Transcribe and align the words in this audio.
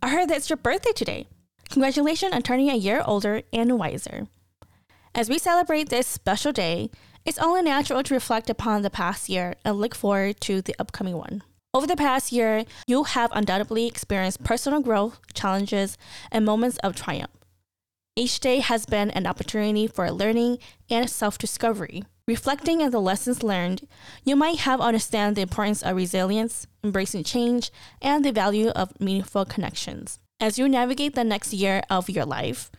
I 0.00 0.10
heard 0.10 0.28
that 0.28 0.36
it's 0.36 0.50
your 0.50 0.56
birthday 0.56 0.92
today. 0.92 1.26
Congratulations 1.70 2.32
on 2.32 2.42
turning 2.42 2.70
a 2.70 2.76
year 2.76 3.02
older 3.04 3.42
and 3.52 3.78
wiser. 3.78 4.28
As 5.14 5.28
we 5.28 5.38
celebrate 5.38 5.88
this 5.88 6.06
special 6.06 6.52
day, 6.52 6.90
it's 7.24 7.38
only 7.38 7.62
natural 7.62 8.02
to 8.04 8.14
reflect 8.14 8.48
upon 8.48 8.82
the 8.82 8.90
past 8.90 9.28
year 9.28 9.56
and 9.64 9.76
look 9.76 9.94
forward 9.94 10.40
to 10.42 10.62
the 10.62 10.76
upcoming 10.78 11.16
one. 11.16 11.42
Over 11.74 11.86
the 11.86 11.96
past 11.96 12.30
year, 12.30 12.64
you 12.86 13.04
have 13.04 13.30
undoubtedly 13.32 13.86
experienced 13.86 14.44
personal 14.44 14.80
growth, 14.80 15.18
challenges, 15.34 15.98
and 16.30 16.44
moments 16.44 16.78
of 16.78 16.94
triumph. 16.94 17.32
Each 18.14 18.38
day 18.38 18.60
has 18.60 18.86
been 18.86 19.10
an 19.10 19.26
opportunity 19.26 19.88
for 19.88 20.10
learning 20.10 20.58
and 20.88 21.10
self 21.10 21.38
discovery. 21.38 22.04
Reflecting 22.28 22.82
on 22.82 22.90
the 22.90 23.00
lessons 23.00 23.42
learned, 23.42 23.88
you 24.22 24.36
might 24.36 24.58
have 24.58 24.82
understand 24.82 25.34
the 25.34 25.40
importance 25.40 25.82
of 25.82 25.96
resilience, 25.96 26.66
embracing 26.84 27.24
change, 27.24 27.70
and 28.02 28.22
the 28.22 28.32
value 28.32 28.68
of 28.68 29.00
meaningful 29.00 29.46
connections. 29.46 30.18
As 30.38 30.58
you 30.58 30.68
navigate 30.68 31.14
the 31.14 31.24
next 31.24 31.54
year 31.54 31.82
of 31.88 32.10
your 32.10 32.26
life, 32.26 32.70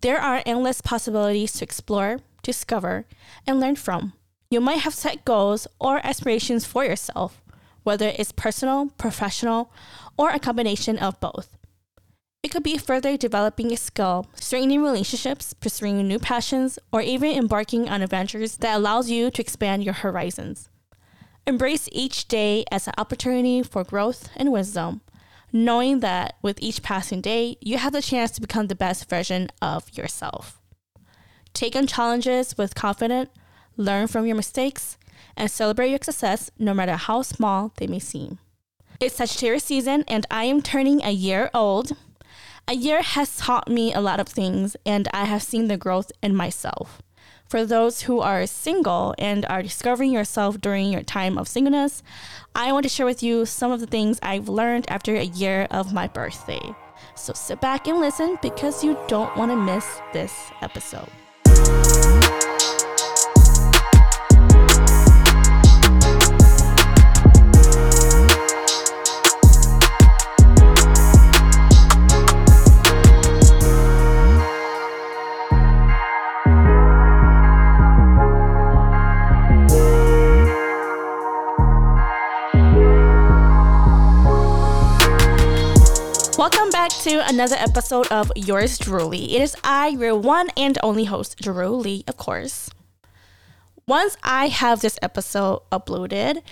there 0.00 0.20
are 0.20 0.42
endless 0.44 0.80
possibilities 0.80 1.52
to 1.52 1.64
explore, 1.64 2.18
discover, 2.42 3.06
and 3.46 3.60
learn 3.60 3.76
from. 3.76 4.12
You 4.50 4.60
might 4.60 4.80
have 4.80 4.92
set 4.92 5.24
goals 5.24 5.68
or 5.78 6.04
aspirations 6.04 6.64
for 6.64 6.84
yourself, 6.84 7.40
whether 7.84 8.08
it's 8.08 8.32
personal, 8.32 8.88
professional, 8.98 9.70
or 10.18 10.30
a 10.30 10.40
combination 10.40 10.98
of 10.98 11.20
both. 11.20 11.55
It 12.46 12.52
could 12.52 12.62
be 12.62 12.78
further 12.78 13.16
developing 13.16 13.72
a 13.72 13.76
skill, 13.76 14.28
strengthening 14.36 14.80
relationships, 14.80 15.52
pursuing 15.52 16.06
new 16.06 16.20
passions, 16.20 16.78
or 16.92 17.00
even 17.00 17.36
embarking 17.36 17.88
on 17.88 18.02
adventures 18.02 18.58
that 18.58 18.76
allows 18.76 19.10
you 19.10 19.32
to 19.32 19.42
expand 19.42 19.82
your 19.82 19.94
horizons. 19.94 20.68
Embrace 21.44 21.88
each 21.90 22.28
day 22.28 22.64
as 22.70 22.86
an 22.86 22.94
opportunity 22.98 23.64
for 23.64 23.82
growth 23.82 24.28
and 24.36 24.52
wisdom, 24.52 25.00
knowing 25.52 25.98
that 25.98 26.36
with 26.40 26.62
each 26.62 26.84
passing 26.84 27.20
day, 27.20 27.56
you 27.60 27.78
have 27.78 27.92
the 27.92 28.00
chance 28.00 28.30
to 28.30 28.40
become 28.40 28.68
the 28.68 28.76
best 28.76 29.10
version 29.10 29.48
of 29.60 29.90
yourself. 29.98 30.60
Take 31.52 31.74
on 31.74 31.88
challenges 31.88 32.56
with 32.56 32.76
confidence, 32.76 33.30
learn 33.76 34.06
from 34.06 34.24
your 34.24 34.36
mistakes, 34.36 34.98
and 35.36 35.50
celebrate 35.50 35.90
your 35.90 35.98
success 36.00 36.52
no 36.60 36.72
matter 36.72 36.94
how 36.94 37.22
small 37.22 37.72
they 37.78 37.88
may 37.88 37.98
seem. 37.98 38.38
It's 39.00 39.16
Sagittarius 39.16 39.64
season, 39.64 40.04
and 40.06 40.26
I 40.30 40.44
am 40.44 40.62
turning 40.62 41.02
a 41.02 41.10
year 41.10 41.50
old. 41.52 41.96
A 42.68 42.74
year 42.74 43.00
has 43.00 43.36
taught 43.36 43.68
me 43.68 43.94
a 43.94 44.00
lot 44.00 44.18
of 44.18 44.26
things, 44.26 44.76
and 44.84 45.06
I 45.12 45.26
have 45.26 45.44
seen 45.44 45.68
the 45.68 45.76
growth 45.76 46.10
in 46.20 46.34
myself. 46.34 47.00
For 47.48 47.64
those 47.64 48.02
who 48.02 48.18
are 48.18 48.44
single 48.44 49.14
and 49.18 49.46
are 49.46 49.62
discovering 49.62 50.10
yourself 50.10 50.60
during 50.60 50.90
your 50.90 51.04
time 51.04 51.38
of 51.38 51.46
singleness, 51.46 52.02
I 52.56 52.72
want 52.72 52.82
to 52.82 52.88
share 52.88 53.06
with 53.06 53.22
you 53.22 53.46
some 53.46 53.70
of 53.70 53.78
the 53.78 53.86
things 53.86 54.18
I've 54.20 54.48
learned 54.48 54.90
after 54.90 55.14
a 55.14 55.22
year 55.22 55.68
of 55.70 55.92
my 55.92 56.08
birthday. 56.08 56.74
So 57.14 57.34
sit 57.34 57.60
back 57.60 57.86
and 57.86 58.00
listen 58.00 58.36
because 58.42 58.82
you 58.82 58.98
don't 59.06 59.36
want 59.36 59.52
to 59.52 59.56
miss 59.56 60.00
this 60.12 60.34
episode. 60.60 61.08
To 87.06 87.28
another 87.28 87.54
episode 87.60 88.08
of 88.08 88.32
Yours 88.34 88.78
Truly. 88.78 89.36
It 89.36 89.40
is 89.40 89.54
I, 89.62 89.90
your 89.90 90.16
one 90.16 90.48
and 90.56 90.76
only 90.82 91.04
host, 91.04 91.36
Lee, 91.46 92.02
of 92.08 92.16
course. 92.16 92.68
Once 93.86 94.16
I 94.24 94.48
have 94.48 94.80
this 94.80 94.98
episode 95.00 95.60
uploaded, 95.70 96.42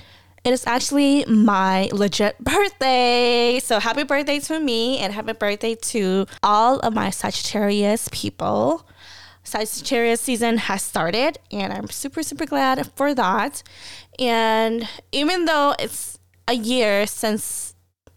it 0.44 0.52
is 0.52 0.64
actually 0.64 1.24
my 1.24 1.88
legit 1.92 2.38
birthday. 2.44 3.58
So 3.58 3.80
happy 3.80 4.04
birthday 4.04 4.38
to 4.38 4.60
me 4.60 4.98
and 4.98 5.12
happy 5.12 5.32
birthday 5.32 5.74
to 5.74 6.26
all 6.44 6.78
of 6.78 6.94
my 6.94 7.10
Sagittarius 7.10 8.08
people. 8.12 8.86
Sagittarius 9.42 10.20
season 10.20 10.58
has 10.58 10.82
started 10.82 11.36
and 11.50 11.72
I'm 11.72 11.88
super, 11.88 12.22
super 12.22 12.46
glad 12.46 12.92
for 12.94 13.12
that. 13.12 13.64
And 14.20 14.88
even 15.10 15.46
though 15.46 15.74
it's 15.80 16.20
a 16.46 16.54
year 16.54 17.08
since 17.08 17.73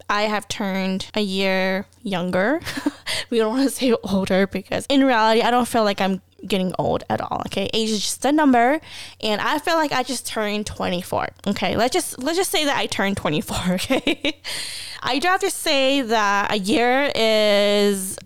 I 0.10 0.24
have 0.24 0.48
turned 0.48 1.10
a 1.14 1.22
year 1.22 1.86
younger. 2.02 2.62
we 3.30 3.38
don't 3.38 3.56
want 3.56 3.70
to 3.70 3.76
say 3.76 3.94
older 4.04 4.48
because 4.48 4.86
in 4.88 5.04
reality, 5.04 5.42
I 5.42 5.52
don't 5.52 5.68
feel 5.68 5.84
like 5.84 6.00
I'm 6.02 6.22
getting 6.46 6.74
old 6.78 7.04
at 7.10 7.20
all. 7.20 7.42
Okay, 7.48 7.70
age 7.74 7.90
is 7.90 8.02
just 8.02 8.26
a 8.26 8.32
number, 8.32 8.80
and 9.22 9.42
I 9.42 9.60
feel 9.60 9.76
like 9.76 9.92
I 9.92 10.04
just 10.04 10.28
turned 10.28 10.66
24. 10.66 11.28
Okay, 11.48 11.76
let's 11.76 11.94
just 11.94 12.20
let's 12.20 12.38
just 12.38 12.52
say 12.52 12.66
that 12.66 12.78
I 12.78 12.86
turned 12.86 13.18
24. 13.18 13.58
Okay, 13.78 14.42
I 15.04 15.20
do 15.20 15.28
have 15.28 15.42
to 15.42 15.52
say 15.52 16.02
that 16.02 16.52
a 16.52 16.58
year 16.58 17.12
is, 17.16 18.18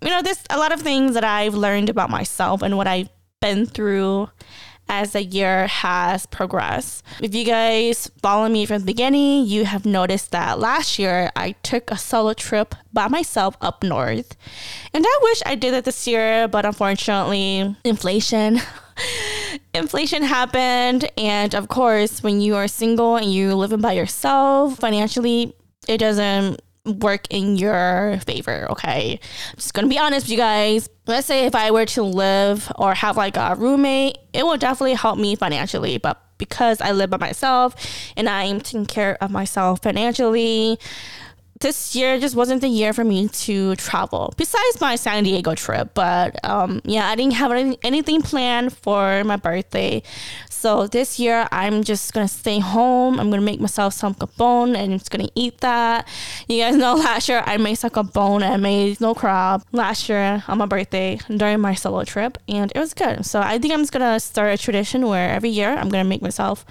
you 0.00 0.08
know, 0.08 0.22
there's 0.22 0.42
a 0.50 0.58
lot 0.58 0.72
of 0.72 0.80
things 0.80 1.14
that 1.14 1.24
I've 1.24 1.54
learned 1.54 1.88
about 1.88 2.10
myself 2.10 2.62
and 2.62 2.76
what 2.76 2.86
I've 2.86 3.08
been 3.40 3.66
through 3.66 4.28
as 4.90 5.12
the 5.12 5.22
year 5.22 5.68
has 5.68 6.26
progressed. 6.26 7.04
If 7.22 7.32
you 7.32 7.44
guys 7.44 8.10
follow 8.20 8.48
me 8.48 8.66
from 8.66 8.80
the 8.80 8.84
beginning, 8.84 9.46
you 9.46 9.64
have 9.64 9.86
noticed 9.86 10.32
that 10.32 10.58
last 10.58 10.98
year 10.98 11.30
I 11.36 11.52
took 11.62 11.90
a 11.90 11.96
solo 11.96 12.34
trip 12.34 12.74
by 12.92 13.06
myself 13.06 13.56
up 13.60 13.84
north. 13.84 14.36
And 14.92 15.04
I 15.06 15.18
wish 15.22 15.42
I 15.46 15.54
did 15.54 15.74
it 15.74 15.84
this 15.84 16.06
year, 16.08 16.48
but 16.48 16.66
unfortunately, 16.66 17.76
inflation. 17.84 18.60
inflation 19.74 20.22
happened 20.22 21.08
and 21.16 21.54
of 21.54 21.68
course 21.68 22.22
when 22.22 22.40
you 22.40 22.54
are 22.54 22.68
single 22.68 23.16
and 23.16 23.32
you're 23.32 23.54
living 23.54 23.80
by 23.80 23.92
yourself 23.92 24.76
financially 24.76 25.54
it 25.88 25.96
doesn't 25.98 26.60
work 26.84 27.26
in 27.30 27.56
your 27.56 28.18
favor, 28.24 28.66
okay? 28.70 29.20
I'm 29.50 29.56
just 29.56 29.74
gonna 29.74 29.88
be 29.88 29.98
honest 29.98 30.26
with 30.26 30.32
you 30.32 30.36
guys. 30.38 30.88
Let's 31.06 31.26
say 31.26 31.46
if 31.46 31.54
I 31.54 31.70
were 31.70 31.86
to 31.86 32.02
live 32.02 32.70
or 32.76 32.94
have 32.94 33.16
like 33.16 33.36
a 33.36 33.54
roommate, 33.56 34.18
it 34.32 34.44
will 34.44 34.56
definitely 34.56 34.94
help 34.94 35.18
me 35.18 35.36
financially, 35.36 35.98
but 35.98 36.22
because 36.38 36.80
I 36.80 36.92
live 36.92 37.10
by 37.10 37.18
myself 37.18 37.74
and 38.16 38.28
I'm 38.28 38.60
taking 38.60 38.86
care 38.86 39.16
of 39.22 39.30
myself 39.30 39.82
financially, 39.82 40.78
this 41.60 41.94
year 41.94 42.18
just 42.18 42.34
wasn't 42.34 42.62
the 42.62 42.68
year 42.68 42.92
for 42.94 43.04
me 43.04 43.28
to 43.28 43.76
travel. 43.76 44.32
Besides 44.36 44.80
my 44.80 44.96
San 44.96 45.24
Diego 45.24 45.54
trip, 45.54 45.90
but 45.94 46.42
um, 46.44 46.80
yeah, 46.84 47.06
I 47.08 47.14
didn't 47.14 47.34
have 47.34 47.52
any, 47.52 47.78
anything 47.82 48.22
planned 48.22 48.72
for 48.74 49.22
my 49.24 49.36
birthday. 49.36 50.02
So 50.60 50.86
this 50.86 51.18
year, 51.18 51.48
I'm 51.52 51.82
just 51.82 52.12
gonna 52.12 52.28
stay 52.28 52.58
home. 52.58 53.18
I'm 53.18 53.30
gonna 53.30 53.40
make 53.40 53.60
myself 53.60 53.94
some 53.94 54.12
capon 54.12 54.76
and 54.76 54.92
just 54.98 55.10
gonna 55.10 55.30
eat 55.34 55.56
that. 55.62 56.06
You 56.48 56.60
guys 56.62 56.76
know 56.76 56.96
last 57.08 57.30
year 57.30 57.42
I 57.46 57.56
made 57.56 57.76
some 57.76 57.88
capon 57.88 58.42
and 58.42 58.52
I 58.52 58.56
made 58.58 59.00
no 59.00 59.14
crab 59.14 59.64
last 59.72 60.10
year 60.10 60.44
on 60.48 60.58
my 60.58 60.66
birthday 60.66 61.18
during 61.34 61.60
my 61.60 61.72
solo 61.72 62.04
trip, 62.04 62.36
and 62.46 62.70
it 62.74 62.78
was 62.78 62.92
good. 62.92 63.24
So 63.24 63.40
I 63.40 63.58
think 63.58 63.72
I'm 63.72 63.80
just 63.80 63.92
gonna 63.92 64.20
start 64.20 64.52
a 64.52 64.58
tradition 64.58 65.06
where 65.06 65.30
every 65.30 65.48
year 65.48 65.70
I'm 65.70 65.88
gonna 65.88 66.04
make 66.04 66.20
myself 66.20 66.66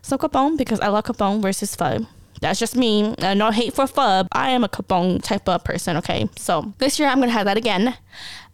some 0.00 0.18
capon 0.18 0.56
because 0.56 0.80
I 0.80 0.88
love 0.88 1.04
capon 1.04 1.42
versus 1.42 1.76
pho. 1.76 2.06
That's 2.40 2.58
just 2.58 2.74
me. 2.74 3.14
Uh, 3.18 3.34
no 3.34 3.50
hate 3.50 3.74
for 3.74 3.86
pho. 3.86 4.26
I 4.32 4.48
am 4.48 4.64
a 4.64 4.68
capon 4.70 5.20
type 5.20 5.46
of 5.46 5.62
person. 5.62 5.98
Okay, 5.98 6.30
so 6.38 6.72
this 6.78 6.98
year 6.98 7.10
I'm 7.10 7.20
gonna 7.20 7.32
have 7.32 7.44
that 7.44 7.58
again. 7.58 7.98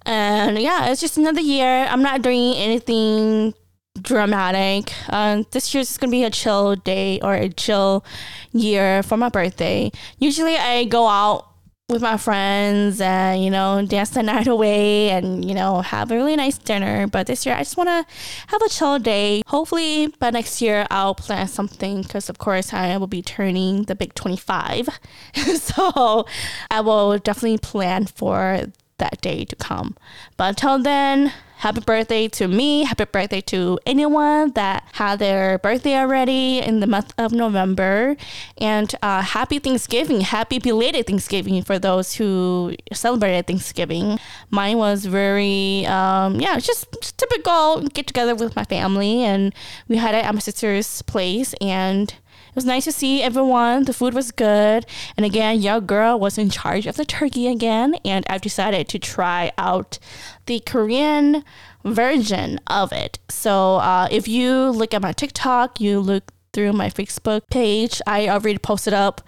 And 0.05 0.59
yeah, 0.59 0.91
it's 0.91 1.01
just 1.01 1.19
another 1.19 1.41
year. 1.41 1.87
I'm 1.89 2.03
not 2.03 2.23
doing 2.23 2.55
anything 2.57 3.55
dramatic. 4.01 4.93
Uh, 5.09 5.43
this 5.51 5.75
year's 5.75 5.97
gonna 5.99 6.11
be 6.11 6.25
a 6.25 6.31
chill 6.31 6.77
day 6.77 7.21
or 7.23 7.35
a 7.35 7.49
chill 7.49 8.05
year 8.53 9.03
for 9.03 9.17
my 9.17 9.29
birthday. 9.29 9.91
Usually, 10.19 10.57
I 10.57 10.85
go 10.85 11.09
out 11.09 11.53
with 11.89 12.03
my 12.03 12.17
friends 12.17 13.01
and 13.01 13.45
you 13.45 13.51
know 13.51 13.85
dance 13.87 14.11
the 14.11 14.23
night 14.23 14.47
away 14.47 15.11
and 15.11 15.45
you 15.45 15.55
know 15.55 15.81
have 15.83 16.11
a 16.11 16.15
really 16.15 16.35
nice 16.35 16.57
dinner 16.57 17.07
but 17.07 17.27
this 17.27 17.45
year 17.45 17.55
i 17.55 17.59
just 17.59 17.77
want 17.77 17.89
to 17.89 18.07
have 18.47 18.63
a 18.63 18.69
chill 18.69 18.99
day 18.99 19.43
hopefully 19.49 20.07
by 20.19 20.31
next 20.31 20.63
year 20.63 20.87
i'll 20.91 21.15
plan 21.15 21.47
something 21.47 22.01
because 22.03 22.31
of 22.31 22.39
course 22.39 22.73
i 22.73 22.97
will 22.97 23.07
be 23.07 23.21
turning 23.21 23.83
the 23.85 23.95
big 23.95 24.15
25 24.15 24.89
so 25.57 26.25
i 26.71 26.81
will 26.81 27.19
definitely 27.19 27.59
plan 27.59 28.07
for 28.07 28.63
that 29.03 29.21
day 29.21 29.45
to 29.45 29.57
come 29.57 29.97
but 30.37 30.51
until 30.51 30.79
then 30.79 31.33
happy 31.63 31.81
birthday 31.81 32.27
to 32.27 32.49
me. 32.49 32.83
Happy 32.83 33.05
birthday 33.05 33.41
to 33.41 33.79
anyone 33.87 34.51
that 34.55 34.83
had 34.95 35.21
their 35.21 35.59
birthday 35.59 35.95
already 35.95 36.59
in 36.59 36.81
the 36.81 36.89
month 36.89 37.15
of 37.19 37.31
November. 37.31 38.17
And 38.59 38.93
uh, 39.01 39.23
happy 39.23 39.61
Thanksgiving. 39.61 40.23
Happy 40.23 40.59
belated 40.59 41.07
Thanksgiving 41.07 41.63
for 41.63 41.79
those 41.79 42.15
who 42.15 42.75
celebrated 42.93 43.47
Thanksgiving. 43.47 44.19
Mine 44.51 44.77
was 44.77 45.07
very, 45.07 45.87
um, 45.87 46.41
yeah, 46.41 46.59
just, 46.59 46.91
just 47.01 47.17
typical 47.17 47.83
get 47.95 48.09
together 48.09 48.35
with 48.35 48.57
my 48.57 48.65
family. 48.65 49.23
And 49.23 49.55
we 49.87 49.99
had 49.99 50.17
it 50.17 50.25
at 50.25 50.35
my 50.35 50.41
sister's 50.41 51.03
place. 51.03 51.55
And 51.61 52.13
it 52.53 52.57
was 52.57 52.67
nice 52.67 52.85
to 52.85 52.93
see 52.93 53.23
everyone. 53.23 53.85
The 53.85 53.95
food 53.95 54.13
was 54.13 54.31
good. 54.31 54.85
And 55.17 55.25
again, 55.25 55.63
your 55.63 55.81
girl 55.81 56.21
was 56.21 56.37
in 56.37 56.51
charge 56.51 56.87
of 56.87 56.97
the 56.97 57.07
turkey 57.07 57.49
again. 57.49 57.95
And 58.05 58.27
I've 58.29 58.43
decided 58.43 58.89
to 58.89 58.99
try 58.99 59.53
out 59.57 59.99
the 60.45 60.61
Korean 60.61 61.45
version 61.83 62.61
of 62.67 62.93
it. 62.93 63.19
So 63.31 63.77
uh, 63.77 64.07
if 64.11 64.29
you 64.29 64.69
look 64.69 64.93
at 64.93 65.01
my 65.01 65.13
TikTok, 65.13 65.81
you 65.81 65.99
look 65.99 66.31
through 66.53 66.75
my 66.75 66.91
Facebook 66.91 67.49
page. 67.51 68.03
I 68.07 68.29
already 68.29 68.59
posted 68.59 68.93
up 68.93 69.23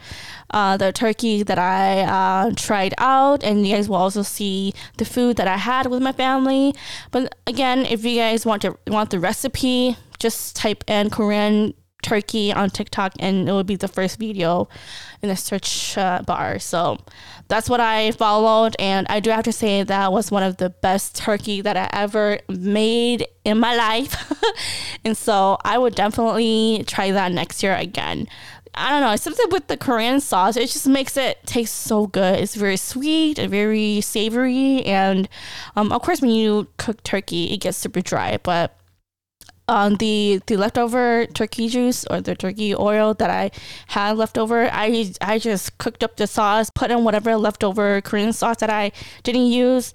uh, 0.51 0.77
the 0.77 0.93
turkey 0.93 1.43
that 1.43 1.59
I 1.59 2.03
uh, 2.03 2.53
tried 2.55 2.93
out, 2.99 3.43
and 3.43 3.67
you 3.67 3.75
guys 3.75 3.89
will 3.89 3.97
also 3.97 4.21
see 4.21 4.75
the 4.99 5.07
food 5.07 5.37
that 5.37 5.49
I 5.49 5.57
had 5.57 5.87
with 5.87 6.03
my 6.03 6.13
family. 6.13 6.75
But 7.11 7.35
again, 7.47 7.87
if 7.87 8.05
you 8.05 8.19
guys 8.19 8.45
want 8.45 8.61
to 8.63 8.77
want 8.87 9.09
the 9.09 9.19
recipe, 9.19 9.97
just 10.19 10.57
type 10.57 10.85
in 10.87 11.09
Korean 11.09 11.73
turkey 12.05 12.53
on 12.53 12.71
TikTok, 12.71 13.15
and 13.19 13.49
it 13.49 13.53
will 13.53 13.65
be 13.65 13.77
the 13.77 13.89
first 13.89 14.19
video 14.19 14.69
in 15.23 15.29
the 15.29 15.37
search 15.37 15.99
uh, 15.99 16.23
bar. 16.23 16.59
So 16.61 16.99
that's 17.49 17.69
what 17.69 17.81
I 17.81 18.13
followed, 18.13 18.77
and 18.79 19.07
I 19.09 19.19
do 19.21 19.31
have 19.31 19.45
to 19.45 19.53
say 19.53 19.83
that 19.83 20.13
was 20.13 20.31
one 20.31 20.43
of 20.43 20.59
the 20.59 20.71
best 20.71 21.17
turkey 21.17 21.61
that 21.63 21.77
I 21.77 21.89
ever 21.93 22.39
made 22.49 23.27
in 23.45 23.59
my 23.59 23.75
life. 23.75 24.33
and 25.05 25.17
so 25.17 25.59
I 25.65 25.79
would 25.79 25.95
definitely 25.95 26.85
try 26.87 27.11
that 27.11 27.33
next 27.33 27.63
year 27.63 27.75
again. 27.75 28.29
I 28.77 28.91
don't 28.91 29.03
know, 29.03 29.15
something 29.17 29.47
with 29.51 29.69
the 29.69 29.77
Korean 29.77 30.21
sauce. 30.21 30.57
It 30.57 30.69
just 30.69 30.89
makes 30.89 31.17
it 31.17 31.39
taste 31.47 31.75
so 31.77 32.09
good. 32.09 32.41
It's 32.41 32.57
very 32.57 32.77
sweet 32.77 33.39
and 33.39 33.51
very 33.51 34.01
savory. 34.01 34.85
And 34.85 35.29
um, 35.77 35.93
of 35.93 36.03
course, 36.03 36.21
when 36.21 36.33
you 36.33 36.67
cook 36.77 37.03
turkey, 37.05 37.53
it 37.53 37.59
gets 37.59 37.79
super 37.79 38.01
dry. 38.01 38.39
But 38.43 38.77
um, 39.69 39.97
the 39.97 40.41
the 40.47 40.57
leftover 40.57 41.27
turkey 41.27 41.69
juice 41.69 42.05
or 42.11 42.21
the 42.21 42.35
turkey 42.35 42.75
oil 42.75 43.15
that 43.15 43.31
I 43.31 43.51
had 43.89 44.17
left 44.17 44.37
over, 44.39 44.69
I 44.71 45.13
I 45.21 45.39
just 45.39 45.79
cooked 45.79 46.05
up 46.05 46.17
the 46.17 46.27
sauce, 46.27 46.71
put 46.71 46.91
in 46.91 47.05
whatever 47.05 47.37
leftover 47.37 48.01
Korean 48.03 48.33
sauce 48.33 48.59
that 48.59 48.71
I 48.71 48.93
didn't 49.23 49.47
use, 49.47 49.95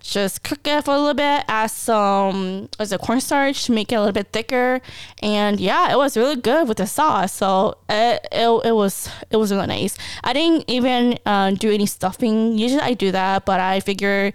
just 0.00 0.42
cook 0.42 0.60
it 0.66 0.84
for 0.84 0.94
a 0.94 0.98
little 0.98 1.14
bit, 1.14 1.44
add 1.48 1.70
some 1.70 2.68
as 2.78 2.92
a 2.92 2.98
cornstarch 2.98 3.64
to 3.64 3.72
make 3.72 3.92
it 3.92 3.96
a 3.96 4.00
little 4.00 4.12
bit 4.12 4.32
thicker, 4.32 4.80
and 5.22 5.60
yeah, 5.60 5.92
it 5.92 5.96
was 5.96 6.16
really 6.16 6.36
good 6.36 6.68
with 6.68 6.78
the 6.78 6.86
sauce. 6.86 7.32
So 7.32 7.76
it 7.88 8.26
it, 8.32 8.48
it 8.66 8.72
was 8.72 9.08
it 9.30 9.36
was 9.36 9.52
really 9.52 9.66
nice. 9.66 9.96
I 10.24 10.32
didn't 10.32 10.64
even 10.68 11.18
uh, 11.26 11.52
do 11.52 11.70
any 11.70 11.86
stuffing. 11.86 12.58
Usually 12.58 12.80
I 12.80 12.94
do 12.94 13.12
that, 13.12 13.44
but 13.44 13.60
I 13.60 13.80
figure 13.80 14.32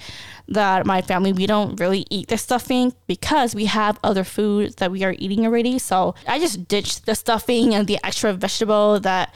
that 0.47 0.85
my 0.85 1.01
family 1.01 1.33
we 1.33 1.47
don't 1.47 1.79
really 1.79 2.05
eat 2.09 2.27
the 2.27 2.37
stuffing 2.37 2.93
because 3.07 3.55
we 3.55 3.65
have 3.65 3.99
other 4.03 4.23
foods 4.23 4.75
that 4.75 4.91
we 4.91 5.03
are 5.03 5.15
eating 5.17 5.45
already. 5.45 5.79
So 5.79 6.15
I 6.27 6.39
just 6.39 6.67
ditched 6.67 7.05
the 7.05 7.15
stuffing 7.15 7.73
and 7.73 7.87
the 7.87 7.99
extra 8.03 8.33
vegetable 8.33 8.99
that 8.99 9.33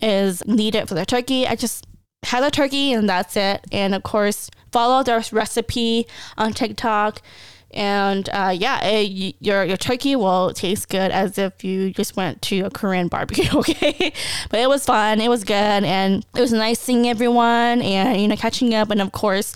is 0.00 0.44
needed 0.46 0.88
for 0.88 0.94
the 0.94 1.06
turkey. 1.06 1.46
I 1.46 1.56
just 1.56 1.86
had 2.24 2.42
the 2.42 2.50
turkey 2.50 2.92
and 2.92 3.08
that's 3.08 3.36
it. 3.36 3.64
And 3.72 3.94
of 3.94 4.02
course, 4.02 4.50
follow 4.74 5.04
their 5.04 5.22
recipe 5.30 6.06
on 6.36 6.52
TikTok. 6.52 7.22
And 7.70 8.28
uh, 8.32 8.52
yeah, 8.56 8.84
it, 8.84 9.36
your 9.40 9.64
your 9.64 9.76
turkey 9.76 10.14
will 10.14 10.52
taste 10.52 10.88
good 10.88 11.10
as 11.10 11.38
if 11.38 11.64
you 11.64 11.92
just 11.92 12.16
went 12.16 12.42
to 12.42 12.60
a 12.62 12.70
Korean 12.70 13.08
barbecue. 13.08 13.44
Okay, 13.54 14.12
but 14.50 14.60
it 14.60 14.68
was 14.68 14.84
fun. 14.84 15.20
It 15.20 15.28
was 15.28 15.42
good, 15.44 15.84
and 15.84 16.24
it 16.36 16.40
was 16.40 16.52
nice 16.52 16.78
seeing 16.80 17.08
everyone 17.08 17.82
and 17.82 18.20
you 18.20 18.28
know 18.28 18.36
catching 18.36 18.74
up. 18.74 18.90
And 18.90 19.00
of 19.00 19.10
course, 19.10 19.54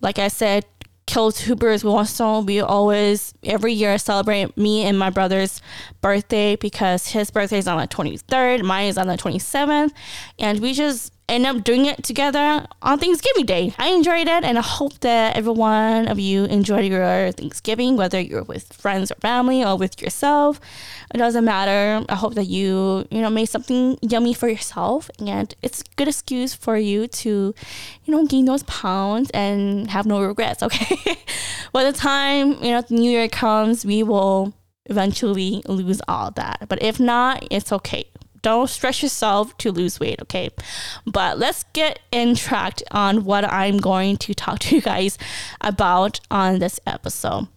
like 0.00 0.18
I 0.18 0.28
said, 0.28 0.64
Kiltubers 1.06 1.84
also 1.84 2.40
we 2.40 2.60
always 2.60 3.34
every 3.44 3.72
year 3.72 3.98
celebrate 3.98 4.56
me 4.56 4.84
and 4.84 4.98
my 4.98 5.10
brother's 5.10 5.60
birthday 6.00 6.56
because 6.56 7.08
his 7.08 7.30
birthday 7.30 7.58
is 7.58 7.68
on 7.68 7.78
the 7.78 7.88
23rd, 7.88 8.62
mine 8.62 8.86
is 8.86 8.98
on 8.98 9.08
the 9.08 9.16
27th, 9.16 9.92
and 10.38 10.60
we 10.60 10.72
just 10.72 11.12
end 11.28 11.46
up 11.46 11.64
doing 11.64 11.86
it 11.86 12.02
together 12.02 12.66
on 12.82 12.98
Thanksgiving 12.98 13.46
Day. 13.46 13.74
I 13.78 13.88
enjoyed 13.88 14.28
it 14.28 14.44
and 14.44 14.58
I 14.58 14.62
hope 14.62 14.98
that 15.00 15.36
everyone 15.36 16.08
of 16.08 16.18
you 16.18 16.44
enjoyed 16.44 16.84
your 16.84 17.32
Thanksgiving, 17.32 17.96
whether 17.96 18.20
you're 18.20 18.42
with 18.42 18.72
friends 18.72 19.10
or 19.10 19.14
family 19.16 19.64
or 19.64 19.76
with 19.76 20.02
yourself. 20.02 20.60
It 21.14 21.18
doesn't 21.18 21.44
matter. 21.44 22.04
I 22.08 22.14
hope 22.14 22.34
that 22.34 22.46
you, 22.46 23.06
you 23.10 23.20
know, 23.22 23.30
made 23.30 23.46
something 23.46 23.98
yummy 24.02 24.34
for 24.34 24.48
yourself 24.48 25.10
and 25.18 25.54
it's 25.62 25.80
a 25.80 25.84
good 25.96 26.08
excuse 26.08 26.54
for 26.54 26.76
you 26.76 27.06
to, 27.06 27.54
you 28.04 28.14
know, 28.14 28.26
gain 28.26 28.44
those 28.44 28.64
pounds 28.64 29.30
and 29.30 29.90
have 29.90 30.06
no 30.06 30.20
regrets, 30.20 30.62
okay? 30.62 31.16
By 31.72 31.84
the 31.84 31.92
time, 31.92 32.62
you 32.62 32.72
know, 32.72 32.82
the 32.82 32.94
new 32.94 33.10
year 33.10 33.28
comes, 33.28 33.86
we 33.86 34.02
will 34.02 34.52
eventually 34.86 35.62
lose 35.66 36.02
all 36.08 36.30
that. 36.32 36.66
But 36.68 36.82
if 36.82 36.98
not, 36.98 37.46
it's 37.50 37.72
okay 37.72 38.06
don't 38.42 38.68
stress 38.68 39.02
yourself 39.02 39.56
to 39.58 39.72
lose 39.72 39.98
weight, 39.98 40.20
okay? 40.22 40.50
But 41.06 41.38
let's 41.38 41.64
get 41.72 42.00
in 42.10 42.34
track 42.34 42.80
on 42.90 43.24
what 43.24 43.44
I'm 43.50 43.78
going 43.78 44.16
to 44.18 44.34
talk 44.34 44.58
to 44.60 44.76
you 44.76 44.82
guys 44.82 45.16
about 45.60 46.20
on 46.30 46.58
this 46.58 46.78
episode. 46.86 47.48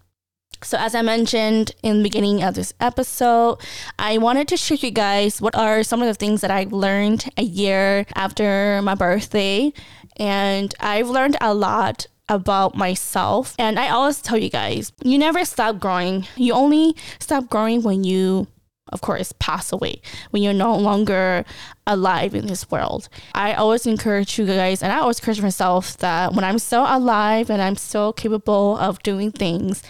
So, 0.63 0.77
as 0.77 0.95
I 0.95 1.01
mentioned 1.01 1.73
in 1.83 1.97
the 1.97 2.03
beginning 2.03 2.41
of 2.41 2.55
this 2.55 2.73
episode, 2.79 3.59
I 3.99 4.17
wanted 4.17 4.47
to 4.47 4.57
show 4.57 4.75
you 4.75 4.89
guys 4.89 5.41
what 5.41 5.55
are 5.55 5.83
some 5.83 6.01
of 6.01 6.07
the 6.07 6.13
things 6.13 6.41
that 6.41 6.49
I've 6.49 6.73
learned 6.73 7.29
a 7.37 7.43
year 7.43 8.05
after 8.15 8.81
my 8.81 8.95
birthday. 8.95 9.73
And 10.17 10.73
I've 10.79 11.09
learned 11.09 11.37
a 11.41 11.53
lot 11.53 12.07
about 12.29 12.75
myself. 12.75 13.53
And 13.59 13.77
I 13.77 13.89
always 13.89 14.21
tell 14.21 14.37
you 14.37 14.49
guys, 14.49 14.91
you 15.03 15.17
never 15.17 15.45
stop 15.45 15.79
growing. 15.79 16.25
You 16.35 16.53
only 16.53 16.95
stop 17.19 17.49
growing 17.49 17.83
when 17.83 18.03
you 18.03 18.47
of 18.91 19.01
course, 19.01 19.33
pass 19.39 19.71
away. 19.71 20.01
When 20.29 20.43
you're 20.43 20.53
no 20.53 20.75
longer 20.77 21.43
alive 21.87 22.33
in 22.33 22.47
this 22.47 22.69
world. 22.71 23.09
I 23.33 23.53
always 23.53 23.85
encourage 23.85 24.37
you 24.39 24.45
guys, 24.45 24.81
and 24.81 24.91
I 24.91 24.99
always 24.99 25.19
encourage 25.19 25.41
myself 25.41 25.97
that 25.97 26.33
when 26.33 26.43
I'm 26.43 26.59
still 26.59 26.85
alive 26.87 27.49
and 27.49 27.61
I'm 27.61 27.75
still 27.75 28.13
capable 28.13 28.77
of 28.77 29.01
doing 29.03 29.31
things, 29.31 29.83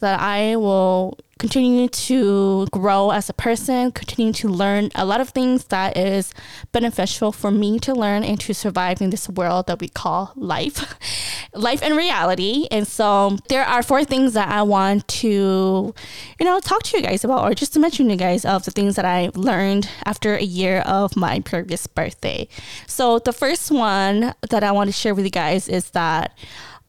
that 0.00 0.20
I 0.20 0.56
will 0.56 1.18
continue 1.40 1.88
to 1.88 2.66
grow 2.70 3.10
as 3.10 3.30
a 3.30 3.32
person, 3.32 3.90
continue 3.92 4.32
to 4.32 4.46
learn 4.46 4.90
a 4.94 5.06
lot 5.06 5.22
of 5.22 5.30
things 5.30 5.64
that 5.64 5.96
is 5.96 6.34
beneficial 6.70 7.32
for 7.32 7.50
me 7.50 7.78
to 7.78 7.94
learn 7.94 8.22
and 8.22 8.38
to 8.38 8.52
survive 8.52 9.00
in 9.00 9.08
this 9.08 9.26
world 9.26 9.66
that 9.66 9.80
we 9.80 9.88
call 9.88 10.32
life, 10.36 10.94
life 11.54 11.82
and 11.82 11.96
reality. 11.96 12.68
And 12.70 12.86
so 12.86 13.06
um, 13.06 13.38
there 13.48 13.64
are 13.64 13.82
four 13.82 14.04
things 14.04 14.34
that 14.34 14.50
I 14.50 14.62
want 14.62 15.08
to, 15.08 15.94
you 16.38 16.46
know, 16.46 16.60
talk 16.60 16.82
to 16.84 16.98
you 16.98 17.02
guys 17.02 17.24
about, 17.24 17.42
or 17.42 17.54
just 17.54 17.72
to 17.72 17.80
mention 17.80 18.10
you 18.10 18.16
guys 18.16 18.44
of 18.44 18.66
the 18.66 18.70
things 18.70 18.96
that 18.96 19.06
I 19.06 19.30
learned 19.34 19.88
after 20.04 20.36
a 20.36 20.42
year 20.42 20.80
of 20.80 21.16
my 21.16 21.39
previous 21.42 21.86
birthday. 21.86 22.48
So 22.86 23.18
the 23.18 23.32
first 23.32 23.70
one 23.70 24.34
that 24.50 24.64
I 24.64 24.72
want 24.72 24.88
to 24.88 24.92
share 24.92 25.14
with 25.14 25.24
you 25.24 25.30
guys 25.30 25.68
is 25.68 25.90
that 25.90 26.36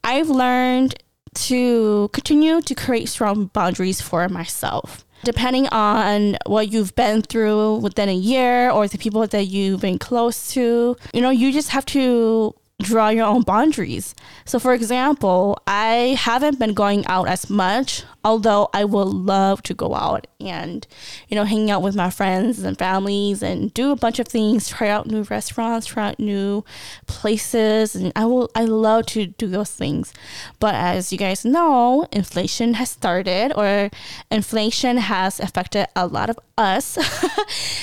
I've 0.03 0.29
learned 0.29 0.95
to 1.33 2.09
continue 2.13 2.61
to 2.61 2.75
create 2.75 3.09
strong 3.09 3.45
boundaries 3.47 4.01
for 4.01 4.27
myself. 4.29 5.05
Depending 5.23 5.67
on 5.67 6.35
what 6.47 6.71
you've 6.71 6.95
been 6.95 7.21
through 7.21 7.75
within 7.77 8.09
a 8.09 8.15
year 8.15 8.71
or 8.71 8.87
the 8.87 8.97
people 8.97 9.25
that 9.27 9.45
you've 9.45 9.81
been 9.81 9.99
close 9.99 10.51
to, 10.53 10.97
you 11.13 11.21
know, 11.21 11.29
you 11.29 11.53
just 11.53 11.69
have 11.69 11.85
to 11.87 12.55
draw 12.81 13.09
your 13.09 13.25
own 13.25 13.41
boundaries. 13.43 14.15
So, 14.45 14.59
for 14.59 14.73
example, 14.73 15.57
I 15.67 16.17
haven't 16.19 16.59
been 16.59 16.73
going 16.73 17.05
out 17.07 17.27
as 17.27 17.49
much, 17.49 18.03
although 18.23 18.69
I 18.73 18.85
would 18.85 19.07
love 19.07 19.63
to 19.63 19.73
go 19.73 19.95
out 19.95 20.27
and, 20.39 20.85
you 21.27 21.35
know, 21.35 21.43
hang 21.43 21.71
out 21.71 21.81
with 21.81 21.95
my 21.95 22.09
friends 22.09 22.59
and 22.59 22.77
families 22.77 23.41
and 23.41 23.73
do 23.73 23.91
a 23.91 23.95
bunch 23.95 24.19
of 24.19 24.27
things, 24.27 24.69
try 24.69 24.89
out 24.89 25.07
new 25.07 25.23
restaurants, 25.23 25.87
try 25.87 26.09
out 26.09 26.19
new 26.19 26.63
places. 27.07 27.95
And 27.95 28.11
I 28.15 28.25
will, 28.25 28.49
I 28.55 28.65
love 28.65 29.05
to 29.07 29.27
do 29.27 29.47
those 29.47 29.71
things. 29.71 30.13
But 30.59 30.75
as 30.75 31.11
you 31.11 31.17
guys 31.17 31.45
know, 31.45 32.07
inflation 32.11 32.75
has 32.75 32.89
started 32.89 33.53
or 33.55 33.89
inflation 34.29 34.97
has 34.97 35.39
affected 35.39 35.87
a 35.95 36.07
lot 36.07 36.29
of 36.29 36.39
us 36.57 36.97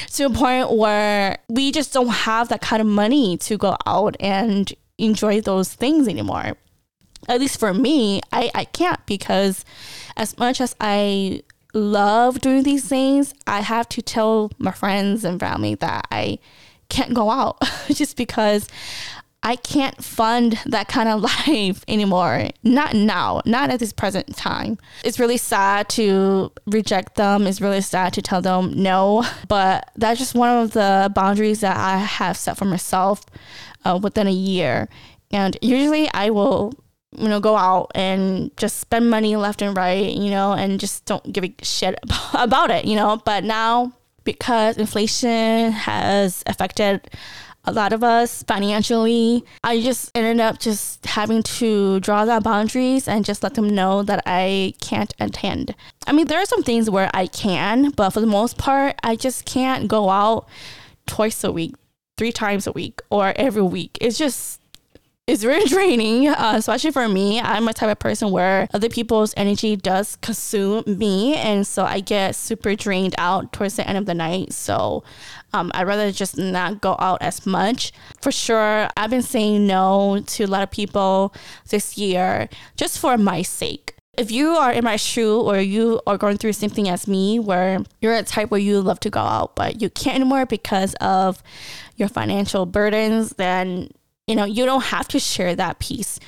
to 0.16 0.24
a 0.24 0.30
point 0.30 0.72
where 0.72 1.38
we 1.48 1.72
just 1.72 1.92
don't 1.92 2.08
have 2.08 2.48
that 2.48 2.60
kind 2.60 2.80
of 2.80 2.86
money 2.86 3.36
to 3.38 3.56
go 3.56 3.76
out 3.86 4.16
and 4.20 4.72
enjoy 4.98 5.40
those 5.40 5.72
things 5.72 6.08
anymore. 6.08 6.56
At 7.28 7.40
least 7.40 7.58
for 7.58 7.74
me, 7.74 8.20
I, 8.32 8.50
I 8.54 8.64
can't 8.64 9.04
because 9.06 9.64
as 10.16 10.38
much 10.38 10.60
as 10.60 10.74
I 10.80 11.42
love 11.74 12.40
doing 12.40 12.62
these 12.62 12.84
things, 12.84 13.34
I 13.46 13.60
have 13.60 13.88
to 13.90 14.02
tell 14.02 14.50
my 14.58 14.72
friends 14.72 15.24
and 15.24 15.40
family 15.40 15.74
that 15.76 16.06
I 16.10 16.38
can't 16.88 17.14
go 17.14 17.30
out 17.30 17.58
just 17.88 18.16
because 18.16 18.68
I 19.42 19.56
can't 19.56 20.02
fund 20.02 20.58
that 20.66 20.88
kind 20.88 21.08
of 21.08 21.22
life 21.48 21.84
anymore. 21.88 22.48
Not 22.62 22.94
now, 22.94 23.40
not 23.46 23.70
at 23.70 23.80
this 23.80 23.92
present 23.92 24.36
time. 24.36 24.78
It's 25.04 25.18
really 25.18 25.36
sad 25.36 25.88
to 25.90 26.52
reject 26.66 27.14
them. 27.14 27.46
It's 27.46 27.60
really 27.60 27.80
sad 27.80 28.12
to 28.14 28.22
tell 28.22 28.42
them 28.42 28.72
no. 28.74 29.24
But 29.48 29.90
that's 29.96 30.18
just 30.18 30.34
one 30.34 30.50
of 30.50 30.72
the 30.72 31.10
boundaries 31.14 31.60
that 31.60 31.76
I 31.76 31.98
have 31.98 32.36
set 32.36 32.56
for 32.56 32.64
myself 32.64 33.24
uh, 33.84 33.98
within 34.02 34.26
a 34.26 34.32
year. 34.32 34.88
And 35.30 35.56
usually 35.62 36.10
I 36.12 36.30
will, 36.30 36.72
you 37.16 37.28
know, 37.28 37.40
go 37.40 37.56
out 37.56 37.92
and 37.94 38.56
just 38.56 38.78
spend 38.78 39.10
money 39.10 39.36
left 39.36 39.62
and 39.62 39.76
right, 39.76 40.12
you 40.12 40.30
know, 40.30 40.52
and 40.52 40.80
just 40.80 41.04
don't 41.04 41.32
give 41.32 41.44
a 41.44 41.54
shit 41.62 41.98
about 42.34 42.70
it, 42.70 42.86
you 42.86 42.96
know. 42.96 43.20
But 43.24 43.44
now 43.44 43.92
because 44.24 44.76
inflation 44.76 45.72
has 45.72 46.42
affected 46.46 47.08
a 47.68 47.72
lot 47.72 47.92
of 47.92 48.02
us 48.02 48.42
financially. 48.44 49.44
I 49.62 49.80
just 49.80 50.10
ended 50.14 50.40
up 50.40 50.58
just 50.58 51.04
having 51.04 51.42
to 51.42 52.00
draw 52.00 52.24
that 52.24 52.42
boundaries 52.42 53.06
and 53.06 53.24
just 53.24 53.42
let 53.42 53.54
them 53.54 53.68
know 53.68 54.02
that 54.02 54.22
I 54.24 54.74
can't 54.80 55.14
attend. 55.20 55.74
I 56.06 56.12
mean, 56.12 56.26
there 56.26 56.40
are 56.40 56.46
some 56.46 56.62
things 56.62 56.88
where 56.88 57.10
I 57.12 57.26
can, 57.26 57.90
but 57.90 58.10
for 58.10 58.20
the 58.20 58.26
most 58.26 58.56
part, 58.56 58.96
I 59.02 59.16
just 59.16 59.44
can't 59.44 59.86
go 59.86 60.08
out 60.08 60.48
twice 61.06 61.44
a 61.44 61.52
week, 61.52 61.74
three 62.16 62.32
times 62.32 62.66
a 62.66 62.72
week, 62.72 63.02
or 63.10 63.34
every 63.36 63.62
week. 63.62 63.98
It's 64.00 64.16
just 64.16 64.60
it's 65.28 65.42
very 65.42 65.64
draining, 65.66 66.28
uh, 66.28 66.54
especially 66.56 66.90
for 66.90 67.06
me. 67.06 67.38
I'm 67.38 67.68
a 67.68 67.74
type 67.74 67.90
of 67.90 67.98
person 67.98 68.30
where 68.30 68.66
other 68.72 68.88
people's 68.88 69.34
energy 69.36 69.76
does 69.76 70.16
consume 70.16 70.84
me, 70.86 71.36
and 71.36 71.66
so 71.66 71.84
I 71.84 72.00
get 72.00 72.34
super 72.34 72.74
drained 72.74 73.14
out 73.18 73.52
towards 73.52 73.76
the 73.76 73.86
end 73.86 73.98
of 73.98 74.06
the 74.06 74.14
night. 74.14 74.54
So 74.54 75.04
um, 75.52 75.70
I'd 75.74 75.86
rather 75.86 76.10
just 76.10 76.38
not 76.38 76.80
go 76.80 76.96
out 76.98 77.20
as 77.20 77.44
much. 77.44 77.92
For 78.22 78.32
sure, 78.32 78.88
I've 78.96 79.10
been 79.10 79.22
saying 79.22 79.66
no 79.66 80.22
to 80.26 80.44
a 80.44 80.46
lot 80.46 80.62
of 80.62 80.70
people 80.70 81.34
this 81.68 81.98
year 81.98 82.48
just 82.76 82.98
for 82.98 83.18
my 83.18 83.42
sake 83.42 83.94
if 84.16 84.32
you 84.32 84.48
are 84.48 84.72
in 84.72 84.82
my 84.82 84.96
shoe 84.96 85.40
or 85.40 85.60
you 85.60 86.00
are 86.04 86.18
going 86.18 86.36
through 86.36 86.50
the 86.50 86.54
same 86.54 86.70
thing 86.70 86.88
as 86.88 87.06
me 87.06 87.38
where 87.38 87.84
you're 88.00 88.16
a 88.16 88.22
type 88.24 88.50
where 88.50 88.58
you 88.58 88.80
love 88.80 88.98
to 88.98 89.10
go 89.10 89.20
out 89.20 89.54
but 89.54 89.80
you 89.80 89.88
can't 89.88 90.16
anymore 90.16 90.44
because 90.44 90.94
of 90.94 91.40
your 91.94 92.08
financial 92.08 92.66
burdens 92.66 93.30
then 93.36 93.88
you 94.28 94.36
know, 94.36 94.44
you 94.44 94.64
don't 94.66 94.84
have 94.84 95.08
to 95.08 95.18
share 95.18 95.56
that 95.56 95.78
piece 95.78 96.20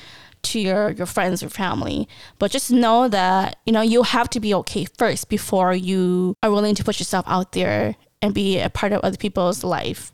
to 0.43 0.59
your 0.59 0.89
your 0.91 1.05
friends 1.05 1.43
or 1.43 1.49
family 1.49 2.09
but 2.39 2.49
just 2.49 2.71
know 2.71 3.07
that 3.07 3.57
you 3.65 3.71
know 3.71 3.81
you 3.81 4.01
have 4.01 4.27
to 4.27 4.39
be 4.39 4.53
okay 4.55 4.85
first 4.97 5.29
before 5.29 5.71
you 5.73 6.35
are 6.41 6.51
willing 6.51 6.73
to 6.73 6.83
put 6.83 6.99
yourself 6.99 7.23
out 7.27 7.51
there 7.51 7.95
and 8.21 8.33
be 8.33 8.59
a 8.59 8.69
part 8.69 8.91
of 8.91 9.01
other 9.01 9.17
people's 9.17 9.63
life. 9.63 10.11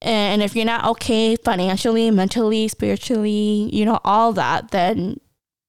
And 0.00 0.42
if 0.42 0.56
you're 0.56 0.64
not 0.64 0.84
okay 0.86 1.36
financially 1.36 2.10
mentally 2.10 2.66
spiritually 2.66 3.70
you 3.72 3.84
know 3.84 4.00
all 4.04 4.32
that 4.32 4.70
then 4.72 5.20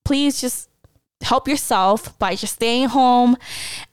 please 0.05 0.41
just 0.41 0.69
help 1.21 1.47
yourself 1.47 2.17
by 2.19 2.35
just 2.35 2.55
staying 2.55 2.89
home 2.89 3.37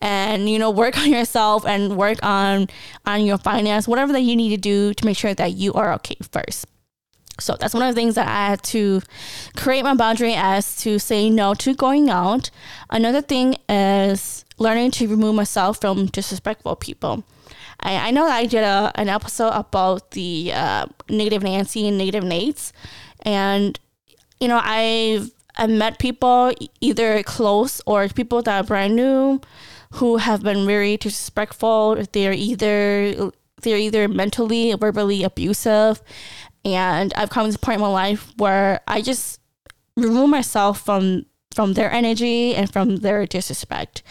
and 0.01 0.49
you 0.49 0.59
know 0.59 0.71
work 0.71 0.97
on 1.03 1.11
yourself 1.11 1.67
and 1.67 1.97
work 1.97 2.19
on 2.23 2.69
on 3.05 3.25
your 3.27 3.37
finance 3.37 3.87
whatever 3.87 4.13
that 4.13 4.23
you 4.23 4.35
need 4.35 4.49
to 4.49 4.57
do 4.57 4.95
to 4.95 5.05
make 5.05 5.17
sure 5.17 5.35
that 5.35 5.53
you 5.53 5.75
are 5.75 5.93
okay 5.93 6.17
first 6.33 6.67
so 7.41 7.57
that's 7.59 7.75
one 7.75 7.83
of 7.83 7.95
the 7.95 8.01
things 8.01 8.15
that 8.15 8.29
I 8.29 8.51
had 8.51 8.63
to 8.65 9.01
create 9.57 9.83
my 9.83 9.95
boundary 9.95 10.35
as 10.35 10.77
to 10.83 10.99
say 10.99 11.31
no 11.31 11.55
to 11.55 11.75
going 11.75 12.11
out. 12.11 12.51
Another 12.91 13.23
thing 13.23 13.57
is 13.69 14.45
learning 14.59 14.93
to 14.93 15.09
remove 15.09 15.35
myself 15.35 15.81
from 15.81 16.07
disrespectful 16.07 16.77
people. 16.77 17.25
I, 17.81 18.09
I 18.09 18.11
know 18.11 18.27
that 18.27 18.37
I 18.37 18.47
did 18.47 18.63
a, 18.63 18.93
an 18.95 19.09
episode 19.09 19.53
about 19.55 20.13
the 20.13 20.53
uh, 20.55 20.87
negative 21.09 21.43
Nancy 21.43 21.89
and 21.89 21.99
negative 21.99 22.25
Nates, 22.25 22.73
and 23.23 23.79
you 24.39 24.49
know 24.49 24.61
I've 24.63 25.31
I've 25.57 25.71
met 25.71 25.99
people 25.99 26.53
either 26.81 27.23
close 27.23 27.81
or 27.87 28.09
people 28.09 28.43
that 28.43 28.65
are 28.65 28.67
brand 28.67 28.97
new 28.97 29.41
who 29.95 30.19
have 30.19 30.43
been 30.43 30.67
very 30.67 30.97
disrespectful. 30.97 32.05
They're 32.13 32.33
either 32.33 33.33
they're 33.63 33.77
either 33.77 34.09
mentally 34.09 34.73
or 34.73 34.77
verbally 34.77 35.23
abusive 35.23 36.03
and 36.65 37.13
I've 37.15 37.31
come 37.31 37.49
to 37.49 37.55
a 37.55 37.59
point 37.59 37.77
in 37.77 37.83
my 37.83 37.89
life 37.89 38.33
where 38.37 38.81
I 38.87 39.01
just 39.03 39.41
remove 39.97 40.31
myself 40.31 40.81
from 40.81 41.27
from 41.55 41.75
their 41.75 41.91
energy 41.91 42.55
and 42.55 42.73
from 42.73 42.97
their 42.97 43.27
disrespect. 43.27 44.03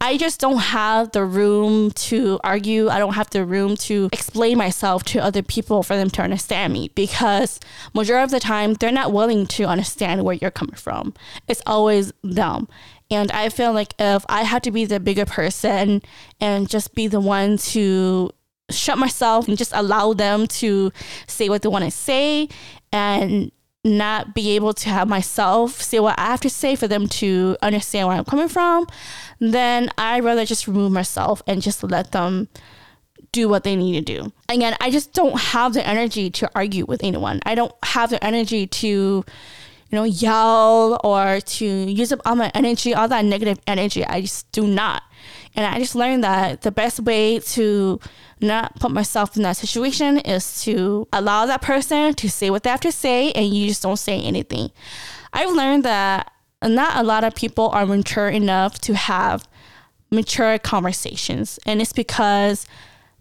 I 0.00 0.16
just 0.16 0.40
don't 0.40 0.58
have 0.58 1.12
the 1.12 1.24
room 1.24 1.92
to 1.92 2.40
argue. 2.42 2.88
I 2.88 2.98
don't 2.98 3.14
have 3.14 3.30
the 3.30 3.44
room 3.44 3.76
to 3.76 4.08
explain 4.12 4.58
myself 4.58 5.04
to 5.04 5.20
other 5.20 5.44
people 5.44 5.84
for 5.84 5.94
them 5.94 6.10
to 6.10 6.22
understand 6.22 6.72
me 6.72 6.90
because 6.96 7.60
majority 7.94 8.24
of 8.24 8.30
the 8.32 8.40
time 8.40 8.74
they're 8.74 8.90
not 8.90 9.12
willing 9.12 9.46
to 9.46 9.64
understand 9.64 10.24
where 10.24 10.34
you're 10.34 10.50
coming 10.50 10.74
from. 10.74 11.14
It's 11.46 11.62
always 11.66 12.12
them. 12.24 12.66
And 13.12 13.30
I 13.30 13.48
feel 13.48 13.72
like 13.72 13.94
if 14.00 14.24
I 14.28 14.42
had 14.42 14.64
to 14.64 14.72
be 14.72 14.86
the 14.86 14.98
bigger 14.98 15.24
person 15.24 16.02
and 16.40 16.68
just 16.68 16.96
be 16.96 17.06
the 17.06 17.20
one 17.20 17.56
to 17.58 18.32
shut 18.72 18.98
myself 18.98 19.48
and 19.48 19.56
just 19.56 19.72
allow 19.74 20.12
them 20.12 20.46
to 20.46 20.92
say 21.26 21.48
what 21.48 21.62
they 21.62 21.68
want 21.68 21.84
to 21.84 21.90
say 21.90 22.48
and 22.92 23.50
not 23.84 24.34
be 24.34 24.50
able 24.54 24.72
to 24.72 24.88
have 24.88 25.08
myself 25.08 25.80
say 25.82 25.98
what 25.98 26.18
I 26.18 26.26
have 26.26 26.40
to 26.42 26.50
say 26.50 26.76
for 26.76 26.86
them 26.86 27.08
to 27.08 27.56
understand 27.62 28.06
where 28.06 28.16
I'm 28.16 28.24
coming 28.24 28.48
from, 28.48 28.86
then 29.40 29.90
I'd 29.98 30.22
rather 30.22 30.44
just 30.44 30.68
remove 30.68 30.92
myself 30.92 31.42
and 31.46 31.60
just 31.60 31.82
let 31.82 32.12
them 32.12 32.48
do 33.32 33.48
what 33.48 33.64
they 33.64 33.74
need 33.74 34.06
to 34.06 34.20
do. 34.20 34.32
Again, 34.48 34.76
I 34.80 34.90
just 34.90 35.12
don't 35.14 35.38
have 35.38 35.74
the 35.74 35.86
energy 35.86 36.30
to 36.30 36.50
argue 36.54 36.84
with 36.84 37.02
anyone. 37.02 37.40
I 37.44 37.54
don't 37.54 37.74
have 37.82 38.10
the 38.10 38.22
energy 38.22 38.66
to, 38.66 38.88
you 38.88 39.24
know, 39.90 40.04
yell 40.04 41.00
or 41.02 41.40
to 41.40 41.64
use 41.64 42.12
up 42.12 42.20
all 42.24 42.36
my 42.36 42.52
energy, 42.54 42.94
all 42.94 43.08
that 43.08 43.24
negative 43.24 43.58
energy. 43.66 44.04
I 44.04 44.20
just 44.20 44.50
do 44.52 44.66
not. 44.66 45.02
And 45.54 45.66
I 45.66 45.78
just 45.78 45.94
learned 45.94 46.24
that 46.24 46.62
the 46.62 46.70
best 46.70 47.00
way 47.00 47.38
to 47.38 48.00
not 48.40 48.78
put 48.80 48.90
myself 48.90 49.36
in 49.36 49.42
that 49.42 49.56
situation 49.56 50.18
is 50.18 50.62
to 50.64 51.06
allow 51.12 51.46
that 51.46 51.62
person 51.62 52.14
to 52.14 52.30
say 52.30 52.50
what 52.50 52.62
they 52.62 52.70
have 52.70 52.80
to 52.80 52.92
say 52.92 53.32
and 53.32 53.54
you 53.54 53.68
just 53.68 53.82
don't 53.82 53.98
say 53.98 54.20
anything. 54.20 54.70
I've 55.32 55.54
learned 55.54 55.84
that 55.84 56.32
not 56.62 56.96
a 56.96 57.02
lot 57.02 57.24
of 57.24 57.34
people 57.34 57.68
are 57.70 57.86
mature 57.86 58.28
enough 58.28 58.78
to 58.80 58.94
have 58.94 59.46
mature 60.10 60.58
conversations. 60.58 61.58
And 61.66 61.80
it's 61.80 61.92
because 61.92 62.66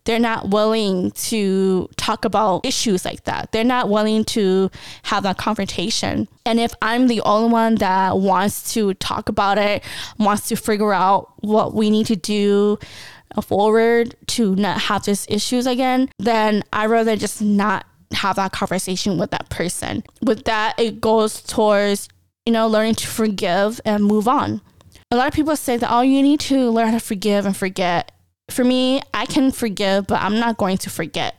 they're 0.03 0.19
not 0.19 0.49
willing 0.49 1.11
to 1.11 1.89
talk 1.97 2.25
about 2.25 2.65
issues 2.65 3.05
like 3.05 3.23
that. 3.25 3.51
They're 3.51 3.63
not 3.63 3.89
willing 3.89 4.25
to 4.25 4.71
have 5.03 5.23
that 5.23 5.37
confrontation. 5.37 6.27
And 6.45 6.59
if 6.59 6.73
I'm 6.81 7.07
the 7.07 7.21
only 7.21 7.51
one 7.51 7.75
that 7.75 8.17
wants 8.17 8.73
to 8.73 8.93
talk 8.95 9.29
about 9.29 9.57
it, 9.57 9.83
wants 10.17 10.47
to 10.49 10.55
figure 10.55 10.93
out 10.93 11.33
what 11.41 11.73
we 11.73 11.89
need 11.89 12.07
to 12.07 12.15
do 12.15 12.79
forward 13.41 14.15
to 14.27 14.55
not 14.55 14.81
have 14.81 15.05
these 15.05 15.25
issues 15.29 15.67
again, 15.67 16.09
then 16.17 16.63
I'd 16.73 16.89
rather 16.89 17.15
just 17.15 17.41
not 17.41 17.85
have 18.11 18.35
that 18.35 18.51
conversation 18.51 19.17
with 19.17 19.31
that 19.31 19.49
person. 19.49 20.03
With 20.21 20.45
that, 20.45 20.79
it 20.79 20.99
goes 20.99 21.41
towards, 21.41 22.09
you 22.45 22.53
know, 22.53 22.67
learning 22.67 22.95
to 22.95 23.07
forgive 23.07 23.79
and 23.85 24.03
move 24.03 24.27
on. 24.27 24.61
A 25.11 25.15
lot 25.15 25.27
of 25.27 25.33
people 25.33 25.55
say 25.55 25.77
that, 25.77 25.91
oh, 25.91 26.01
you 26.01 26.21
need 26.21 26.39
to 26.41 26.69
learn 26.69 26.87
how 26.87 26.93
to 26.93 26.99
forgive 26.99 27.45
and 27.45 27.55
forget 27.55 28.11
for 28.51 28.63
me, 28.63 29.01
I 29.13 29.25
can 29.25 29.51
forgive, 29.51 30.07
but 30.07 30.21
I'm 30.21 30.39
not 30.39 30.57
going 30.57 30.77
to 30.79 30.89
forget. 30.89 31.35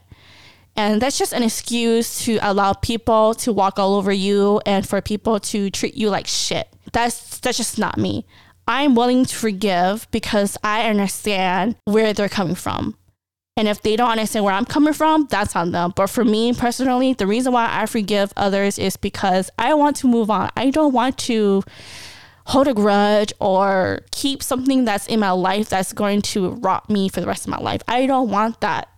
And 0.75 1.01
that's 1.01 1.17
just 1.17 1.33
an 1.33 1.43
excuse 1.43 2.23
to 2.25 2.39
allow 2.41 2.73
people 2.73 3.35
to 3.35 3.53
walk 3.53 3.77
all 3.77 3.95
over 3.95 4.11
you 4.11 4.59
and 4.65 4.87
for 4.87 5.01
people 5.01 5.39
to 5.39 5.69
treat 5.69 5.95
you 5.95 6.09
like 6.09 6.25
shit. 6.25 6.67
That's 6.91 7.39
that's 7.39 7.57
just 7.57 7.77
not 7.77 7.97
me. 7.97 8.25
I'm 8.67 8.95
willing 8.95 9.25
to 9.25 9.35
forgive 9.35 10.07
because 10.11 10.57
I 10.63 10.89
understand 10.89 11.75
where 11.85 12.13
they're 12.13 12.29
coming 12.29 12.55
from. 12.55 12.97
And 13.55 13.67
if 13.67 13.83
they 13.83 13.95
don't 13.95 14.09
understand 14.09 14.45
where 14.45 14.53
I'm 14.53 14.65
coming 14.65 14.93
from, 14.93 15.27
that's 15.29 15.55
on 15.55 15.73
them. 15.73 15.93
But 15.95 16.09
for 16.09 16.25
me 16.25 16.53
personally, 16.53 17.13
the 17.13 17.27
reason 17.27 17.53
why 17.53 17.69
I 17.71 17.85
forgive 17.85 18.33
others 18.35 18.79
is 18.79 18.97
because 18.97 19.51
I 19.59 19.75
want 19.75 19.97
to 19.97 20.07
move 20.07 20.31
on. 20.31 20.49
I 20.57 20.71
don't 20.71 20.93
want 20.93 21.19
to 21.19 21.61
hold 22.45 22.67
a 22.67 22.73
grudge 22.73 23.33
or 23.39 23.99
keep 24.11 24.43
something 24.43 24.85
that's 24.85 25.07
in 25.07 25.19
my 25.19 25.31
life 25.31 25.69
that's 25.69 25.93
going 25.93 26.21
to 26.21 26.51
rot 26.55 26.89
me 26.89 27.09
for 27.09 27.21
the 27.21 27.27
rest 27.27 27.45
of 27.45 27.51
my 27.51 27.57
life. 27.57 27.81
I 27.87 28.05
don't 28.05 28.29
want 28.29 28.61
that. 28.61 28.89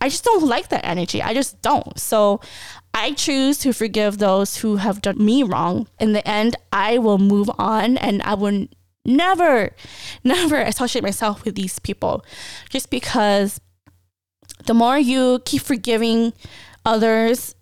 I 0.00 0.08
just 0.08 0.24
don't 0.24 0.46
like 0.46 0.68
that 0.68 0.84
energy. 0.84 1.22
I 1.22 1.32
just 1.32 1.60
don't. 1.62 1.98
So 1.98 2.40
I 2.92 3.12
choose 3.12 3.58
to 3.58 3.72
forgive 3.72 4.18
those 4.18 4.58
who 4.58 4.76
have 4.76 5.02
done 5.02 5.24
me 5.24 5.42
wrong. 5.42 5.88
In 5.98 6.12
the 6.12 6.26
end, 6.28 6.56
I 6.72 6.98
will 6.98 7.18
move 7.18 7.50
on 7.58 7.96
and 7.96 8.22
I 8.22 8.34
will 8.34 8.66
never, 9.04 9.70
never 10.24 10.60
associate 10.60 11.02
myself 11.02 11.44
with 11.44 11.54
these 11.54 11.78
people 11.78 12.24
just 12.68 12.90
because 12.90 13.60
the 14.66 14.74
more 14.74 14.98
you 14.98 15.40
keep 15.44 15.62
forgiving 15.62 16.32
others 16.84 17.54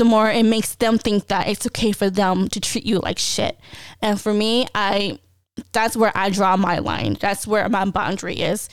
the 0.00 0.04
more 0.06 0.30
it 0.30 0.44
makes 0.44 0.76
them 0.76 0.96
think 0.96 1.26
that 1.26 1.46
it's 1.46 1.66
okay 1.66 1.92
for 1.92 2.08
them 2.08 2.48
to 2.48 2.58
treat 2.58 2.86
you 2.86 3.00
like 3.00 3.18
shit. 3.18 3.60
And 4.00 4.18
for 4.18 4.32
me, 4.32 4.66
I 4.74 5.18
that's 5.72 5.94
where 5.94 6.10
I 6.14 6.30
draw 6.30 6.56
my 6.56 6.78
line. 6.78 7.18
That's 7.20 7.46
where 7.46 7.68
my 7.68 7.84
boundary 7.84 8.36
is. 8.36 8.70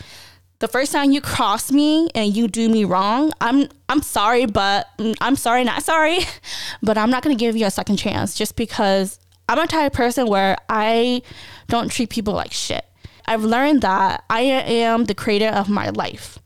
The 0.59 0.69
first 0.69 0.93
time 0.93 1.11
you 1.11 1.19
cross 1.19 1.69
me 1.69 2.09
and 2.15 2.33
you 2.33 2.47
do 2.47 2.69
me 2.69 2.85
wrong, 2.85 3.33
I'm 3.41 3.67
I'm 3.89 4.01
sorry, 4.01 4.45
but 4.45 4.87
mm, 4.99 5.15
I'm 5.19 5.35
sorry, 5.35 5.65
not 5.65 5.83
sorry, 5.83 6.19
but 6.81 6.97
I'm 6.97 7.09
not 7.09 7.23
gonna 7.23 7.35
give 7.35 7.57
you 7.57 7.65
a 7.65 7.71
second 7.71 7.97
chance 7.97 8.33
just 8.33 8.55
because 8.55 9.19
I'm 9.49 9.59
a 9.59 9.67
type 9.67 9.91
of 9.91 9.97
person 9.97 10.27
where 10.27 10.55
I 10.69 11.23
don't 11.67 11.91
treat 11.91 12.09
people 12.09 12.35
like 12.35 12.53
shit. 12.53 12.85
I've 13.25 13.43
learned 13.43 13.81
that 13.81 14.23
I 14.29 14.43
am 14.43 15.03
the 15.03 15.13
creator 15.13 15.49
of 15.49 15.67
my 15.67 15.89
life 15.89 16.39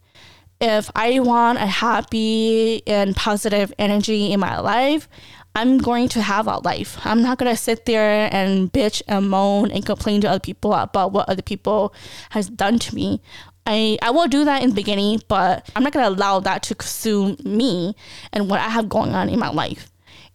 if 0.61 0.91
I 0.95 1.19
want 1.19 1.57
a 1.57 1.65
happy 1.65 2.83
and 2.87 3.15
positive 3.15 3.73
energy 3.79 4.31
in 4.31 4.39
my 4.39 4.59
life, 4.59 5.09
I'm 5.55 5.79
going 5.79 6.07
to 6.09 6.21
have 6.21 6.47
a 6.47 6.57
life. 6.59 6.97
I'm 7.03 7.21
not 7.21 7.37
going 7.37 7.51
to 7.51 7.61
sit 7.61 7.85
there 7.85 8.29
and 8.31 8.71
bitch 8.71 9.01
and 9.07 9.29
moan 9.29 9.71
and 9.71 9.85
complain 9.85 10.21
to 10.21 10.29
other 10.29 10.39
people 10.39 10.73
about 10.73 11.11
what 11.11 11.27
other 11.27 11.41
people 11.41 11.93
has 12.29 12.47
done 12.47 12.79
to 12.79 12.95
me. 12.95 13.21
I 13.65 13.97
I, 14.01 14.11
will 14.11 14.27
do 14.27 14.45
that 14.45 14.63
in 14.63 14.69
the 14.69 14.75
beginning, 14.75 15.21
but 15.27 15.69
I'm 15.75 15.83
not 15.83 15.93
going 15.93 16.05
to 16.05 16.09
allow 16.09 16.39
that 16.39 16.63
to 16.63 16.75
consume 16.75 17.37
me 17.43 17.95
and 18.31 18.49
what 18.49 18.59
I 18.59 18.69
have 18.69 18.87
going 18.87 19.13
on 19.13 19.29
in 19.29 19.39
my 19.39 19.49
life. 19.49 19.91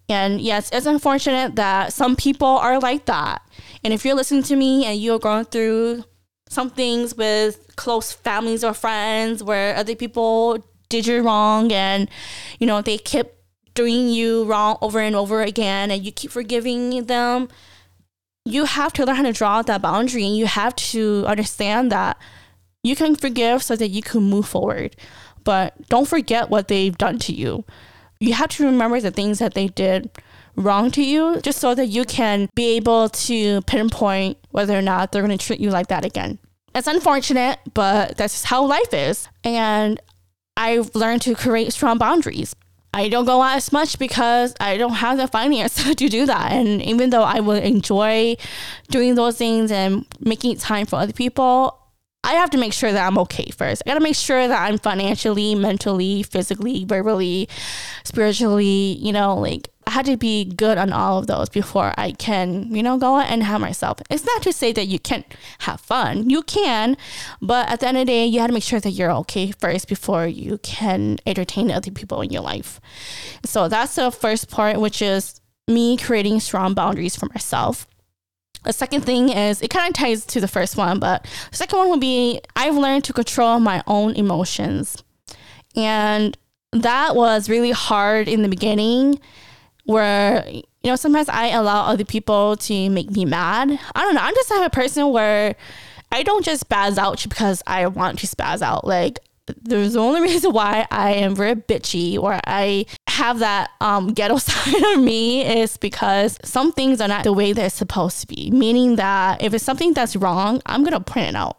And 0.09 0.40
yes, 0.40 0.71
it's 0.73 0.87
unfortunate 0.87 1.56
that 1.56 1.92
some 1.92 2.14
people 2.14 2.47
are 2.47 2.78
like 2.78 3.06
that. 3.06 3.42
And 3.83 3.92
if 3.92 4.04
you're 4.04 4.14
listening 4.14 4.45
to 4.45 4.56
me 4.56 4.85
and 4.85 5.00
you're 5.00 5.18
going 5.18 5.47
through 5.47 6.04
some 6.49 6.71
things 6.71 7.17
with 7.17 7.75
close 7.76 8.12
families 8.12 8.65
or 8.65 8.73
friends 8.73 9.43
where 9.43 9.76
other 9.76 9.95
people 9.95 10.65
did 10.88 11.07
you 11.07 11.21
wrong 11.23 11.73
and, 11.73 12.09
you 12.59 12.67
know, 12.67 12.81
they 12.81 12.99
kept 12.99 13.35
doing 13.75 14.09
you 14.09 14.45
wrong 14.45 14.79
over 14.81 15.00
and 15.00 15.17
over 15.17 15.43
again 15.43 15.91
and 15.91 16.05
you 16.05 16.12
keep 16.12 16.31
forgiving 16.31 17.07
them, 17.07 17.49
you 18.45 18.65
have 18.65 18.93
to 18.93 19.05
learn 19.05 19.17
how 19.17 19.23
to 19.23 19.33
draw 19.33 19.61
that 19.62 19.83
boundary 19.83 20.25
and 20.25 20.37
you 20.37 20.47
have 20.47 20.75
to 20.76 21.25
understand 21.26 21.91
that 21.91 22.17
you 22.83 22.95
can 22.95 23.17
forgive 23.17 23.62
so 23.62 23.75
that 23.75 23.88
you 23.88 24.03
can 24.03 24.23
move 24.23 24.47
forward. 24.47 24.97
But 25.43 25.88
don't 25.88 26.09
forget 26.09 26.49
what 26.49 26.69
they've 26.69 26.97
done 26.97 27.19
to 27.21 27.33
you 27.33 27.65
you 28.21 28.33
have 28.33 28.49
to 28.49 28.65
remember 28.65 29.00
the 29.00 29.11
things 29.11 29.38
that 29.38 29.55
they 29.55 29.69
did 29.69 30.11
wrong 30.57 30.91
to 30.93 31.05
you 31.05 31.41
just 31.43 31.59
so 31.59 31.75
that 31.75 31.87
you 31.87 32.05
can 32.05 32.49
be 32.55 32.77
able 32.77 33.09
to 33.11 33.61
pinpoint 33.63 34.39
whether 34.51 34.77
or 34.77 34.83
not 34.83 35.13
they're 35.13 35.23
going 35.23 35.37
to 35.37 35.45
treat 35.45 35.61
you 35.61 35.71
like 35.71 35.89
that 35.89 36.05
again. 36.05 36.39
It's 36.75 36.87
unfortunate, 36.87 37.59
but 37.75 38.17
that's 38.17 38.45
how 38.45 38.65
life 38.65 38.93
is. 38.93 39.29
And 39.45 40.01
I've 40.57 40.95
learned 40.95 41.23
to 41.23 41.35
create 41.35 41.73
strong 41.73 41.99
boundaries. 41.99 42.55
I 42.93 43.11
don't 43.11 43.27
go 43.27 43.43
out 43.43 43.57
as 43.57 43.73
much 43.73 43.99
because 43.99 44.55
I 44.59 44.79
don't 44.79 44.95
have 44.95 45.19
the 45.19 45.29
finance 45.29 45.85
to 45.95 46.09
do 46.09 46.27
that. 46.27 46.53
And 46.53 46.83
even 46.83 47.11
though 47.11 47.23
I 47.23 47.41
will 47.41 47.57
enjoy 47.57 48.37
doing 48.89 49.15
those 49.15 49.37
things 49.37 49.71
and 49.71 50.07
making 50.21 50.57
time 50.57 50.87
for 50.87 50.97
other 50.97 51.13
people, 51.13 51.79
I 52.26 52.33
have 52.33 52.50
to 52.50 52.59
make 52.59 52.73
sure 52.73 52.92
that 52.92 53.06
I'm 53.06 53.18
okay 53.18 53.50
first. 53.50 53.85
I 53.87 53.90
got 53.90 53.95
to 53.95 54.00
make 54.00 54.16
sure 54.16 54.49
that 54.49 54.68
I'm 54.68 54.78
financially, 54.78 55.54
mentally, 55.54 56.25
physically, 56.25 56.85
verbally, 56.85 57.49
spiritually, 58.02 58.99
you 58.99 59.12
know, 59.12 59.37
like 59.37 59.71
I 59.87 59.92
had 59.92 60.06
to 60.06 60.16
be 60.16 60.45
good 60.45 60.76
on 60.76 60.92
all 60.92 61.18
of 61.18 61.28
those 61.28 61.49
before 61.49 61.95
I 61.97 62.11
can, 62.11 62.75
you 62.75 62.83
know, 62.83 62.99
go 62.99 63.14
out 63.21 63.30
and 63.30 63.45
have 63.45 63.61
myself. 63.61 64.00
It's 64.11 64.25
not 64.25 64.42
to 64.42 64.52
say 64.52 64.73
that 64.73 64.88
you 64.88 64.99
can't 64.99 65.25
have 65.61 65.80
fun. 65.80 66.28
You 66.28 66.42
can, 66.42 66.97
but 67.40 67.68
at 67.68 67.78
the 67.78 67.87
end 67.87 67.97
of 67.97 68.00
the 68.00 68.12
day, 68.12 68.26
you 68.26 68.40
have 68.40 68.49
to 68.49 68.54
make 68.54 68.64
sure 68.64 68.80
that 68.80 68.90
you're 68.90 69.12
okay 69.12 69.52
first 69.52 69.87
before 69.87 70.26
you 70.26 70.59
can 70.64 71.18
entertain 71.26 71.71
other 71.71 71.92
people 71.92 72.23
in 72.23 72.30
your 72.30 72.42
life. 72.42 72.80
So 73.45 73.68
that's 73.68 73.95
the 73.95 74.11
first 74.11 74.50
part, 74.50 74.80
which 74.80 75.00
is 75.00 75.40
me 75.68 75.97
creating 75.97 76.40
strong 76.40 76.75
boundaries 76.75 77.14
for 77.14 77.26
myself. 77.26 77.87
The 78.67 78.73
second 78.73 79.03
thing 79.03 79.29
is 79.31 79.63
it 79.63 79.71
kind 79.71 79.89
of 79.89 79.95
ties 79.95 80.27
to 80.27 80.41
the 80.41 80.49
first 80.49 80.77
one, 80.77 80.99
but 80.99 81.25
the 81.51 81.57
second 81.57 81.79
one 81.79 81.91
would 81.91 82.01
be 82.01 82.41
I've 82.57 82.75
learned 82.75 83.05
to 83.05 83.13
control 83.13 83.61
my 83.61 83.83
own 83.87 84.15
emotions. 84.15 85.03
And 85.75 86.37
that 86.73 87.15
was 87.15 87.49
really 87.49 87.71
hard 87.71 88.29
in 88.29 88.43
the 88.43 88.49
beginning 88.49 89.21
where 89.85 90.45
you 90.49 90.63
know 90.85 90.97
sometimes 90.97 91.29
I 91.29 91.49
allow 91.49 91.87
other 91.87 92.05
people 92.05 92.57
to 92.57 92.91
make 92.91 93.11
me 93.11 93.25
mad. 93.25 93.79
I 93.95 94.03
don't 94.03 94.15
know. 94.15 94.21
I'm 94.21 94.35
just 94.35 94.49
the 94.49 94.57
type 94.57 94.67
of 94.67 94.73
person 94.73 95.13
where 95.13 95.55
I 96.13 96.23
don't 96.23 96.45
just 96.45 96.69
spaz 96.69 96.99
out 96.99 97.23
because 97.23 97.63
I 97.67 97.87
want 97.87 98.19
to 98.21 98.27
spaz 98.27 98.63
out. 98.63 98.87
Like 98.87 99.21
there's 99.63 99.95
the 99.95 100.01
only 100.01 100.21
reason 100.29 100.53
why 100.53 100.87
I 100.91 101.13
am 101.15 101.35
very 101.35 101.55
bitchy 101.55 102.19
or 102.19 102.41
I 102.47 102.87
have 103.17 103.41
that 103.41 103.71
um, 103.81 104.13
ghetto 104.13 104.37
side 104.39 104.95
of 104.95 105.03
me 105.03 105.45
is 105.45 105.77
because 105.77 106.39
some 106.45 106.73
things 106.73 107.01
are 107.01 107.09
not 107.09 107.25
the 107.25 107.33
way 107.33 107.53
they're 107.53 107.71
supposed 107.71 108.21
to 108.21 108.27
be. 108.27 108.51
Meaning 108.51 108.97
that 108.97 109.43
if 109.43 109.55
it's 109.55 109.65
something 109.65 109.93
that's 109.93 110.17
wrong, 110.17 110.63
I'm 110.67 110.85
gonna 110.85 111.01
point 111.01 111.29
it 111.29 111.35
out. 111.35 111.59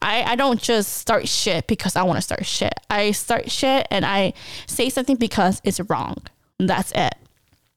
I, 0.00 0.22
I 0.22 0.36
don't 0.36 0.60
just 0.60 0.94
start 0.94 1.28
shit 1.28 1.66
because 1.66 1.96
I 1.96 2.02
want 2.02 2.18
to 2.18 2.22
start 2.22 2.46
shit. 2.46 2.74
I 2.88 3.10
start 3.10 3.50
shit 3.50 3.88
and 3.90 4.04
I 4.06 4.32
say 4.66 4.90
something 4.90 5.16
because 5.16 5.60
it's 5.64 5.80
wrong. 5.80 6.18
That's 6.58 6.92
it. 6.92 7.14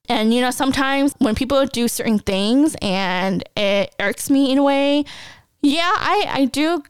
And 0.07 0.33
you 0.33 0.41
know, 0.41 0.51
sometimes 0.51 1.13
when 1.19 1.35
people 1.35 1.65
do 1.65 1.87
certain 1.87 2.19
things 2.19 2.75
and 2.81 3.43
it 3.55 3.95
irks 3.99 4.29
me 4.29 4.51
in 4.51 4.57
a 4.57 4.63
way, 4.63 5.05
yeah, 5.61 5.91
I, 5.95 6.25
I 6.29 6.45
do 6.45 6.83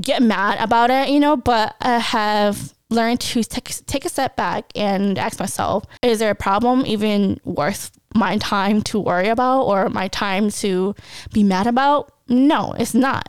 get 0.00 0.22
mad 0.22 0.58
about 0.60 0.90
it, 0.90 1.08
you 1.08 1.20
know, 1.20 1.36
but 1.36 1.74
I 1.80 1.98
have 1.98 2.74
learn 2.90 3.16
to 3.16 3.42
take, 3.42 3.68
take 3.86 4.04
a 4.04 4.08
step 4.08 4.36
back 4.36 4.70
and 4.74 5.18
ask 5.18 5.40
myself, 5.40 5.84
is 6.02 6.18
there 6.18 6.30
a 6.30 6.36
problem 6.36 6.84
even 6.86 7.40
worth 7.44 7.90
my 8.14 8.38
time 8.38 8.80
to 8.82 8.98
worry 8.98 9.28
about 9.28 9.62
or 9.62 9.88
my 9.88 10.08
time 10.08 10.50
to 10.50 10.94
be 11.32 11.42
mad 11.42 11.66
about? 11.66 12.12
No, 12.28 12.74
it's 12.78 12.94
not. 12.94 13.28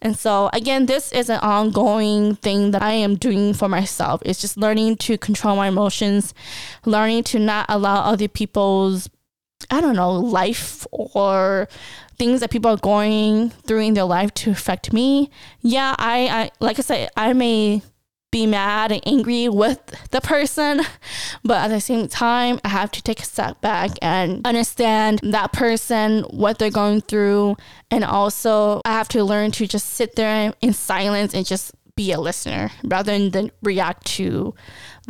And 0.00 0.18
so 0.18 0.50
again, 0.52 0.86
this 0.86 1.12
is 1.12 1.30
an 1.30 1.38
ongoing 1.40 2.34
thing 2.36 2.72
that 2.72 2.82
I 2.82 2.92
am 2.92 3.16
doing 3.16 3.54
for 3.54 3.68
myself. 3.68 4.20
It's 4.24 4.40
just 4.40 4.56
learning 4.56 4.96
to 4.98 5.16
control 5.16 5.56
my 5.56 5.68
emotions, 5.68 6.34
learning 6.84 7.24
to 7.24 7.38
not 7.38 7.66
allow 7.68 8.02
other 8.02 8.28
people's 8.28 9.08
I 9.70 9.80
don't 9.80 9.94
know, 9.94 10.12
life 10.12 10.86
or 10.90 11.68
things 12.18 12.40
that 12.40 12.50
people 12.50 12.72
are 12.72 12.76
going 12.78 13.50
through 13.50 13.80
in 13.80 13.94
their 13.94 14.04
life 14.04 14.34
to 14.34 14.50
affect 14.50 14.92
me. 14.92 15.30
Yeah, 15.60 15.94
I, 15.98 16.28
I 16.28 16.50
like 16.58 16.80
I 16.80 16.82
said, 16.82 17.10
I 17.16 17.32
may 17.32 17.82
be 18.32 18.46
mad 18.46 18.90
and 18.90 19.00
angry 19.06 19.48
with 19.48 19.78
the 20.10 20.20
person. 20.20 20.80
But 21.44 21.58
at 21.58 21.68
the 21.68 21.80
same 21.80 22.08
time, 22.08 22.58
I 22.64 22.68
have 22.68 22.90
to 22.92 23.02
take 23.02 23.20
a 23.20 23.24
step 23.24 23.60
back 23.60 23.90
and 24.02 24.44
understand 24.44 25.20
that 25.22 25.52
person, 25.52 26.22
what 26.24 26.58
they're 26.58 26.70
going 26.70 27.02
through. 27.02 27.56
And 27.90 28.02
also, 28.02 28.80
I 28.84 28.92
have 28.92 29.08
to 29.08 29.22
learn 29.22 29.52
to 29.52 29.66
just 29.68 29.90
sit 29.90 30.16
there 30.16 30.52
in 30.60 30.72
silence 30.72 31.34
and 31.34 31.46
just 31.46 31.72
be 31.94 32.10
a 32.12 32.18
listener 32.18 32.70
rather 32.84 33.28
than 33.28 33.50
react 33.62 34.06
to 34.06 34.54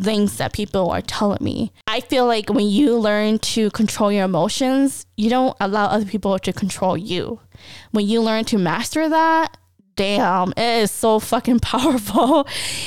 things 0.00 0.38
that 0.38 0.52
people 0.52 0.90
are 0.90 1.00
telling 1.00 1.42
me. 1.42 1.72
I 1.86 2.00
feel 2.00 2.26
like 2.26 2.50
when 2.50 2.66
you 2.66 2.98
learn 2.98 3.38
to 3.38 3.70
control 3.70 4.10
your 4.10 4.24
emotions, 4.24 5.06
you 5.16 5.30
don't 5.30 5.56
allow 5.60 5.86
other 5.86 6.04
people 6.04 6.38
to 6.40 6.52
control 6.52 6.96
you. 6.96 7.40
When 7.92 8.06
you 8.06 8.20
learn 8.20 8.44
to 8.46 8.58
master 8.58 9.08
that, 9.08 9.56
damn, 9.96 10.52
it 10.56 10.82
is 10.82 10.90
so 10.90 11.18
fucking 11.18 11.60
powerful. 11.60 12.46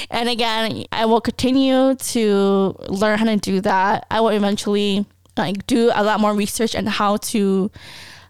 And 0.10 0.30
again, 0.30 0.86
I 0.92 1.06
will 1.06 1.22
continue 1.22 1.96
to 1.96 2.76
learn 2.88 3.20
how 3.20 3.26
to 3.26 3.38
do 3.38 3.62
that. 3.62 4.06
I 4.10 4.22
will 4.22 4.30
eventually 4.30 5.06
like 5.38 5.68
do 5.68 5.92
a 5.94 6.04
lot 6.04 6.20
more 6.20 6.34
research 6.34 6.76
on 6.76 6.86
how 6.86 7.18
to 7.18 7.70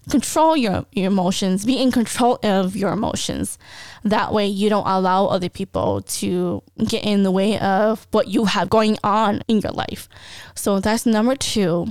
control 0.09 0.55
your, 0.55 0.85
your 0.91 1.07
emotions, 1.07 1.65
be 1.65 1.81
in 1.81 1.91
control 1.91 2.39
of 2.43 2.75
your 2.75 2.91
emotions. 2.91 3.57
That 4.03 4.33
way 4.33 4.47
you 4.47 4.69
don't 4.69 4.87
allow 4.87 5.25
other 5.25 5.49
people 5.49 6.01
to 6.01 6.61
get 6.87 7.03
in 7.03 7.23
the 7.23 7.31
way 7.31 7.59
of 7.59 8.07
what 8.11 8.27
you 8.27 8.45
have 8.45 8.69
going 8.69 8.97
on 9.03 9.41
in 9.47 9.59
your 9.59 9.71
life. 9.71 10.07
So 10.53 10.79
that's 10.79 11.05
number 11.05 11.35
two. 11.35 11.87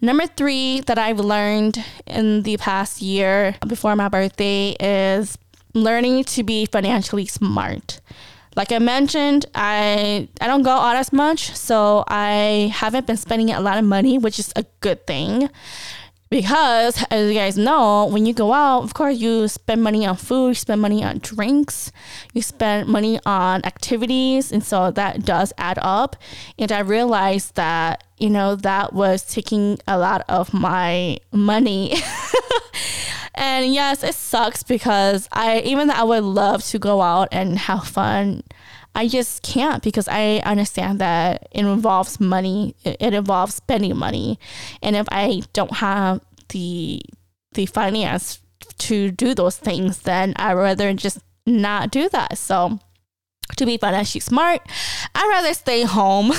Number 0.00 0.26
three 0.26 0.80
that 0.82 0.98
I've 0.98 1.18
learned 1.18 1.82
in 2.06 2.42
the 2.42 2.56
past 2.58 3.02
year 3.02 3.56
before 3.66 3.96
my 3.96 4.08
birthday 4.08 4.76
is 4.78 5.36
learning 5.74 6.24
to 6.24 6.42
be 6.42 6.66
financially 6.66 7.26
smart. 7.26 8.00
Like 8.56 8.72
I 8.72 8.78
mentioned, 8.78 9.46
I 9.54 10.28
I 10.40 10.46
don't 10.46 10.62
go 10.62 10.70
out 10.70 10.96
as 10.96 11.12
much, 11.12 11.54
so 11.54 12.04
I 12.08 12.72
haven't 12.74 13.06
been 13.06 13.16
spending 13.16 13.50
a 13.50 13.60
lot 13.60 13.78
of 13.78 13.84
money, 13.84 14.18
which 14.18 14.38
is 14.38 14.52
a 14.56 14.64
good 14.80 15.06
thing. 15.06 15.48
Because 16.30 17.02
as 17.10 17.28
you 17.28 17.34
guys 17.34 17.56
know, 17.56 18.04
when 18.06 18.26
you 18.26 18.34
go 18.34 18.52
out, 18.52 18.82
of 18.82 18.92
course 18.92 19.16
you 19.16 19.48
spend 19.48 19.82
money 19.82 20.04
on 20.04 20.16
food, 20.16 20.48
you 20.48 20.54
spend 20.54 20.82
money 20.82 21.02
on 21.02 21.20
drinks, 21.20 21.90
you 22.34 22.42
spend 22.42 22.86
money 22.88 23.18
on 23.24 23.64
activities, 23.64 24.52
and 24.52 24.62
so 24.62 24.90
that 24.90 25.24
does 25.24 25.54
add 25.56 25.78
up. 25.80 26.16
And 26.58 26.70
I 26.70 26.80
realized 26.80 27.54
that, 27.54 28.04
you 28.18 28.28
know, 28.28 28.56
that 28.56 28.92
was 28.92 29.22
taking 29.22 29.78
a 29.86 29.96
lot 29.98 30.22
of 30.28 30.52
my 30.52 31.18
money. 31.32 31.94
And 33.38 33.72
yes, 33.72 34.02
it 34.02 34.16
sucks 34.16 34.64
because 34.64 35.28
I 35.32 35.60
even 35.60 35.86
though 35.86 35.94
I 35.94 36.02
would 36.02 36.24
love 36.24 36.64
to 36.66 36.78
go 36.78 37.00
out 37.00 37.28
and 37.30 37.56
have 37.56 37.86
fun, 37.86 38.42
I 38.96 39.06
just 39.06 39.44
can't 39.44 39.80
because 39.80 40.08
I 40.08 40.38
understand 40.44 40.98
that 40.98 41.46
it 41.52 41.64
involves 41.64 42.18
money. 42.18 42.74
It 42.84 43.14
involves 43.14 43.54
spending 43.54 43.96
money, 43.96 44.40
and 44.82 44.96
if 44.96 45.06
I 45.12 45.42
don't 45.52 45.76
have 45.76 46.20
the 46.48 47.00
the 47.52 47.66
finance 47.66 48.40
to 48.78 49.12
do 49.12 49.34
those 49.34 49.56
things, 49.56 50.02
then 50.02 50.32
I'd 50.34 50.54
rather 50.54 50.92
just 50.92 51.18
not 51.46 51.92
do 51.92 52.08
that. 52.08 52.38
So 52.38 52.80
to 53.56 53.66
be 53.66 53.76
financially 53.76 54.20
smart, 54.20 54.62
I'd 55.14 55.28
rather 55.28 55.54
stay 55.54 55.82
home. 55.84 56.32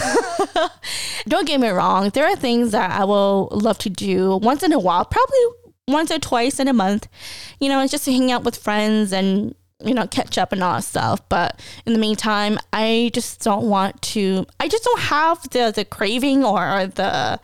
Don't 1.27 1.47
get 1.47 1.59
me 1.59 1.69
wrong, 1.69 2.09
there 2.09 2.25
are 2.25 2.35
things 2.35 2.71
that 2.71 2.91
I 2.91 3.03
will 3.03 3.49
love 3.51 3.77
to 3.79 3.89
do 3.89 4.37
once 4.37 4.63
in 4.63 4.71
a 4.71 4.79
while, 4.79 5.05
probably 5.05 5.39
once 5.91 6.11
or 6.11 6.19
twice 6.19 6.59
in 6.59 6.67
a 6.67 6.73
month. 6.73 7.07
You 7.59 7.69
know, 7.69 7.81
it's 7.81 7.91
just 7.91 8.05
to 8.05 8.11
hang 8.11 8.31
out 8.31 8.43
with 8.43 8.57
friends 8.57 9.11
and 9.11 9.55
you 9.81 9.93
know 9.93 10.05
catch 10.07 10.37
up 10.37 10.51
and 10.51 10.61
all 10.63 10.75
that 10.75 10.83
stuff. 10.83 11.27
But 11.29 11.59
in 11.85 11.93
the 11.93 11.99
meantime, 11.99 12.59
I 12.73 13.11
just 13.13 13.43
don't 13.43 13.69
want 13.69 14.01
to. 14.13 14.45
I 14.59 14.67
just 14.67 14.83
don't 14.83 15.01
have 15.01 15.49
the 15.49 15.71
the 15.75 15.85
craving 15.85 16.43
or 16.43 16.87
the 16.87 17.39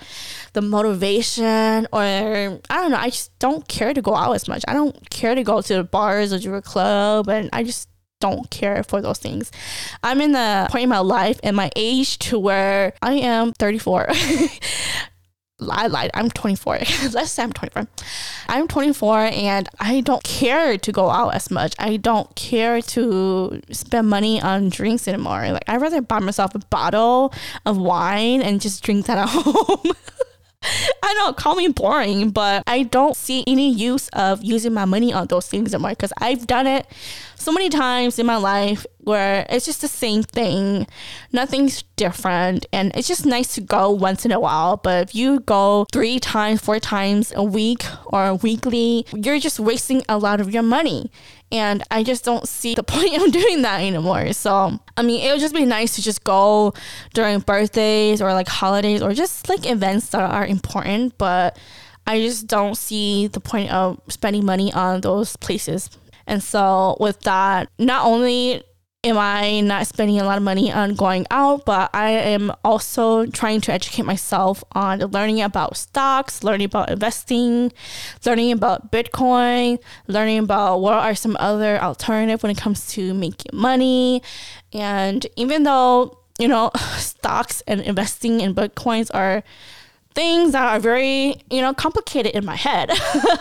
the 0.54 0.62
motivation 0.62 1.88
or 1.92 2.60
I 2.70 2.76
don't 2.76 2.92
know. 2.92 2.98
I 2.98 3.10
just 3.10 3.38
don't 3.40 3.68
care 3.68 3.94
to 3.94 4.02
go 4.02 4.16
out 4.16 4.34
as 4.34 4.48
much. 4.48 4.64
I 4.68 4.74
don't 4.74 5.10
care 5.10 5.36
to 5.36 5.44
go 5.44 5.62
to 5.62 5.74
the 5.76 5.84
bars 5.84 6.34
or 6.34 6.40
to 6.40 6.56
a 6.56 6.62
club, 6.62 7.30
and 7.30 7.50
I 7.54 7.64
just 7.64 7.90
don't 8.20 8.50
care 8.50 8.84
for 8.84 9.02
those 9.02 9.20
things. 9.20 9.52
I'm 10.04 10.22
in 10.22 10.32
the 10.32 10.68
point 10.72 10.84
in 10.84 10.90
my 10.90 11.00
life 11.00 11.40
and 11.44 11.56
my 11.56 11.70
age 11.76 12.18
to 12.20 12.40
where 12.40 12.94
I 13.02 13.14
am 13.16 13.54
34. 13.54 14.10
I 15.62 15.88
lied. 15.88 16.12
I'm 16.14 16.30
24. 16.30 16.74
Let's 17.12 17.32
say 17.32 17.44
I'm 17.44 17.54
24. 17.54 17.88
I'm 18.50 18.68
24 18.68 19.20
and 19.20 19.70
I 19.80 20.02
don't 20.02 20.24
care 20.24 20.78
to 20.78 20.92
go 20.92 21.10
out 21.10 21.34
as 21.34 21.50
much. 21.50 21.74
I 21.80 21.98
don't 21.98 22.34
care 22.36 22.82
to 22.82 23.62
spend 23.72 24.10
money 24.10 24.42
on 24.42 24.70
drinks 24.70 25.08
anymore. 25.08 25.50
Like 25.52 25.64
I'd 25.68 25.82
rather 25.82 26.02
buy 26.02 26.20
myself 26.20 26.56
a 26.56 26.60
bottle 26.60 27.34
of 27.66 27.78
wine 27.78 28.42
and 28.42 28.60
just 28.60 28.84
drink 28.84 29.06
that 29.06 29.18
at 29.18 29.30
home. 29.32 29.94
I 31.04 31.14
know, 31.16 31.34
call 31.34 31.56
me 31.56 31.68
boring, 31.68 32.32
but 32.32 32.64
I 32.68 32.84
don't 32.84 33.16
see 33.16 33.44
any 33.48 33.72
use 33.72 34.08
of 34.10 34.44
using 34.44 34.74
my 34.74 34.86
money 34.86 35.14
on 35.14 35.28
those 35.28 35.48
things 35.48 35.74
anymore 35.74 35.92
because 35.92 36.14
I've 36.18 36.48
done 36.48 36.68
it 36.68 36.88
so 37.36 37.52
many 37.52 37.70
times 37.70 38.18
in 38.18 38.26
my 38.26 38.38
life 38.38 38.86
where 39.00 39.46
it's 39.50 39.66
just 39.66 39.82
the 39.82 39.88
same 39.88 40.24
thing. 40.24 40.88
Nothing's 41.32 41.84
different. 41.96 42.66
And 42.74 42.92
it's 42.96 43.08
just 43.08 43.26
nice 43.26 43.54
to 43.56 43.62
go 43.62 43.92
once 43.92 44.26
in 44.26 44.32
a 44.32 44.40
while. 44.40 44.78
But 44.78 45.10
if 45.10 45.16
you 45.16 45.42
go 45.42 45.86
three 45.94 46.20
times, 46.20 46.62
four 46.62 46.80
times 46.80 47.32
a 47.36 47.44
week 47.44 47.84
or 48.06 48.36
weekly, 48.36 49.06
you're 49.14 49.40
just 49.40 49.60
wasting 49.60 50.02
a 50.10 50.18
lot 50.18 50.42
of 50.42 50.54
your 50.54 50.64
money. 50.64 51.12
And 51.52 51.84
I 51.92 52.04
just 52.04 52.26
don't 52.26 52.48
see 52.48 52.76
the 52.76 52.84
point 52.84 53.22
of 53.22 53.32
doing 53.32 53.62
that 53.62 53.82
anymore. 53.82 54.34
So, 54.34 54.80
I 54.98 55.02
mean, 55.02 55.22
it 55.22 55.32
would 55.32 55.40
just 55.40 55.56
be 55.56 55.66
nice 55.66 55.96
to 55.96 56.02
just 56.02 56.24
go 56.24 56.74
during 57.14 57.40
birthdays 57.40 58.22
or 58.22 58.34
like 58.34 58.48
holidays 58.48 59.02
or 59.02 59.14
just 59.14 59.48
like 59.50 59.66
events 59.66 60.10
that 60.10 60.22
are 60.22 60.46
important. 60.46 61.18
But 61.18 61.58
I 62.08 62.22
just 62.22 62.48
don't 62.48 62.76
see 62.76 63.28
the 63.28 63.40
point 63.40 63.72
of 63.72 64.00
spending 64.10 64.46
money 64.46 64.72
on 64.74 65.02
those 65.02 65.36
places 65.38 65.90
and 66.28 66.42
so 66.42 66.98
with 67.00 67.20
that, 67.22 67.70
not 67.78 68.06
only 68.06 68.64
am 69.06 69.18
I 69.20 69.62
not 69.62 69.86
spending 69.88 70.20
a 70.20 70.24
lot 70.24 70.38
of 70.38 70.44
money 70.44 70.72
on 70.72 70.96
going 70.96 71.28
out, 71.30 71.64
but 71.66 71.92
I 71.94 72.10
am 72.10 72.52
also 72.64 73.26
trying 73.28 73.62
to 73.62 73.72
educate 73.72 74.04
myself 74.04 74.64
on 74.72 75.00
learning 75.00 75.42
about 75.42 75.78
stocks, 75.78 76.44
learning 76.44 76.66
about 76.66 76.90
investing, 76.90 77.72
learning 78.26 78.52
about 78.52 78.92
Bitcoin, 78.92 79.80
learning 80.08 80.40
about 80.40 80.80
what 80.82 80.96
are 80.96 81.16
some 81.16 81.38
other 81.40 81.80
alternative 81.80 82.42
when 82.42 82.52
it 82.52 82.58
comes 82.58 82.88
to 82.94 83.14
making 83.14 83.52
money. 83.54 84.24
And 84.74 85.26
even 85.36 85.64
though, 85.64 86.18
you 86.40 86.48
know, 86.48 86.72
stocks 86.98 87.62
and 87.68 87.82
investing 87.82 88.42
in 88.42 88.56
Bitcoins 88.56 89.12
are 89.14 89.44
things 90.16 90.54
that 90.54 90.64
are 90.64 90.80
very, 90.80 91.36
you 91.52 91.62
know, 91.62 91.74
complicated 91.74 92.34
in 92.34 92.46
my 92.46 92.56
head. 92.56 92.90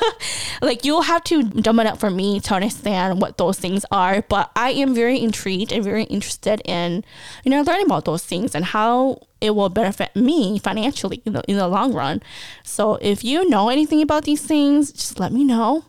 like 0.62 0.84
you'll 0.84 1.02
have 1.02 1.24
to 1.24 1.44
dumb 1.44 1.80
it 1.80 1.86
up 1.86 1.98
for 1.98 2.10
me 2.10 2.40
to 2.40 2.54
understand 2.54 3.22
what 3.22 3.38
those 3.38 3.58
things 3.58 3.86
are. 3.90 4.22
But 4.22 4.50
I 4.56 4.70
am 4.70 4.94
very 4.94 5.20
intrigued 5.20 5.72
and 5.72 5.82
very 5.82 6.04
interested 6.04 6.60
in, 6.64 7.04
you 7.44 7.50
know, 7.50 7.62
learning 7.62 7.86
about 7.86 8.04
those 8.04 8.24
things 8.24 8.54
and 8.54 8.64
how 8.64 9.22
it 9.40 9.54
will 9.54 9.68
benefit 9.68 10.14
me 10.16 10.58
financially 10.58 11.22
in 11.24 11.34
the, 11.34 11.42
in 11.48 11.56
the 11.56 11.68
long 11.68 11.92
run. 11.94 12.22
So 12.64 12.98
if 13.00 13.24
you 13.24 13.48
know 13.48 13.68
anything 13.68 14.02
about 14.02 14.24
these 14.24 14.42
things, 14.42 14.92
just 14.92 15.20
let 15.20 15.32
me 15.32 15.44
know 15.44 15.84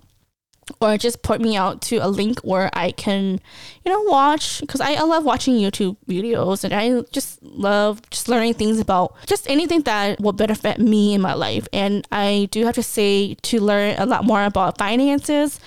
or 0.82 0.98
just 0.98 1.22
put 1.22 1.42
me 1.42 1.56
out 1.56 1.82
to 1.84 1.98
a 1.98 2.08
link 2.08 2.40
where 2.40 2.70
I 2.74 2.92
can, 2.92 3.40
you 3.84 3.92
know, 3.92 4.02
watch 4.02 4.62
because 4.62 4.82
I, 4.82 4.94
I 4.94 5.04
love 5.04 5.24
watching 5.24 5.56
YouTube 5.56 5.98
videos 6.08 6.64
and 6.64 6.74
I 6.74 7.02
just 7.12 7.42
love 7.44 8.02
just 8.10 8.28
learning 8.28 8.56
things 8.56 8.80
about 8.80 9.16
just 9.28 9.50
anything 9.50 9.82
that 9.84 10.20
will 10.20 10.34
benefit 10.34 10.80
me 10.80 11.14
in 11.14 11.22
my 11.22 11.34
life. 11.34 11.68
And 11.72 12.08
I 12.12 12.48
do 12.52 12.66
have 12.66 12.76
to 12.76 12.84
say 12.84 13.36
to 13.36 13.60
learn 13.60 13.96
a 13.98 14.06
lot 14.06 14.26
more 14.26 14.44
about 14.44 14.78
finances, 14.78 15.60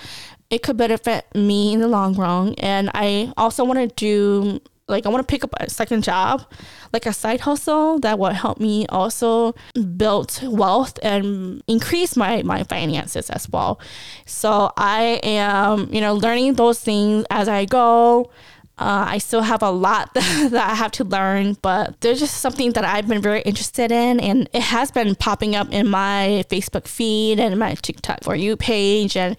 it 0.49 0.63
could 0.63 0.77
benefit 0.77 1.25
me 1.33 1.73
in 1.73 1.79
the 1.79 1.87
long 1.87 2.15
run. 2.15 2.55
And 2.55 2.89
I 2.93 3.31
also 3.37 3.63
want 3.63 3.79
to 3.79 3.87
do 3.95 4.59
like 4.89 5.05
I 5.05 5.09
want 5.09 5.25
to 5.25 5.31
pick 5.31 5.43
up 5.43 5.53
a 5.59 5.69
second 5.69 6.03
job, 6.03 6.43
like 6.91 7.05
a 7.05 7.13
side 7.13 7.41
hustle 7.41 7.99
that 7.99 8.19
will 8.19 8.31
help 8.31 8.59
me 8.59 8.85
also 8.87 9.55
build 9.95 10.39
wealth 10.43 10.97
and 11.03 11.63
increase 11.67 12.17
my 12.17 12.41
my 12.43 12.63
finances 12.63 13.29
as 13.29 13.49
well. 13.49 13.79
So 14.25 14.71
I 14.75 15.19
am, 15.23 15.87
you 15.93 16.01
know, 16.01 16.15
learning 16.15 16.55
those 16.55 16.79
things 16.79 17.25
as 17.29 17.47
I 17.47 17.65
go. 17.65 18.31
Uh, 18.79 19.03
I 19.09 19.17
still 19.17 19.41
have 19.41 19.61
a 19.61 19.69
lot 19.69 20.13
that 20.13 20.53
I 20.53 20.73
have 20.73 20.91
to 20.93 21.03
learn, 21.03 21.57
but 21.61 21.99
there's 21.99 22.19
just 22.19 22.37
something 22.37 22.71
that 22.73 22.85
I've 22.85 23.09
been 23.09 23.21
very 23.21 23.41
interested 23.41 23.91
in, 23.91 24.21
and 24.21 24.49
it 24.53 24.61
has 24.61 24.89
been 24.89 25.15
popping 25.15 25.53
up 25.53 25.69
in 25.73 25.89
my 25.89 26.45
Facebook 26.49 26.87
feed 26.87 27.41
and 27.41 27.59
my 27.59 27.75
TikTok 27.75 28.23
for 28.23 28.35
you 28.35 28.55
page, 28.55 29.17
and 29.17 29.35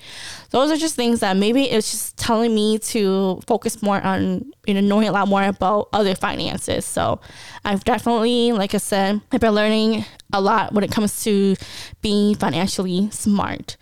those 0.50 0.70
are 0.70 0.76
just 0.76 0.94
things 0.94 1.20
that 1.20 1.38
maybe 1.38 1.64
it's 1.64 1.90
just 1.90 2.18
telling 2.18 2.54
me 2.54 2.78
to 2.78 3.40
focus 3.46 3.82
more 3.82 4.02
on 4.02 4.52
you 4.66 4.74
know 4.74 4.80
knowing 4.80 5.08
a 5.08 5.12
lot 5.12 5.26
more 5.26 5.44
about 5.44 5.88
other 5.94 6.14
finances. 6.14 6.84
So 6.84 7.18
I've 7.64 7.82
definitely, 7.84 8.52
like 8.52 8.74
I 8.74 8.78
said, 8.78 9.22
I've 9.32 9.40
been 9.40 9.54
learning 9.54 10.04
a 10.34 10.40
lot 10.42 10.74
when 10.74 10.84
it 10.84 10.92
comes 10.92 11.24
to 11.24 11.56
being 12.02 12.34
financially 12.34 13.10
smart. 13.10 13.78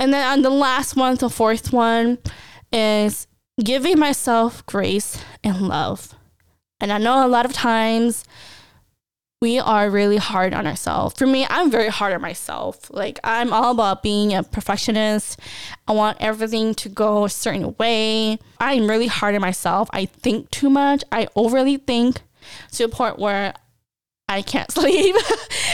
And 0.00 0.12
then 0.12 0.26
on 0.26 0.42
the 0.42 0.50
last 0.50 0.96
one, 0.96 1.14
the 1.14 1.30
fourth 1.30 1.72
one 1.72 2.18
is 2.72 3.28
giving 3.62 3.98
myself 3.98 4.64
grace 4.66 5.22
and 5.44 5.68
love. 5.68 6.14
And 6.80 6.92
I 6.92 6.98
know 6.98 7.24
a 7.24 7.28
lot 7.28 7.44
of 7.44 7.52
times 7.52 8.24
we 9.40 9.58
are 9.58 9.88
really 9.88 10.18
hard 10.18 10.52
on 10.52 10.66
ourselves. 10.66 11.14
For 11.16 11.26
me, 11.26 11.46
I'm 11.48 11.70
very 11.70 11.88
hard 11.88 12.12
on 12.12 12.20
myself. 12.20 12.90
Like, 12.90 13.18
I'm 13.24 13.52
all 13.52 13.70
about 13.70 14.02
being 14.02 14.34
a 14.34 14.42
perfectionist. 14.42 15.40
I 15.88 15.92
want 15.92 16.18
everything 16.20 16.74
to 16.74 16.88
go 16.90 17.24
a 17.24 17.30
certain 17.30 17.74
way. 17.78 18.38
I'm 18.58 18.88
really 18.88 19.06
hard 19.06 19.34
on 19.34 19.40
myself. 19.40 19.88
I 19.92 20.06
think 20.06 20.50
too 20.50 20.68
much. 20.68 21.04
I 21.10 21.26
overly 21.34 21.78
think 21.78 22.20
to 22.72 22.84
a 22.84 22.88
point 22.88 23.18
where 23.18 23.54
I 24.28 24.42
can't 24.42 24.70
sleep. 24.72 25.16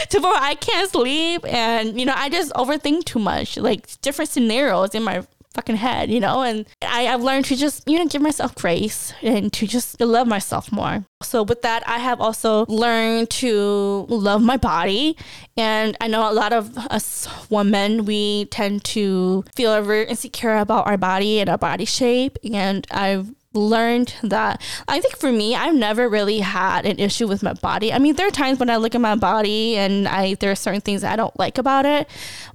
to 0.09 0.19
where 0.19 0.41
I 0.41 0.55
can't 0.55 0.89
sleep. 0.89 1.45
And, 1.45 1.99
you 1.99 2.05
know, 2.05 2.15
I 2.15 2.29
just 2.29 2.53
overthink 2.53 3.03
too 3.03 3.19
much. 3.19 3.57
Like, 3.57 3.99
different 4.01 4.29
scenarios 4.29 4.95
in 4.95 5.03
my 5.03 5.25
fucking 5.57 5.75
head, 5.75 6.11
you 6.11 6.19
know? 6.19 6.43
And 6.43 6.65
I, 6.83 7.07
I've 7.07 7.23
learned 7.23 7.45
to 7.45 7.55
just, 7.55 7.83
you 7.89 7.97
know, 7.97 8.05
give 8.05 8.21
myself 8.21 8.53
grace 8.53 9.11
and 9.23 9.51
to 9.53 9.65
just 9.65 9.99
love 9.99 10.27
myself 10.27 10.71
more. 10.71 11.03
So 11.23 11.41
with 11.41 11.63
that, 11.63 11.83
I 11.87 11.97
have 11.97 12.21
also 12.21 12.65
learned 12.67 13.31
to 13.41 14.05
love 14.07 14.43
my 14.43 14.57
body. 14.57 15.17
And 15.57 15.97
I 15.99 16.07
know 16.07 16.29
a 16.29 16.33
lot 16.33 16.53
of 16.53 16.77
us 16.77 17.27
women, 17.49 18.05
we 18.05 18.45
tend 18.45 18.83
to 18.85 19.43
feel 19.55 19.81
very 19.81 20.07
insecure 20.07 20.57
about 20.57 20.85
our 20.85 20.97
body 20.97 21.39
and 21.39 21.49
our 21.49 21.57
body 21.57 21.85
shape. 21.85 22.37
And 22.43 22.85
I've 22.91 23.33
learned 23.53 24.13
that 24.21 24.61
I 24.87 24.99
think 24.99 25.17
for 25.17 25.31
me, 25.31 25.55
I've 25.55 25.73
never 25.73 26.07
really 26.07 26.39
had 26.39 26.85
an 26.85 26.99
issue 26.99 27.27
with 27.27 27.41
my 27.41 27.53
body. 27.53 27.91
I 27.91 27.97
mean, 27.97 28.15
there 28.15 28.27
are 28.27 28.31
times 28.31 28.59
when 28.59 28.69
I 28.69 28.75
look 28.77 28.93
at 28.93 29.01
my 29.01 29.15
body 29.15 29.75
and 29.75 30.07
I 30.07 30.35
there 30.35 30.51
are 30.51 30.55
certain 30.55 30.81
things 30.81 31.03
I 31.03 31.15
don't 31.15 31.37
like 31.39 31.57
about 31.57 31.87
it, 31.87 32.07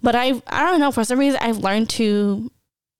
but 0.02 0.14
I 0.14 0.40
I 0.46 0.64
don't 0.64 0.78
know 0.78 0.92
for 0.92 1.02
some 1.02 1.18
reason 1.18 1.40
I've 1.42 1.58
learned 1.58 1.90
to 1.90 2.50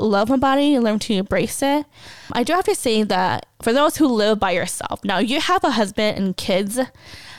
love 0.03 0.29
my 0.29 0.37
body 0.37 0.75
and 0.75 0.85
learn 0.85 0.99
to 1.01 1.15
embrace 1.15 1.63
it. 1.63 1.87
I 2.33 2.43
do 2.43 2.53
have 2.53 2.65
to 2.65 2.75
say 2.75 3.03
that 3.05 3.47
for 3.61 3.73
those 3.73 3.97
who 3.97 4.07
live 4.07 4.39
by 4.39 4.53
yourself, 4.53 5.05
now 5.05 5.19
you 5.19 5.41
have 5.41 5.65
a 5.65 5.71
husband 5.71 6.19
and 6.19 6.37
kids, 6.37 6.79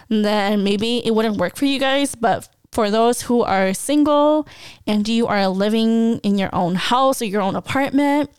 then 0.10 0.64
maybe 0.64 1.06
it 1.06 1.14
wouldn't 1.14 1.38
work 1.38 1.56
for 1.56 1.66
you 1.66 1.80
guys, 1.80 2.16
but 2.16 2.50
for 2.72 2.90
those 2.90 3.24
who 3.24 3.44
are 3.44 3.74
single 3.74 4.48
and 4.88 5.08
you 5.08 5.28
are 5.28 5.48
living 5.48 6.18
in 6.20 6.38
your 6.38 6.54
own 6.54 6.76
house 6.76 7.22
or 7.22 7.26
your 7.26 7.42
own 7.42 7.56
apartment, 7.56 8.30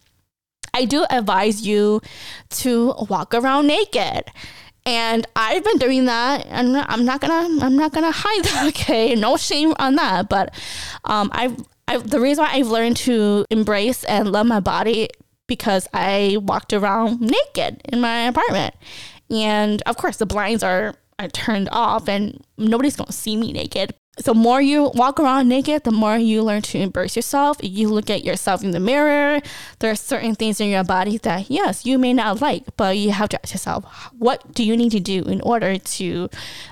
I 0.74 0.84
do 0.84 1.06
advise 1.08 1.64
you 1.66 2.00
to 2.50 2.94
walk 3.08 3.32
around 3.32 3.68
naked. 3.68 4.24
And 4.86 5.26
I've 5.34 5.64
been 5.64 5.78
doing 5.78 6.04
that, 6.06 6.44
and 6.46 6.76
I'm 6.76 7.06
not 7.06 7.22
gonna, 7.22 7.64
I'm 7.64 7.76
not 7.76 7.92
gonna 7.92 8.10
hide 8.12 8.44
that. 8.44 8.64
Okay, 8.74 9.14
no 9.14 9.36
shame 9.38 9.72
on 9.78 9.94
that. 9.94 10.28
But 10.28 10.52
um, 11.04 11.30
I've 11.32 11.56
I, 11.86 11.98
the 11.98 12.20
reason 12.20 12.44
why 12.44 12.52
I've 12.52 12.68
learned 12.68 12.96
to 12.98 13.44
embrace 13.50 14.04
and 14.04 14.30
love 14.30 14.46
my 14.46 14.60
body 14.60 15.08
because 15.46 15.86
I 15.92 16.38
walked 16.40 16.72
around 16.72 17.20
naked 17.20 17.82
in 17.92 18.00
my 18.00 18.26
apartment. 18.26 18.74
And 19.30 19.82
of 19.82 19.96
course, 19.96 20.16
the 20.16 20.26
blinds 20.26 20.62
are, 20.62 20.94
are 21.18 21.28
turned 21.28 21.68
off 21.72 22.08
and 22.08 22.42
nobody's 22.56 22.96
going 22.96 23.06
to 23.06 23.12
see 23.12 23.36
me 23.36 23.52
naked. 23.52 23.94
The 24.24 24.32
more 24.32 24.62
you 24.62 24.92
walk 24.94 25.18
around 25.18 25.48
naked, 25.48 25.82
the 25.82 25.90
more 25.90 26.16
you 26.16 26.42
learn 26.42 26.62
to 26.62 26.78
embrace 26.78 27.16
yourself. 27.16 27.56
You 27.60 27.88
look 27.88 28.08
at 28.10 28.24
yourself 28.24 28.62
in 28.62 28.70
the 28.70 28.78
mirror. 28.78 29.40
There 29.80 29.90
are 29.90 29.96
certain 29.96 30.36
things 30.36 30.60
in 30.60 30.68
your 30.68 30.84
body 30.84 31.18
that, 31.18 31.50
yes, 31.50 31.84
you 31.84 31.98
may 31.98 32.12
not 32.12 32.40
like, 32.40 32.64
but 32.76 32.96
you 32.96 33.10
have 33.10 33.28
to 33.30 33.42
ask 33.42 33.52
yourself, 33.52 33.84
what 34.16 34.54
do 34.54 34.62
you 34.62 34.76
need 34.76 34.92
to 34.92 35.00
do 35.00 35.24
in 35.24 35.40
order 35.40 35.78
to, 35.78 36.28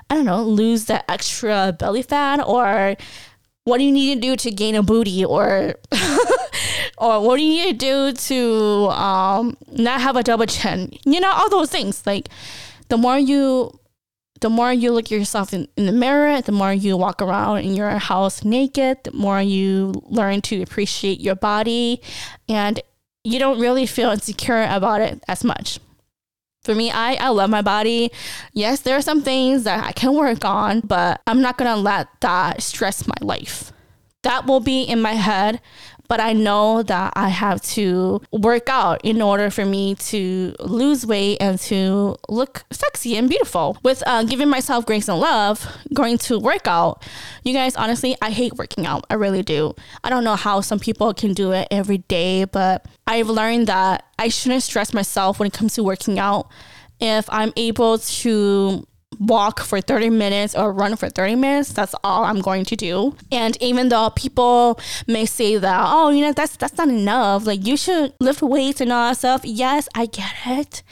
I 0.09 0.14
don't 0.14 0.25
know, 0.25 0.44
lose 0.44 0.85
that 0.85 1.05
extra 1.09 1.75
belly 1.77 2.03
fat 2.03 2.40
or 2.46 2.96
what 3.64 3.79
do 3.79 3.85
you 3.85 3.92
need 3.92 4.16
to 4.16 4.20
do 4.20 4.37
to 4.37 4.51
gain 4.51 4.75
a 4.75 4.83
booty 4.83 5.25
or 5.25 5.75
or 6.98 7.20
what 7.20 7.37
do 7.37 7.42
you 7.42 7.64
need 7.64 7.81
to 7.81 7.87
do 7.87 8.12
to 8.12 8.90
um, 8.90 9.57
not 9.70 10.01
have 10.01 10.16
a 10.16 10.22
double 10.22 10.46
chin? 10.46 10.92
You 11.05 11.20
know 11.20 11.31
all 11.31 11.48
those 11.48 11.70
things. 11.70 12.05
Like 12.07 12.29
the 12.88 12.96
more 12.96 13.18
you 13.18 13.79
the 14.40 14.51
more 14.51 14.72
you 14.72 14.90
look 14.90 15.11
yourself 15.11 15.55
in, 15.55 15.68
in 15.77 15.87
the 15.87 15.92
mirror 15.92 16.42
the 16.42 16.51
more 16.51 16.72
you 16.72 16.96
walk 16.96 17.22
around 17.22 17.59
in 17.59 17.75
your 17.75 17.90
house 17.90 18.44
naked 18.44 18.98
the 19.05 19.12
more 19.12 19.40
you 19.40 19.92
learn 20.07 20.40
to 20.42 20.62
appreciate 20.62 21.20
your 21.20 21.37
body. 21.37 22.01
And 22.48 22.81
you 23.25 23.38
don't 23.38 23.61
really 23.61 23.87
feel 23.87 24.11
insecure 24.11 24.66
about 24.68 25.01
it 25.01 25.22
as 25.29 25.44
much. 25.44 25.79
For 26.64 26.75
me, 26.77 26.92
I, 26.92 27.14
I 27.14 27.29
love 27.31 27.51
my 27.51 27.62
body. 27.62 28.12
Yes, 28.53 28.81
there 28.81 28.96
are 28.96 29.03
some 29.03 29.22
things 29.22 29.64
that 29.64 29.85
I 29.85 29.92
can 29.92 30.14
work 30.14 30.44
on, 30.44 30.81
but 30.81 31.20
I'm 31.27 31.40
not 31.40 31.59
gonna 31.59 31.77
let 31.77 32.09
that 32.20 32.62
stress 32.62 33.07
my 33.07 33.14
life. 33.20 33.72
That 34.22 34.46
will 34.46 34.61
be 34.61 34.83
in 34.85 35.03
my 35.03 35.14
head 35.14 35.61
but 36.12 36.20
I 36.20 36.35
know 36.35 36.83
that 36.83 37.14
I 37.16 37.31
have 37.31 37.62
to 37.72 38.20
work 38.33 38.68
out 38.68 39.01
in 39.03 39.22
order 39.22 39.48
for 39.48 39.64
me 39.64 39.94
to 39.94 40.55
lose 40.61 41.07
weight 41.07 41.38
and 41.40 41.59
to 41.61 42.16
look 42.29 42.64
sexy 42.70 43.16
and 43.16 43.31
beautiful. 43.31 43.79
With 43.83 44.03
uh, 44.07 44.22
giving 44.25 44.51
myself 44.51 44.85
grace 44.85 45.09
and 45.09 45.18
love, 45.18 45.66
going 45.94 46.18
to 46.18 46.38
work 46.38 46.68
out, 46.68 47.03
you 47.44 47.55
guys, 47.55 47.75
honestly, 47.77 48.14
I 48.20 48.31
hate 48.31 48.53
working 48.59 48.85
out. 48.85 49.07
I 49.09 49.14
really 49.14 49.42
do. 49.42 49.75
I 50.05 50.11
don't 50.11 50.22
know 50.22 50.37
how 50.37 50.61
some 50.61 50.79
people 50.79 51.14
can 51.14 51.33
do 51.33 51.53
it 51.53 51.66
every 51.70 51.98
day, 52.09 52.44
but 52.44 52.85
I've 53.07 53.31
learned 53.31 53.68
that 53.68 54.05
I 54.18 54.29
shouldn't 54.29 54.64
stress 54.64 54.92
myself 54.92 55.38
when 55.38 55.46
it 55.46 55.55
comes 55.55 55.77
to 55.77 55.83
working 55.83 56.18
out. 56.18 56.46
If 57.01 57.25
I'm 57.31 57.55
able 57.57 57.96
to 57.96 58.87
walk 59.18 59.61
for 59.61 59.81
30 59.81 60.11
minutes 60.11 60.55
or 60.55 60.72
run 60.72 60.96
for 60.96 61.09
30 61.09 61.37
minutes 61.37 61.72
that's 61.72 61.94
all 62.05 62.25
i'm 62.25 62.40
going 62.40 62.64
to 62.64 62.77
do. 62.77 63.16
And 63.31 63.61
even 63.62 63.88
though 63.88 64.11
people 64.11 64.81
may 65.07 65.27
say 65.27 65.57
that 65.57 65.85
oh 65.88 66.11
you 66.11 66.22
know 66.22 66.33
that's 66.33 66.57
that's 66.57 66.77
not 66.79 66.88
enough 66.88 67.46
like 67.46 67.66
you 67.66 67.77
should 67.77 68.12
lift 68.20 68.42
weights 68.42 68.81
and 68.81 68.92
all 68.92 69.11
that 69.11 69.18
stuff. 69.18 69.42
Yes 69.44 69.88
i 69.94 70.07
get 70.07 70.35
it. 70.46 70.83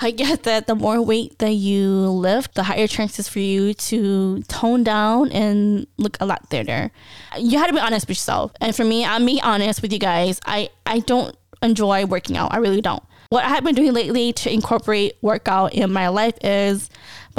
I 0.00 0.10
get 0.10 0.42
that 0.44 0.66
the 0.66 0.74
more 0.74 1.00
weight 1.02 1.38
that 1.38 1.52
you 1.52 1.88
lift 1.90 2.54
the 2.54 2.64
higher 2.64 2.86
chances 2.86 3.28
for 3.28 3.40
you 3.40 3.74
to 3.74 4.42
tone 4.44 4.84
down 4.84 5.32
and 5.32 5.86
look 5.96 6.16
a 6.20 6.26
lot 6.26 6.48
thinner. 6.50 6.90
You 7.38 7.58
have 7.58 7.68
to 7.68 7.74
be 7.74 7.80
honest 7.80 8.04
with 8.04 8.16
yourself. 8.16 8.52
And 8.60 8.74
for 8.74 8.84
me 8.84 9.04
i'm 9.04 9.24
being 9.24 9.40
honest 9.42 9.82
with 9.82 9.92
you 9.92 9.98
guys. 9.98 10.40
I 10.46 10.70
i 10.86 11.00
don't 11.00 11.36
enjoy 11.62 12.06
working 12.06 12.36
out. 12.36 12.52
I 12.52 12.58
really 12.58 12.80
don't. 12.80 13.02
What 13.30 13.44
I've 13.44 13.62
been 13.64 13.74
doing 13.74 13.92
lately 13.92 14.32
to 14.32 14.52
incorporate 14.52 15.12
workout 15.20 15.74
in 15.74 15.92
my 15.92 16.08
life 16.08 16.34
is 16.42 16.88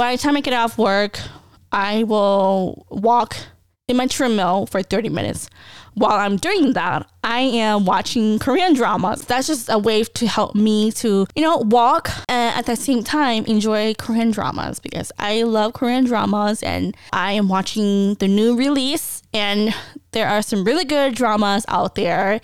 by 0.00 0.16
the 0.16 0.22
time 0.22 0.34
I 0.34 0.40
get 0.40 0.54
off 0.54 0.78
work, 0.78 1.20
I 1.72 2.04
will 2.04 2.86
walk 2.88 3.36
in 3.86 3.98
my 3.98 4.06
treadmill 4.06 4.64
for 4.64 4.82
30 4.82 5.10
minutes. 5.10 5.50
While 5.92 6.18
I'm 6.18 6.38
doing 6.38 6.72
that, 6.72 7.06
I 7.22 7.40
am 7.40 7.84
watching 7.84 8.38
Korean 8.38 8.72
dramas. 8.72 9.26
That's 9.26 9.46
just 9.46 9.68
a 9.68 9.76
way 9.76 10.04
to 10.04 10.26
help 10.26 10.54
me 10.54 10.90
to, 10.92 11.26
you 11.36 11.42
know, 11.42 11.58
walk 11.58 12.08
and 12.30 12.56
at 12.56 12.64
the 12.64 12.76
same 12.76 13.04
time 13.04 13.44
enjoy 13.44 13.92
Korean 13.92 14.30
dramas 14.30 14.80
because 14.80 15.12
I 15.18 15.42
love 15.42 15.74
Korean 15.74 16.06
dramas 16.06 16.62
and 16.62 16.96
I 17.12 17.32
am 17.32 17.50
watching 17.50 18.14
the 18.14 18.28
new 18.28 18.56
release 18.56 19.22
and 19.34 19.74
there 20.12 20.28
are 20.28 20.40
some 20.40 20.64
really 20.64 20.86
good 20.86 21.14
dramas 21.14 21.66
out 21.68 21.94
there 21.94 22.40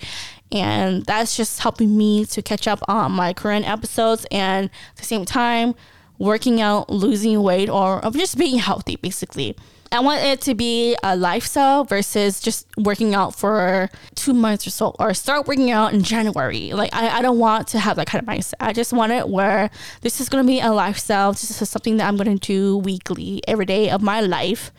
and 0.51 1.03
that's 1.07 1.35
just 1.35 1.61
helping 1.61 1.97
me 1.97 2.23
to 2.25 2.43
catch 2.43 2.67
up 2.67 2.83
on 2.87 3.13
my 3.13 3.33
current 3.33 3.67
episodes 3.67 4.27
and 4.29 4.65
at 4.67 4.97
the 4.97 5.05
same 5.05 5.25
time 5.25 5.73
working 6.19 6.61
out, 6.61 6.89
losing 6.89 7.41
weight, 7.41 7.69
or 7.69 8.01
just 8.11 8.37
being 8.37 8.59
healthy 8.59 8.95
basically. 8.95 9.55
I 9.91 10.01
want 10.01 10.21
it 10.21 10.41
to 10.41 10.53
be 10.53 10.97
a 11.01 11.15
lifestyle 11.15 11.85
versus 11.85 12.41
just 12.41 12.67
working 12.77 13.15
out 13.15 13.35
for 13.35 13.89
two 14.15 14.33
months 14.33 14.67
or 14.67 14.69
so, 14.69 14.95
or 14.99 15.13
start 15.13 15.47
working 15.47 15.71
out 15.71 15.93
in 15.93 16.03
January. 16.03 16.73
Like, 16.73 16.93
I, 16.93 17.19
I 17.19 17.21
don't 17.21 17.39
want 17.39 17.69
to 17.69 17.79
have 17.79 17.95
that 17.95 18.07
kind 18.07 18.21
of 18.21 18.27
mindset. 18.27 18.55
I 18.59 18.73
just 18.73 18.91
want 18.91 19.13
it 19.13 19.29
where 19.29 19.69
this 20.01 20.19
is 20.19 20.27
going 20.27 20.43
to 20.43 20.47
be 20.47 20.59
a 20.59 20.71
lifestyle. 20.71 21.31
This 21.31 21.61
is 21.61 21.69
something 21.69 21.97
that 21.97 22.07
I'm 22.07 22.17
going 22.17 22.37
to 22.37 22.47
do 22.47 22.77
weekly, 22.77 23.41
every 23.47 23.65
day 23.65 23.89
of 23.89 24.01
my 24.01 24.19
life. 24.19 24.71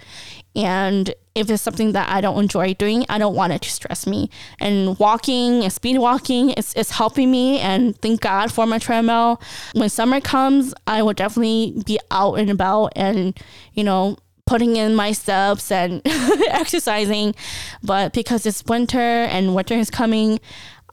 And 0.55 1.15
if 1.35 1.51
it's 1.51 1.63
something 1.63 1.93
that 1.93 2.09
I 2.09 2.21
don't 2.21 2.41
enjoy 2.41 2.75
doing, 2.75 3.05
I 3.09 3.19
don't 3.19 3.35
want 3.35 3.53
it 3.53 3.63
to 3.63 3.71
stress 3.71 4.07
me. 4.07 4.29
And 4.59 4.99
walking 4.99 5.63
and 5.63 5.73
speed 5.73 5.99
walking 5.99 6.51
is, 6.51 6.75
is 6.75 6.91
helping 6.91 7.31
me. 7.31 7.61
And 7.61 7.97
thank 8.01 8.21
God 8.21 8.53
for 8.53 8.67
my 8.67 8.79
treadmill. 8.79 9.41
When 9.73 9.89
summer 9.89 10.21
comes, 10.21 10.75
I 10.87 11.03
will 11.03 11.13
definitely 11.13 11.81
be 11.87 11.99
out 12.11 12.35
and 12.35 12.51
about 12.51 12.93
and, 12.97 13.39
you 13.75 13.85
know, 13.85 14.19
putting 14.47 14.77
in 14.77 14.97
my 14.97 15.13
steps 15.13 15.71
and 15.71 16.03
exercising. 16.51 17.35
But 17.83 18.13
because 18.13 18.47
it's 18.47 18.65
winter 18.65 18.99
and 18.99 19.55
winter 19.55 19.75
is 19.75 19.91
coming, 19.91 20.41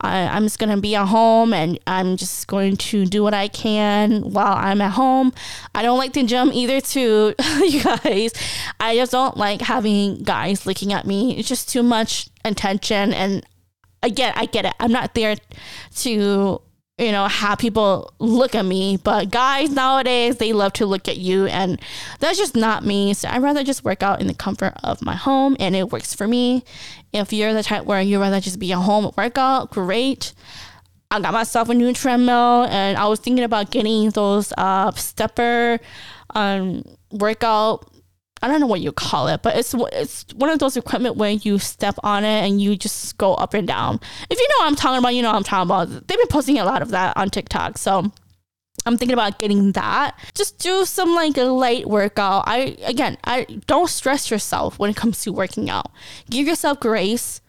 I, 0.06 0.38
am 0.38 0.44
just 0.44 0.60
gonna 0.60 0.78
be 0.78 0.96
at 0.96 1.08
home 1.08 1.54
and 1.54 1.80
I'm 1.88 2.18
just 2.18 2.48
going 2.48 2.78
to 2.78 3.06
do 3.06 3.24
what 3.24 3.34
I 3.34 3.48
can 3.48 4.22
while 4.22 4.54
I'm 4.54 4.82
at 4.82 4.92
home. 4.92 5.34
I 5.74 5.82
don't 5.82 5.98
like 5.98 6.14
the 6.14 6.24
gym 6.24 6.52
either, 6.54 6.82
too, 6.82 7.34
you 7.64 7.84
guys. 7.84 8.34
I 8.80 8.96
just 8.96 9.12
don't 9.12 9.38
like 9.38 9.62
having 9.62 10.24
guys 10.24 10.66
looking 10.66 10.94
at 10.94 11.06
me. 11.06 11.38
It's 11.38 11.48
just 11.48 11.70
too 11.70 11.84
much 11.84 12.30
attention. 12.44 13.14
And 13.14 13.46
again, 14.04 14.34
I 14.36 14.46
get 14.46 14.66
it. 14.66 14.74
I'm 14.80 14.92
not 14.92 15.14
there 15.14 15.36
to 15.98 16.62
you 16.98 17.12
know, 17.12 17.28
have 17.28 17.60
people 17.60 18.14
look 18.20 18.56
at 18.56 18.66
me. 18.66 18.98
But 18.98 19.30
guys 19.30 19.72
nowadays, 19.72 20.38
they 20.38 20.54
love 20.54 20.74
to 20.74 20.86
look 20.86 21.08
at 21.08 21.18
you, 21.18 21.46
and 21.48 21.82
that's 22.20 22.38
just 22.38 22.56
not 22.56 22.86
me. 22.86 23.14
So 23.14 23.28
I'd 23.28 23.42
rather 23.42 23.64
just 23.64 23.84
work 23.84 24.02
out 24.02 24.22
in 24.22 24.28
the 24.28 24.34
comfort 24.34 24.74
of 24.84 25.02
my 25.02 25.16
home, 25.16 25.58
and 25.60 25.76
it 25.76 25.92
works 25.92 26.14
for 26.14 26.28
me. 26.28 26.64
If 27.12 27.34
you're 27.34 27.54
the 27.54 27.64
type 27.64 27.86
where 27.86 28.02
you 28.02 28.20
rather 28.20 28.40
just 28.40 28.60
be 28.60 28.72
at 28.72 28.80
home 28.80 29.12
workout, 29.18 29.72
great. 29.72 30.34
I 31.12 31.20
got 31.20 31.34
myself 31.34 31.70
a 31.70 31.74
new 31.74 31.94
treadmill, 31.94 32.64
and 32.66 32.98
I 32.98 33.08
was 33.08 33.20
thinking 33.20 33.44
about 33.44 33.72
getting 33.72 34.10
those 34.12 34.54
uh, 34.58 34.92
stepper 34.92 35.80
um, 36.34 36.84
workout 37.12 37.90
I 38.46 38.48
don't 38.48 38.60
know 38.60 38.68
what 38.68 38.82
you 38.82 38.92
call 38.92 39.28
it, 39.28 39.42
but 39.42 39.56
it's 39.58 39.74
it's 39.92 40.24
one 40.36 40.52
of 40.52 40.60
those 40.60 40.78
equipment 40.78 41.16
where 41.16 41.32
you 41.32 41.58
step 41.58 41.96
on 42.04 42.24
it 42.24 42.48
and 42.48 42.62
you 42.62 42.78
just 42.78 43.18
go 43.18 43.34
up 43.34 43.56
and 43.56 43.68
down. 43.68 44.00
If 44.30 44.38
you 44.38 44.48
know 44.50 44.66
what 44.66 44.68
I'm 44.68 44.76
talking 44.76 45.00
about, 45.00 45.16
you 45.16 45.24
know 45.24 45.30
what 45.30 45.38
I'm 45.38 45.44
talking 45.44 45.68
about. 45.68 46.08
They've 46.08 46.18
been 46.18 46.28
posting 46.28 46.60
a 46.60 46.64
lot 46.64 46.84
of 46.84 46.92
that 46.92 47.18
on 47.18 47.32
TikTok, 47.32 47.80
so 47.80 48.12
I'm 48.86 48.98
thinking 48.98 49.14
about 49.14 49.40
getting 49.40 49.72
that. 49.72 50.16
Just 50.36 50.60
do 50.60 50.86
some 50.86 51.16
like 51.16 51.38
a 51.38 51.46
light 51.46 51.88
workout. 51.88 52.44
I 52.46 52.78
again, 52.86 53.18
I 53.24 53.46
don't 53.66 53.90
stress 53.90 54.30
yourself 54.30 54.78
when 54.78 54.92
it 54.92 54.96
comes 54.96 55.22
to 55.22 55.34
working 55.34 55.72
out. 55.72 55.92
Give 56.30 56.46
yourself 56.46 56.80
grace 56.80 57.42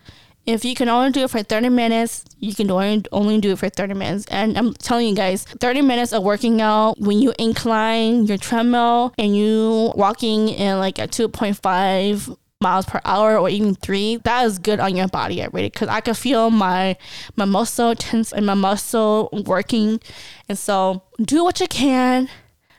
if 0.46 0.64
you 0.64 0.74
can 0.76 0.88
only 0.88 1.10
do 1.10 1.24
it 1.24 1.30
for 1.30 1.42
30 1.42 1.68
minutes, 1.70 2.24
you 2.38 2.54
can 2.54 2.70
only, 2.70 3.04
only 3.10 3.40
do 3.40 3.50
it 3.52 3.58
for 3.58 3.68
30 3.68 3.94
minutes. 3.94 4.26
And 4.30 4.56
I'm 4.56 4.74
telling 4.74 5.08
you 5.08 5.14
guys, 5.14 5.44
30 5.44 5.82
minutes 5.82 6.12
of 6.12 6.22
working 6.22 6.60
out 6.60 6.98
when 7.00 7.18
you 7.18 7.34
incline 7.38 8.26
your 8.26 8.38
treadmill 8.38 9.12
and 9.18 9.36
you 9.36 9.92
walking 9.96 10.48
in 10.48 10.78
like 10.78 10.98
a 11.00 11.08
2.5 11.08 12.36
miles 12.60 12.86
per 12.86 13.00
hour 13.04 13.36
or 13.36 13.48
even 13.48 13.74
three, 13.74 14.16
that 14.18 14.46
is 14.46 14.58
good 14.58 14.78
on 14.78 14.96
your 14.96 15.08
body 15.08 15.42
already. 15.42 15.68
Cause 15.68 15.88
I 15.88 16.00
can 16.00 16.14
feel 16.14 16.50
my 16.50 16.96
my 17.34 17.44
muscle 17.44 17.94
tense 17.94 18.32
and 18.32 18.46
my 18.46 18.54
muscle 18.54 19.28
working. 19.44 20.00
And 20.48 20.56
so 20.56 21.02
do 21.20 21.42
what 21.44 21.60
you 21.60 21.66
can 21.66 22.28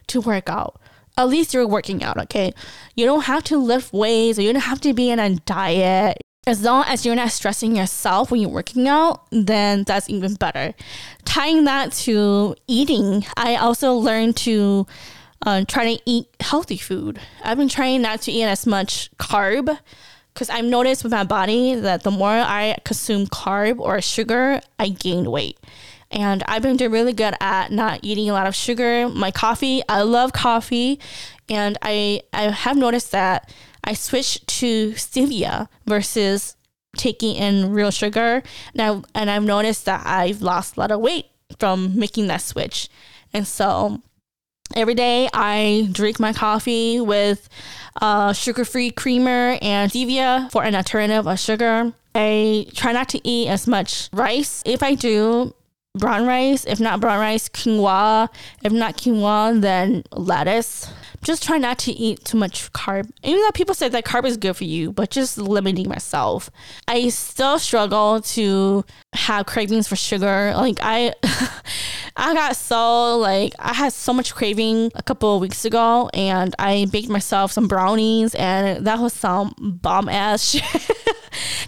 to 0.08 0.22
work 0.22 0.50
out 0.50 0.80
at 1.20 1.28
least 1.28 1.52
you're 1.52 1.68
working 1.68 2.04
out, 2.04 2.16
okay? 2.18 2.54
You 2.96 3.08
don't 3.08 3.24
have 3.24 3.44
to 3.46 3.58
lift 3.58 3.92
weights 3.92 4.38
or 4.38 4.44
you 4.44 4.54
don't 4.54 4.62
have 4.62 4.82
to 4.82 4.94
be 4.94 5.10
in 5.10 5.18
a 5.18 5.36
diet 5.36 6.22
as 6.48 6.64
long 6.64 6.86
as 6.88 7.06
you're 7.06 7.14
not 7.14 7.32
stressing 7.32 7.76
yourself 7.76 8.32
when 8.32 8.40
you're 8.40 8.50
working 8.50 8.88
out, 8.88 9.28
then 9.32 9.84
that's 9.84 10.10
even 10.10 10.34
better. 10.36 10.74
Tying 11.26 11.66
that 11.66 11.92
to 11.92 12.56
eating, 12.68 13.26
I 13.36 13.58
also 13.58 13.94
learned 13.94 14.38
to 14.38 14.88
uh, 15.46 15.66
try 15.68 15.96
to 15.96 16.02
eat 16.06 16.28
healthy 16.40 16.78
food. 16.78 17.20
I've 17.44 17.58
been 17.58 17.68
trying 17.68 18.02
not 18.02 18.22
to 18.22 18.32
eat 18.32 18.46
as 18.46 18.66
much 18.66 19.12
carb 19.18 19.78
because 20.34 20.50
I've 20.50 20.64
noticed 20.64 21.04
with 21.04 21.12
my 21.12 21.26
body 21.26 21.76
that 21.76 22.04
the 22.04 22.12
more 22.12 22.30
I 22.30 22.78
consume 22.86 23.28
carb 23.28 23.80
or 23.80 24.00
sugar, 24.00 24.62
I 24.80 24.90
gain 24.90 25.30
weight. 25.30 25.60
And 26.12 26.44
I've 26.48 26.62
been 26.62 26.78
doing 26.78 26.92
really 26.92 27.12
good 27.12 27.34
at 27.42 27.74
not 27.74 28.00
eating 28.04 28.30
a 28.30 28.34
lot 28.34 28.48
of 28.48 28.56
sugar. 28.56 29.10
My 29.10 29.32
coffee, 29.32 29.82
I 29.90 30.04
love 30.04 30.32
coffee, 30.32 31.02
and 31.50 31.78
I 31.82 32.22
I 32.32 32.44
have 32.44 32.78
noticed 32.78 33.12
that 33.12 33.52
I 33.88 33.94
switched 33.94 34.46
to 34.60 34.92
stevia 34.92 35.70
versus 35.86 36.58
taking 36.98 37.38
in 37.38 37.72
real 37.72 37.90
sugar. 37.90 38.44
Now, 38.76 39.04
and 39.16 39.32
I've 39.32 39.46
noticed 39.46 39.86
that 39.86 40.06
I've 40.06 40.42
lost 40.42 40.76
a 40.76 40.82
lot 40.82 40.92
of 40.92 41.00
weight 41.00 41.28
from 41.58 41.98
making 41.98 42.28
that 42.28 42.42
switch. 42.42 42.90
And 43.32 43.48
so 43.48 44.02
every 44.76 44.94
day 44.94 45.30
I 45.34 45.88
drink 45.90 46.20
my 46.20 46.34
coffee 46.34 47.00
with 47.00 47.48
uh, 48.02 48.34
sugar 48.34 48.66
free 48.66 48.92
creamer 48.92 49.58
and 49.62 49.90
stevia 49.90 50.52
for 50.52 50.66
an 50.66 50.76
alternative 50.76 51.26
of 51.26 51.40
sugar. 51.40 51.94
I 52.14 52.68
try 52.74 52.92
not 52.92 53.08
to 53.10 53.26
eat 53.26 53.48
as 53.48 53.68
much 53.68 54.10
rice. 54.12 54.64
If 54.66 54.84
I 54.84 54.96
do, 54.96 55.54
brown 55.98 56.26
rice. 56.28 56.66
If 56.66 56.82
not 56.82 57.00
brown 57.00 57.20
rice, 57.20 57.48
quinoa. 57.48 58.28
If 58.66 58.74
not 58.74 58.98
quinoa, 58.98 59.62
then 59.62 60.04
lettuce 60.12 60.92
just 61.28 61.44
try 61.44 61.58
not 61.58 61.78
to 61.80 61.92
eat 61.92 62.24
too 62.24 62.38
much 62.38 62.72
carb. 62.72 63.12
Even 63.22 63.42
though 63.42 63.52
people 63.52 63.76
say 63.76 63.90
that 63.90 64.06
carb 64.06 64.26
is 64.26 64.38
good 64.38 64.56
for 64.56 64.64
you, 64.64 64.94
but 64.94 65.10
just 65.10 65.38
limiting 65.38 65.90
myself. 65.90 66.50
I 66.88 67.10
still 67.10 67.60
struggle 67.60 68.22
to 68.22 68.86
have 69.14 69.46
cravings 69.46 69.90
for 69.90 69.98
sugar. 69.98 70.54
Like 70.56 70.80
I 70.82 71.14
I 72.20 72.34
got 72.34 72.56
so 72.56 73.18
like 73.18 73.54
I 73.60 73.74
had 73.74 73.94
so 73.94 74.12
much 74.12 74.34
craving 74.34 74.92
a 74.96 75.04
couple 75.04 75.36
of 75.36 75.42
weeks 75.42 75.66
ago 75.66 76.10
and 76.14 76.56
I 76.58 76.88
baked 76.92 77.10
myself 77.10 77.52
some 77.52 77.68
brownies 77.68 78.34
and 78.34 78.86
that 78.88 79.00
was 79.00 79.14
some 79.14 79.54
bomb 79.58 80.10
ass 80.10 80.44
shit. 80.50 80.64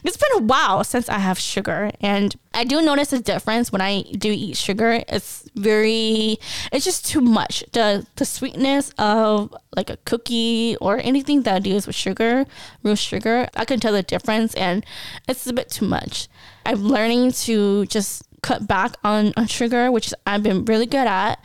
it's 0.04 0.18
been 0.18 0.44
a 0.44 0.46
while 0.46 0.84
since 0.84 1.10
I 1.10 1.20
have 1.20 1.40
sugar, 1.40 1.92
and 2.02 2.36
I 2.54 2.64
do 2.64 2.82
notice 2.82 3.14
a 3.14 3.20
difference 3.20 3.72
when 3.72 3.82
I 3.82 4.02
do 4.02 4.32
eat 4.32 4.58
sugar. 4.58 5.04
It's 5.08 5.50
very, 5.56 6.38
it's 6.72 6.86
just 6.86 7.06
too 7.06 7.22
much. 7.22 7.64
The 7.74 8.06
the 8.16 8.26
sweetness 8.26 8.92
of 8.98 9.56
like 9.76 9.90
a 9.90 9.98
cookie 9.98 10.76
or 10.82 10.98
anything 10.98 11.44
that 11.44 11.64
deals 11.64 11.88
with 11.88 11.96
sugar, 11.96 12.46
real 12.84 12.96
sugar, 12.96 13.48
I 13.56 13.66
can 13.66 13.80
tell 13.80 13.94
the 13.94 14.04
difference, 14.04 14.54
and 14.56 14.86
it's 15.28 15.46
a 15.48 15.54
bit 15.54 15.70
too 15.70 15.86
much. 15.86 16.28
I'm 16.66 16.84
learning 16.84 17.32
to 17.48 17.86
just 17.86 18.24
cut 18.42 18.68
back 18.68 18.96
on, 19.04 19.34
on 19.38 19.48
sugar, 19.48 19.92
which 19.92 20.14
I've 20.26 20.44
been 20.44 20.66
really 20.66 20.86
good 20.86 21.08
at, 21.08 21.44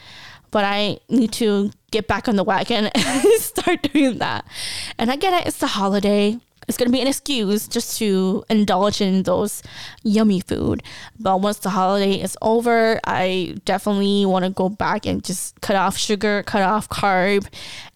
but 0.50 0.64
I 0.64 0.98
need 1.08 1.32
to 1.32 1.70
get 1.90 2.06
back 2.06 2.28
on 2.28 2.36
the 2.36 2.44
wagon 2.44 2.86
and 2.94 3.40
start 3.40 3.82
doing 3.92 4.18
that. 4.18 4.44
And 4.98 5.10
I 5.10 5.16
get 5.16 5.34
it, 5.34 5.48
it's 5.48 5.58
the 5.58 5.66
holiday. 5.66 6.38
It's 6.66 6.78
gonna 6.78 6.90
be 6.90 7.00
an 7.00 7.06
excuse 7.06 7.68
just 7.68 7.98
to 7.98 8.42
indulge 8.48 9.00
in 9.00 9.24
those 9.24 9.62
yummy 10.02 10.40
food. 10.40 10.82
But 11.20 11.40
once 11.42 11.58
the 11.58 11.68
holiday 11.68 12.14
is 12.14 12.38
over, 12.40 13.00
I 13.04 13.56
definitely 13.66 14.24
want 14.24 14.46
to 14.46 14.50
go 14.50 14.70
back 14.70 15.04
and 15.04 15.22
just 15.22 15.60
cut 15.60 15.76
off 15.76 15.98
sugar, 15.98 16.42
cut 16.44 16.62
off 16.62 16.88
carb, 16.88 17.46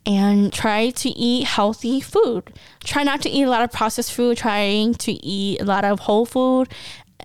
and 0.05 0.53
try 0.53 0.91
to 0.91 1.09
eat 1.09 1.47
healthy 1.47 2.01
food. 2.01 2.53
Try 2.85 3.05
not 3.05 3.23
to 3.23 3.31
eat 3.31 3.45
a 3.45 3.51
lot 3.51 3.63
of 3.63 3.73
processed 3.73 4.13
food, 4.13 4.37
trying 4.37 4.95
to 4.95 5.13
eat 5.13 5.63
a 5.63 5.65
lot 5.65 5.85
of 5.85 6.01
whole 6.01 6.27
food 6.27 6.69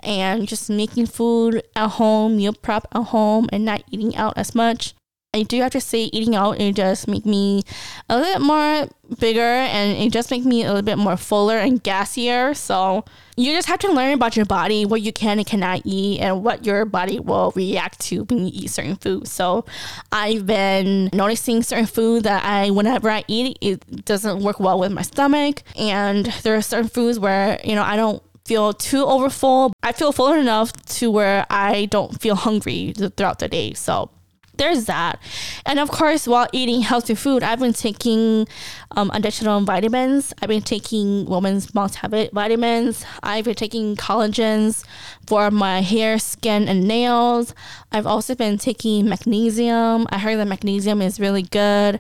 and 0.02 0.48
just 0.48 0.70
making 0.70 1.08
food 1.08 1.64
at 1.76 1.90
home, 1.90 2.38
meal 2.38 2.54
prep 2.54 2.88
at 2.94 3.04
home, 3.04 3.50
and 3.52 3.66
not 3.66 3.84
eating 3.92 4.16
out 4.16 4.34
as 4.38 4.56
much. 4.56 4.94
I 5.36 5.42
do 5.42 5.60
have 5.62 5.72
to 5.72 5.82
say, 5.82 6.04
eating 6.14 6.36
out 6.36 6.62
it 6.62 6.76
does 6.76 7.08
make 7.08 7.26
me 7.26 7.64
a 8.08 8.18
little 8.18 8.34
bit 8.34 8.42
more 8.46 8.88
bigger, 9.18 9.42
and 9.42 9.98
it 9.98 10.12
just 10.12 10.30
make 10.30 10.46
me 10.46 10.62
a 10.64 10.68
little 10.68 10.84
bit 10.84 11.00
more 11.00 11.18
fuller 11.18 11.58
and 11.58 11.84
gassier. 11.84 12.56
So 12.56 13.04
you 13.36 13.52
just 13.52 13.68
have 13.68 13.80
to 13.80 13.92
learn 13.92 14.14
about 14.14 14.36
your 14.36 14.46
body, 14.46 14.86
what 14.86 15.02
you 15.02 15.12
can 15.12 15.40
and 15.40 15.48
cannot 15.48 15.82
eat, 15.86 16.20
and 16.20 16.44
what 16.44 16.68
your 16.68 16.86
body 16.86 17.20
will 17.20 17.52
react 17.56 18.00
to 18.02 18.26
when 18.26 18.46
you 18.46 18.52
eat 18.54 18.70
certain 18.70 18.96
foods. 18.96 19.32
So 19.32 19.66
I've 20.12 20.46
been 20.46 21.10
noticing 21.14 21.64
certain 21.64 21.88
food 21.88 22.26
that 22.26 22.46
I, 22.46 22.70
whenever 22.70 23.10
I 23.10 23.24
eat, 23.28 23.58
it 23.60 24.06
doesn't 24.06 24.44
work 24.44 24.60
well 24.60 24.80
with 24.80 24.92
my 24.92 25.02
stomach, 25.02 25.64
and 25.76 26.28
there 26.44 26.54
are 26.54 26.62
certain 26.62 26.90
foods 26.90 27.18
where 27.18 27.60
you 27.64 27.74
know 27.74 27.84
I 27.84 27.96
don't 27.96 28.22
feel 28.46 28.74
too 28.74 29.06
overfull. 29.06 29.74
I 29.84 29.92
feel 29.92 30.12
full 30.12 30.34
enough 30.34 30.74
to 30.98 31.10
where 31.12 31.46
I 31.50 31.86
don't 31.86 32.20
feel 32.22 32.36
hungry 32.36 32.94
throughout 32.94 33.40
the 33.40 33.48
day. 33.48 33.74
So 33.74 34.10
there's 34.56 34.86
that. 34.86 35.20
And 35.66 35.80
of 35.80 35.90
course, 35.90 36.28
while 36.28 36.48
eating 36.52 36.82
healthy 36.82 37.16
food, 37.16 37.42
I've 37.42 37.60
been 37.60 37.74
taking 37.74 38.48
um, 38.92 39.10
additional 39.14 39.60
vitamins. 39.62 40.34
I've 40.42 40.50
been 40.50 40.62
taking 40.62 41.26
women's 41.26 41.72
multivitamin 41.72 42.32
vitamins. 42.32 43.04
I've 43.24 43.46
been 43.46 43.56
taking 43.56 43.96
collagens 43.96 44.84
for 45.26 45.50
my 45.50 45.82
hair, 45.82 46.20
skin, 46.20 46.68
and 46.68 46.88
nails. 46.88 47.56
I've 47.92 48.06
also 48.06 48.36
been 48.36 48.58
taking 48.60 49.10
magnesium. 49.10 50.06
I 50.12 50.20
heard 50.20 50.38
that 50.38 50.48
magnesium 50.48 51.02
is 51.02 51.20
really 51.20 51.44
good. 51.44 52.00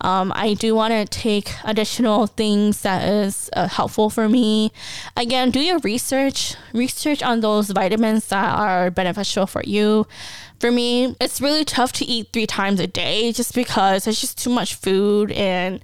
Um, 0.00 0.32
I 0.34 0.54
do 0.54 0.74
want 0.74 0.92
to 0.92 1.04
take 1.04 1.52
additional 1.64 2.26
things 2.26 2.82
that 2.82 3.06
is 3.06 3.50
uh, 3.52 3.68
helpful 3.68 4.10
for 4.10 4.28
me. 4.28 4.72
Again, 5.16 5.50
do 5.50 5.60
your 5.60 5.78
research. 5.80 6.56
Research 6.72 7.22
on 7.22 7.40
those 7.40 7.70
vitamins 7.70 8.28
that 8.28 8.54
are 8.54 8.90
beneficial 8.90 9.46
for 9.46 9.62
you. 9.64 10.06
For 10.58 10.70
me, 10.70 11.16
it's 11.20 11.40
really 11.40 11.64
tough 11.64 11.92
to 11.94 12.04
eat 12.04 12.28
three 12.32 12.46
times 12.46 12.80
a 12.80 12.86
day 12.86 13.32
just 13.32 13.54
because 13.54 14.06
it's 14.06 14.20
just 14.20 14.38
too 14.38 14.50
much 14.50 14.74
food. 14.74 15.32
And 15.32 15.80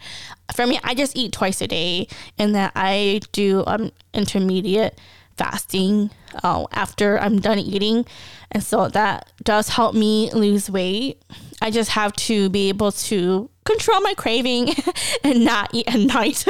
for 0.55 0.66
me, 0.66 0.79
I 0.85 0.94
just 0.94 1.16
eat 1.16 1.33
twice 1.33 1.61
a 1.61 1.66
day, 1.66 2.09
and 2.38 2.55
then 2.55 2.70
I 2.74 3.20
do 3.33 3.64
um, 3.66 3.90
intermediate 4.14 4.98
fasting 5.37 6.11
uh, 6.42 6.64
after 6.72 7.18
I'm 7.18 7.40
done 7.40 7.59
eating. 7.59 8.07
And 8.50 8.62
so 8.62 8.88
that 8.88 9.31
does 9.42 9.70
help 9.70 9.94
me 9.94 10.31
lose 10.33 10.70
weight. 10.70 11.22
I 11.61 11.70
just 11.70 11.90
have 11.90 12.12
to 12.14 12.48
be 12.48 12.68
able 12.68 12.92
to 12.92 13.50
control 13.66 14.00
my 14.00 14.14
craving 14.14 14.74
and 15.24 15.44
not 15.44 15.74
eat 15.74 15.87
at 15.92 16.00
night. 16.00 16.44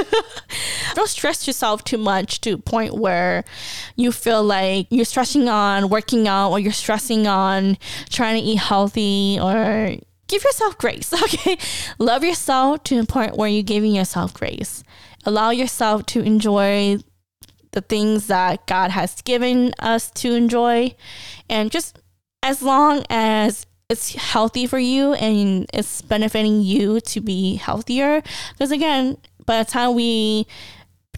Don't 0.94 1.09
stress 1.09 1.46
yourself 1.46 1.83
too 1.85 1.98
much 1.98 2.40
to 2.42 2.52
a 2.52 2.59
point 2.59 2.94
where 2.94 3.44
you 3.96 4.12
feel 4.12 4.44
like 4.44 4.87
you're 4.90 5.05
stressing 5.05 5.48
on 5.48 5.88
working 5.88 6.29
out 6.29 6.50
or 6.50 6.61
you're 6.61 6.72
stressing 6.72 7.26
on 7.26 7.79
trying 8.11 8.40
to 8.40 8.46
eat 8.46 8.59
healthy 8.59 9.38
or 9.40 9.96
give 10.29 10.44
yourself 10.44 10.79
grace, 10.79 11.12
okay? 11.22 11.59
Love 11.98 12.24
yourself 12.24 12.85
to 12.85 12.98
a 12.98 13.05
point 13.05 13.37
where 13.37 13.48
you're 13.48 13.62
giving 13.62 13.94
yourself 13.94 14.35
grace. 14.35 14.83
Allow 15.24 15.50
yourself 15.50 16.07
to 16.07 16.20
enjoy 16.20 16.98
the 17.72 17.81
things 17.81 18.29
that 18.29 18.66
God 18.66 18.90
has 18.90 19.20
given 19.22 19.74
us 19.79 20.11
to 20.12 20.35
enjoy 20.35 20.94
and 21.48 21.70
just 21.70 21.98
as 22.42 22.62
long 22.62 23.05
as 23.11 23.66
it's 23.88 24.14
healthy 24.14 24.66
for 24.66 24.79
you 24.79 25.14
and 25.14 25.66
it's 25.72 26.03
benefiting 26.03 26.61
you 26.61 27.01
to 27.01 27.20
be 27.20 27.57
healthier. 27.57 28.22
Because 28.53 28.72
again, 28.72 29.16
by 29.44 29.62
the 29.62 29.70
time 29.70 29.94
we 29.94 30.46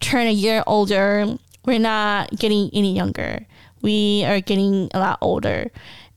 turn 0.00 0.26
a 0.26 0.32
year 0.32 0.62
older, 0.66 1.38
we're 1.64 1.78
not 1.78 2.30
getting 2.38 2.70
any 2.72 2.94
younger. 2.94 3.46
We 3.80 4.24
are 4.24 4.40
getting 4.40 4.90
a 4.92 4.98
lot 4.98 5.18
older. 5.20 5.70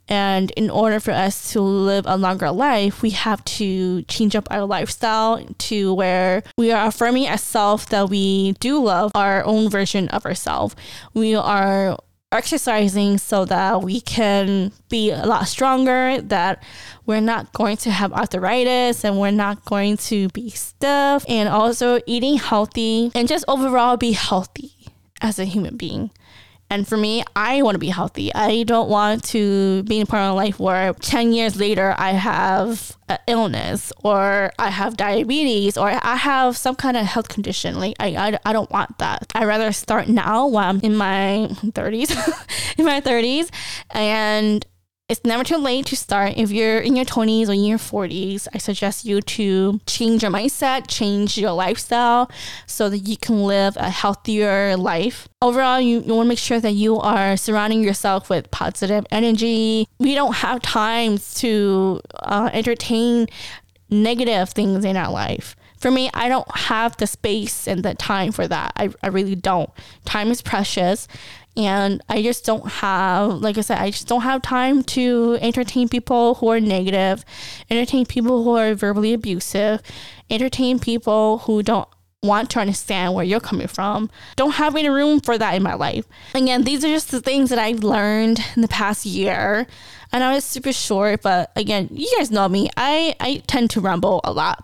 And 0.10 0.52
in 0.52 0.70
order 0.70 1.00
for 1.00 1.12
us 1.12 1.54
to 1.54 1.62
live 1.62 2.04
a 2.06 2.18
longer 2.18 2.52
life, 2.52 3.02
we 3.02 3.12
have 3.12 3.46
to 3.46 4.02
change 4.04 4.36
up 4.36 4.46
our 4.52 4.66
lifestyle 4.66 5.42
to 5.58 5.94
where 5.94 6.44
we 6.58 6.74
are 6.74 6.88
affirming 6.88 7.28
ourselves 7.28 7.86
that 7.86 8.10
we 8.10 8.54
do 8.54 8.84
love 8.84 9.14
our 9.16 9.46
own 9.46 9.70
version 9.70 10.10
of 10.10 10.26
ourselves. 10.26 10.76
We 11.14 11.34
are 11.34 11.98
exercising 12.32 13.18
so 13.18 13.46
that 13.46 13.82
we 13.82 14.02
can 14.02 14.72
be 14.90 15.12
a 15.12 15.26
lot 15.26 15.48
stronger, 15.48 16.22
that 16.22 16.64
we're 17.06 17.20
not 17.20 17.52
going 17.54 17.78
to 17.78 17.92
have 17.92 18.14
arthritis 18.14 19.04
and 19.04 19.20
we're 19.20 19.32
not 19.32 19.66
going 19.66 19.98
to 19.98 20.30
be 20.30 20.50
stiff, 20.50 21.26
and 21.28 21.50
also 21.50 22.00
eating 22.06 22.38
healthy 22.38 23.12
and 23.14 23.28
just 23.28 23.46
overall 23.48 23.98
be 23.98 24.14
healthy 24.14 24.72
as 25.22 25.40
a 25.40 25.46
human 25.46 25.78
being. 25.78 26.10
And 26.72 26.88
for 26.88 26.96
me, 26.96 27.22
I 27.36 27.62
want 27.64 27.76
to 27.76 27.80
be 27.80 27.90
healthy. 27.90 28.34
I 28.34 28.64
don't 28.64 28.88
want 28.90 29.26
to 29.26 29.84
be 29.84 29.98
in 29.98 30.04
a 30.04 30.06
part 30.06 30.22
of 30.22 30.30
my 30.30 30.44
life 30.44 30.58
where 30.58 30.94
10 30.94 31.34
years 31.34 31.60
later 31.60 31.94
I 31.98 32.12
have 32.12 32.96
an 33.10 33.18
illness 33.28 33.92
or 34.06 34.54
I 34.58 34.70
have 34.70 34.96
diabetes 34.96 35.76
or 35.76 35.90
I 35.90 36.16
have 36.16 36.56
some 36.56 36.76
kind 36.76 36.96
of 36.96 37.06
health 37.06 37.28
condition. 37.28 37.78
Like, 37.78 37.98
I, 38.00 38.16
I, 38.16 38.40
I 38.46 38.54
don't 38.54 38.72
want 38.72 39.00
that. 39.00 39.30
i 39.36 39.44
rather 39.44 39.74
start 39.74 40.08
now 40.08 40.48
while 40.48 40.70
I'm 40.70 40.80
in 40.80 40.96
my 40.96 41.50
30s, 41.62 42.10
in 42.78 42.86
my 42.86 43.02
30s, 43.02 43.50
and 43.90 44.66
it's 45.12 45.26
never 45.26 45.44
too 45.44 45.58
late 45.58 45.86
to 45.88 45.98
start. 45.98 46.36
If 46.38 46.52
you're 46.52 46.80
in 46.80 46.96
your 46.96 47.04
20s 47.04 47.50
or 47.50 47.52
in 47.52 47.66
your 47.66 47.78
40s, 47.78 48.48
I 48.54 48.60
suggest 48.60 49.04
you 49.04 49.20
to 49.20 49.82
change 49.86 50.22
your 50.22 50.32
mindset, 50.32 50.88
change 50.88 51.38
your 51.38 51.52
lifestyle 51.52 52.32
so 52.66 52.88
that 52.88 53.00
you 53.00 53.18
can 53.18 53.44
live 53.44 53.76
a 53.76 53.90
healthier 53.90 54.78
life. 54.78 55.28
Overall, 55.42 55.82
you, 55.82 56.00
you 56.00 56.16
want 56.16 56.28
to 56.28 56.30
make 56.30 56.40
sure 56.40 56.62
that 56.62 56.72
you 56.72 56.98
are 56.98 57.36
surrounding 57.36 57.84
yourself 57.84 58.30
with 58.30 58.50
positive 58.52 59.06
energy. 59.12 59.86
We 60.00 60.16
don't 60.16 60.36
have 60.36 60.62
time 60.62 61.18
to 61.36 62.00
uh, 62.22 62.50
entertain 62.54 63.28
negative 63.90 64.52
things 64.52 64.86
in 64.86 64.96
our 64.96 65.12
life 65.12 65.58
for 65.82 65.90
me, 65.90 66.12
I 66.14 66.30
don't 66.30 66.48
have 66.56 66.96
the 66.98 67.08
space 67.08 67.68
and 67.68 67.82
the 67.82 67.96
time 67.96 68.32
for 68.32 68.48
that. 68.48 68.72
I, 68.76 68.90
I 69.02 69.08
really 69.08 69.36
don't. 69.36 69.70
Time 70.06 70.30
is 70.30 70.42
precious 70.44 71.08
and 71.58 72.02
I 72.08 72.22
just 72.22 72.46
don't 72.46 72.68
have, 72.68 73.42
like 73.42 73.58
I 73.58 73.62
said, 73.62 73.80
I 73.80 73.92
just 73.92 74.08
don't 74.08 74.22
have 74.22 74.42
time 74.42 74.84
to 74.84 75.38
entertain 75.42 75.90
people 75.90 76.36
who 76.36 76.48
are 76.50 76.60
negative, 76.60 77.26
entertain 77.70 78.06
people 78.06 78.44
who 78.44 78.56
are 78.56 78.74
verbally 78.74 79.14
abusive, 79.14 79.82
entertain 80.30 80.80
people 80.80 81.40
who 81.40 81.62
don't 81.62 81.90
want 82.24 82.52
to 82.52 82.60
understand 82.60 83.14
where 83.14 83.26
you're 83.26 83.40
coming 83.40 83.68
from. 83.68 84.10
Don't 84.36 84.52
have 84.52 84.76
any 84.76 84.90
room 84.90 85.20
for 85.20 85.38
that 85.38 85.56
in 85.56 85.64
my 85.64 85.74
life. 85.74 86.06
Again, 86.36 86.64
these 86.64 86.86
are 86.86 86.90
just 86.90 87.12
the 87.12 87.20
things 87.20 87.50
that 87.50 87.60
I've 87.60 87.84
learned 87.84 88.40
in 88.56 88.62
the 88.62 88.68
past 88.68 89.06
year. 89.06 89.68
I 90.14 90.34
was 90.34 90.44
super 90.44 90.74
short, 90.74 91.22
but 91.22 91.52
again, 91.56 91.90
you 91.92 92.12
guys 92.18 92.32
know 92.32 92.48
me. 92.50 92.70
I, 92.76 93.16
I 93.20 93.42
tend 93.48 93.70
to 93.72 93.82
ramble 93.82 94.20
a 94.24 94.34
lot. 94.34 94.60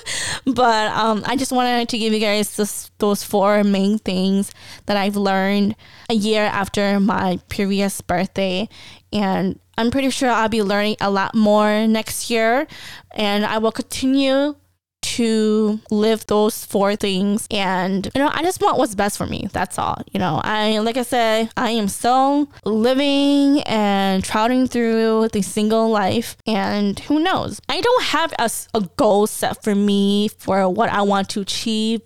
but 0.44 0.92
um, 0.92 1.22
I 1.26 1.36
just 1.36 1.52
wanted 1.52 1.88
to 1.88 1.98
give 1.98 2.12
you 2.12 2.20
guys 2.20 2.56
this, 2.56 2.90
those 2.98 3.24
four 3.24 3.64
main 3.64 3.98
things 3.98 4.52
that 4.86 4.96
I've 4.96 5.16
learned 5.16 5.74
a 6.10 6.14
year 6.14 6.44
after 6.44 7.00
my 7.00 7.38
previous 7.48 8.00
birthday. 8.02 8.68
And 9.12 9.58
I'm 9.78 9.90
pretty 9.90 10.10
sure 10.10 10.28
I'll 10.28 10.50
be 10.50 10.62
learning 10.62 10.96
a 11.00 11.10
lot 11.10 11.34
more 11.34 11.86
next 11.86 12.28
year. 12.28 12.66
And 13.12 13.46
I 13.46 13.56
will 13.58 13.72
continue 13.72 14.54
to 15.20 15.78
live 15.90 16.26
those 16.28 16.64
four 16.64 16.96
things 16.96 17.46
and 17.50 18.10
you 18.14 18.18
know 18.22 18.30
i 18.32 18.42
just 18.42 18.62
want 18.62 18.78
what's 18.78 18.94
best 18.94 19.18
for 19.18 19.26
me. 19.26 19.48
That's 19.52 19.78
all 19.78 20.00
you 20.12 20.18
know. 20.18 20.40
I 20.42 20.78
like 20.78 20.96
i 20.96 21.02
said 21.02 21.50
i 21.58 21.70
am 21.70 21.88
still 21.88 22.50
living 22.64 23.60
and 23.66 24.24
trotting 24.24 24.66
through 24.66 25.28
the 25.28 25.42
single 25.42 25.90
life 25.90 26.38
and 26.46 26.98
who 27.00 27.20
knows? 27.20 27.60
I 27.68 27.82
don't 27.82 28.04
have 28.04 28.32
a, 28.38 28.50
a 28.72 28.80
goal 28.96 29.26
set 29.26 29.62
for 29.62 29.74
me 29.74 30.28
for 30.28 30.68
what 30.70 30.88
i 30.90 31.02
want 31.02 31.28
to 31.30 31.40
achieve 31.40 32.00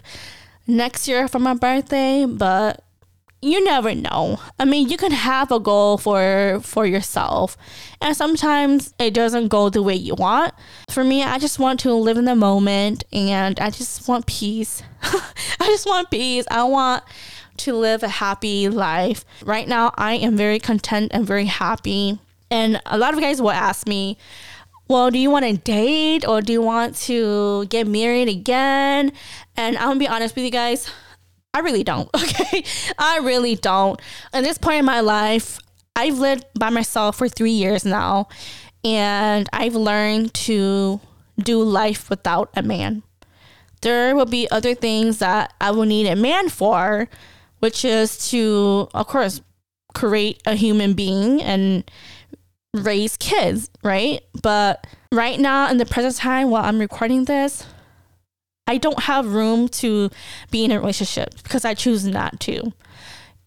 next 0.67 1.07
year 1.07 1.29
for 1.29 1.39
my 1.39 1.55
birthday 1.55 2.27
but 2.27 2.83
you 3.45 3.63
never 3.65 3.95
know. 3.95 4.41
I 4.59 4.65
mean, 4.65 4.89
you 4.89 4.97
can 4.97 5.13
have 5.13 5.53
a 5.53 5.61
goal 5.61 5.99
for 5.99 6.61
for 6.63 6.87
yourself, 6.87 7.57
and 8.01 8.17
sometimes 8.17 8.95
it 8.99 9.15
doesn't 9.15 9.49
go 9.49 9.69
the 9.69 9.83
way 9.83 9.95
you 9.95 10.15
want. 10.15 10.55
For 10.91 11.05
me, 11.05 11.23
I 11.23 11.39
just 11.39 11.59
want 11.59 11.81
to 11.81 11.93
live 11.93 12.17
in 12.17 12.25
the 12.25 12.35
moment, 12.35 13.05
and 13.13 13.61
I 13.61 13.71
just 13.71 14.09
want 14.09 14.27
peace. 14.27 14.83
I 15.03 15.67
just 15.67 15.87
want 15.87 16.11
peace. 16.11 16.45
I 16.51 16.65
want 16.65 17.05
to 17.59 17.75
live 17.75 18.03
a 18.03 18.09
happy 18.09 18.69
life. 18.69 19.25
Right 19.45 19.69
now, 19.69 19.93
I 19.97 20.15
am 20.15 20.37
very 20.37 20.59
content 20.59 21.13
and 21.15 21.27
very 21.27 21.47
happy. 21.47 22.19
And 22.51 22.81
a 22.87 22.99
lot 22.99 23.15
of 23.15 23.21
guys 23.21 23.41
will 23.41 23.51
ask 23.51 23.87
me, 23.87 24.19
well, 24.89 25.11
do 25.11 25.19
you 25.19 25.31
want 25.31 25.47
to 25.47 25.57
date 25.57 26.27
or 26.27 26.43
do 26.43 26.53
you 26.53 26.63
want 26.63 26.97
to 26.97 27.67
get 27.67 27.87
married 27.87 28.29
again? 28.29 29.13
And 29.57 29.77
I'm 29.79 29.89
gonna 29.89 30.01
be 30.01 30.09
honest 30.09 30.37
with 30.37 30.45
you 30.45 30.51
guys, 30.51 30.91
I 31.55 31.61
really 31.61 31.85
don't. 31.85 32.11
Okay. 32.25 32.65
I 32.99 33.19
really 33.19 33.55
don't. 33.55 34.01
At 34.33 34.45
this 34.45 34.59
point 34.59 34.81
in 34.81 34.85
my 34.85 35.01
life, 35.01 35.59
I've 35.95 36.19
lived 36.19 36.45
by 36.59 36.71
myself 36.71 37.17
for 37.17 37.29
three 37.29 37.53
years 37.53 37.85
now, 37.85 38.29
and 38.85 39.49
I've 39.53 39.75
learned 39.75 40.35
to 40.35 41.01
do 41.39 41.63
life 41.63 42.11
without 42.11 42.51
a 42.57 42.63
man. 42.63 43.03
There 43.83 44.17
will 44.17 44.27
be 44.27 44.51
other 44.51 44.75
things 44.75 45.19
that 45.19 45.53
I 45.61 45.71
will 45.71 45.85
need 45.85 46.07
a 46.07 46.17
man 46.17 46.49
for, 46.49 47.09
which 47.61 47.85
is 47.85 48.29
to, 48.31 48.89
of 48.95 49.07
course, 49.07 49.41
create 49.95 50.43
a 50.47 50.55
human 50.55 50.95
being 50.95 51.41
and 51.41 51.89
raise 52.73 53.17
kids, 53.17 53.71
right? 53.83 54.23
But 54.43 54.87
right 55.13 55.39
now, 55.39 55.71
in 55.71 55.79
the 55.79 55.87
present 55.87 56.17
time, 56.17 56.51
while 56.51 56.65
I'm 56.65 56.79
recording 56.79 57.25
this, 57.25 57.65
I 58.67 58.79
don't 58.79 59.03
have 59.05 59.33
room 59.33 59.69
to 59.69 60.11
be 60.51 60.65
in 60.65 60.71
a 60.71 60.81
relationship 60.81 61.35
because 61.43 61.65
I 61.65 61.75
choose 61.75 62.05
not 62.05 62.41
to. 62.41 62.73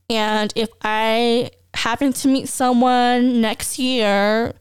And 0.09 0.53
if 0.55 0.69
I 0.83 1.51
happen 1.73 2.13
to 2.13 2.27
meet 2.27 2.47
someone 2.47 3.41
next 3.41 3.77
year 3.77 4.53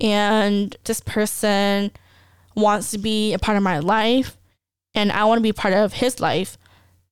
and 0.00 0.76
this 0.84 1.00
person 1.00 1.90
wants 2.54 2.90
to 2.90 2.98
be 2.98 3.32
a 3.32 3.38
part 3.38 3.56
of 3.56 3.62
my 3.62 3.78
life 3.78 4.36
and 4.94 5.10
I 5.10 5.24
want 5.24 5.38
to 5.38 5.42
be 5.42 5.52
part 5.52 5.74
of 5.74 5.94
his 5.94 6.20
life 6.20 6.58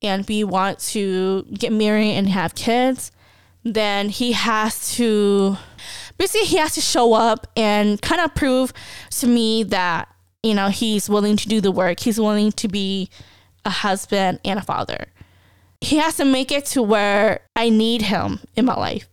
and 0.02 0.26
we 0.26 0.44
want 0.44 0.78
to 0.78 1.44
get 1.52 1.72
married 1.72 2.12
and 2.12 2.28
have 2.28 2.54
kids, 2.54 3.12
then 3.64 4.08
he 4.08 4.32
has 4.32 4.94
to 4.96 5.56
basically 6.18 6.46
he 6.46 6.56
has 6.56 6.74
to 6.74 6.80
show 6.80 7.14
up 7.14 7.46
and 7.56 8.00
kind 8.02 8.20
of 8.20 8.34
prove 8.34 8.72
to 9.10 9.26
me 9.26 9.62
that 9.64 10.08
you 10.42 10.54
know 10.54 10.68
he's 10.68 11.08
willing 11.08 11.36
to 11.36 11.48
do 11.48 11.60
the 11.60 11.70
work. 11.70 12.00
He's 12.00 12.20
willing 12.20 12.52
to 12.52 12.68
be 12.68 13.10
a 13.64 13.70
husband 13.70 14.40
and 14.44 14.58
a 14.58 14.62
father. 14.62 15.06
He 15.80 15.96
has 15.96 16.16
to 16.16 16.24
make 16.24 16.52
it 16.52 16.66
to 16.66 16.82
where 16.82 17.40
i 17.56 17.68
need 17.68 18.02
him 18.02 18.40
in 18.56 18.64
my 18.64 18.74
life 18.74 19.08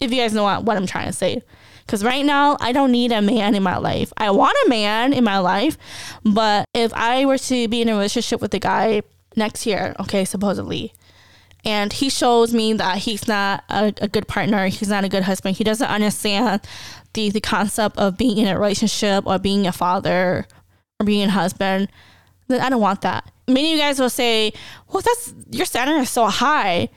if 0.00 0.10
you 0.12 0.20
guys 0.20 0.32
know 0.32 0.42
what, 0.44 0.64
what 0.64 0.76
i'm 0.76 0.86
trying 0.86 1.06
to 1.06 1.12
say. 1.12 1.42
Because 1.86 2.04
right 2.04 2.24
now 2.24 2.56
i 2.60 2.72
don't 2.72 2.92
need 2.92 3.12
a 3.12 3.22
man 3.22 3.54
in 3.54 3.62
my 3.62 3.76
life. 3.76 4.12
I 4.16 4.30
want 4.30 4.56
a 4.66 4.68
man 4.68 5.12
in 5.12 5.24
my 5.24 5.38
life 5.38 5.76
but 6.24 6.64
if 6.74 6.92
i 6.94 7.24
were 7.24 7.38
to 7.38 7.68
be 7.68 7.82
in 7.82 7.88
a 7.88 7.92
relationship 7.92 8.40
with 8.40 8.54
a 8.54 8.58
guy 8.58 9.02
next 9.36 9.64
year 9.66 9.94
okay 9.98 10.24
supposedly 10.24 10.92
and 11.64 11.92
he 11.92 12.08
shows 12.10 12.52
me 12.52 12.72
that 12.74 12.98
he's 12.98 13.28
not 13.28 13.64
a, 13.68 13.92
a, 14.00 14.08
good 14.08 14.26
partner. 14.26 14.66
He's 14.66 14.88
not 14.88 15.04
a 15.04 15.08
good 15.08 15.22
husband. 15.22 15.56
He 15.56 15.64
doesn't 15.64 15.86
understand 15.86 16.60
the, 17.12 17.30
the 17.30 17.40
concept 17.40 17.96
of 17.98 18.16
being 18.16 18.38
in 18.38 18.48
a 18.48 18.58
relationship 18.58 19.26
or 19.26 19.38
being 19.38 19.66
a 19.66 19.72
father 19.72 20.46
or 20.98 21.06
being 21.06 21.28
a 21.28 21.30
husband. 21.30 21.88
Then 22.48 22.60
i 22.60 22.68
don't 22.68 22.80
want 22.80 23.02
that. 23.02 23.30
Many 23.46 23.72
of 23.72 23.76
you 23.76 23.82
guys 23.82 23.98
will 23.98 24.10
say 24.10 24.52
well 24.88 25.02
that's 25.02 25.34
your 25.50 25.66
standard 25.66 25.98
is 25.98 26.10
so 26.10 26.26
high. 26.26 26.88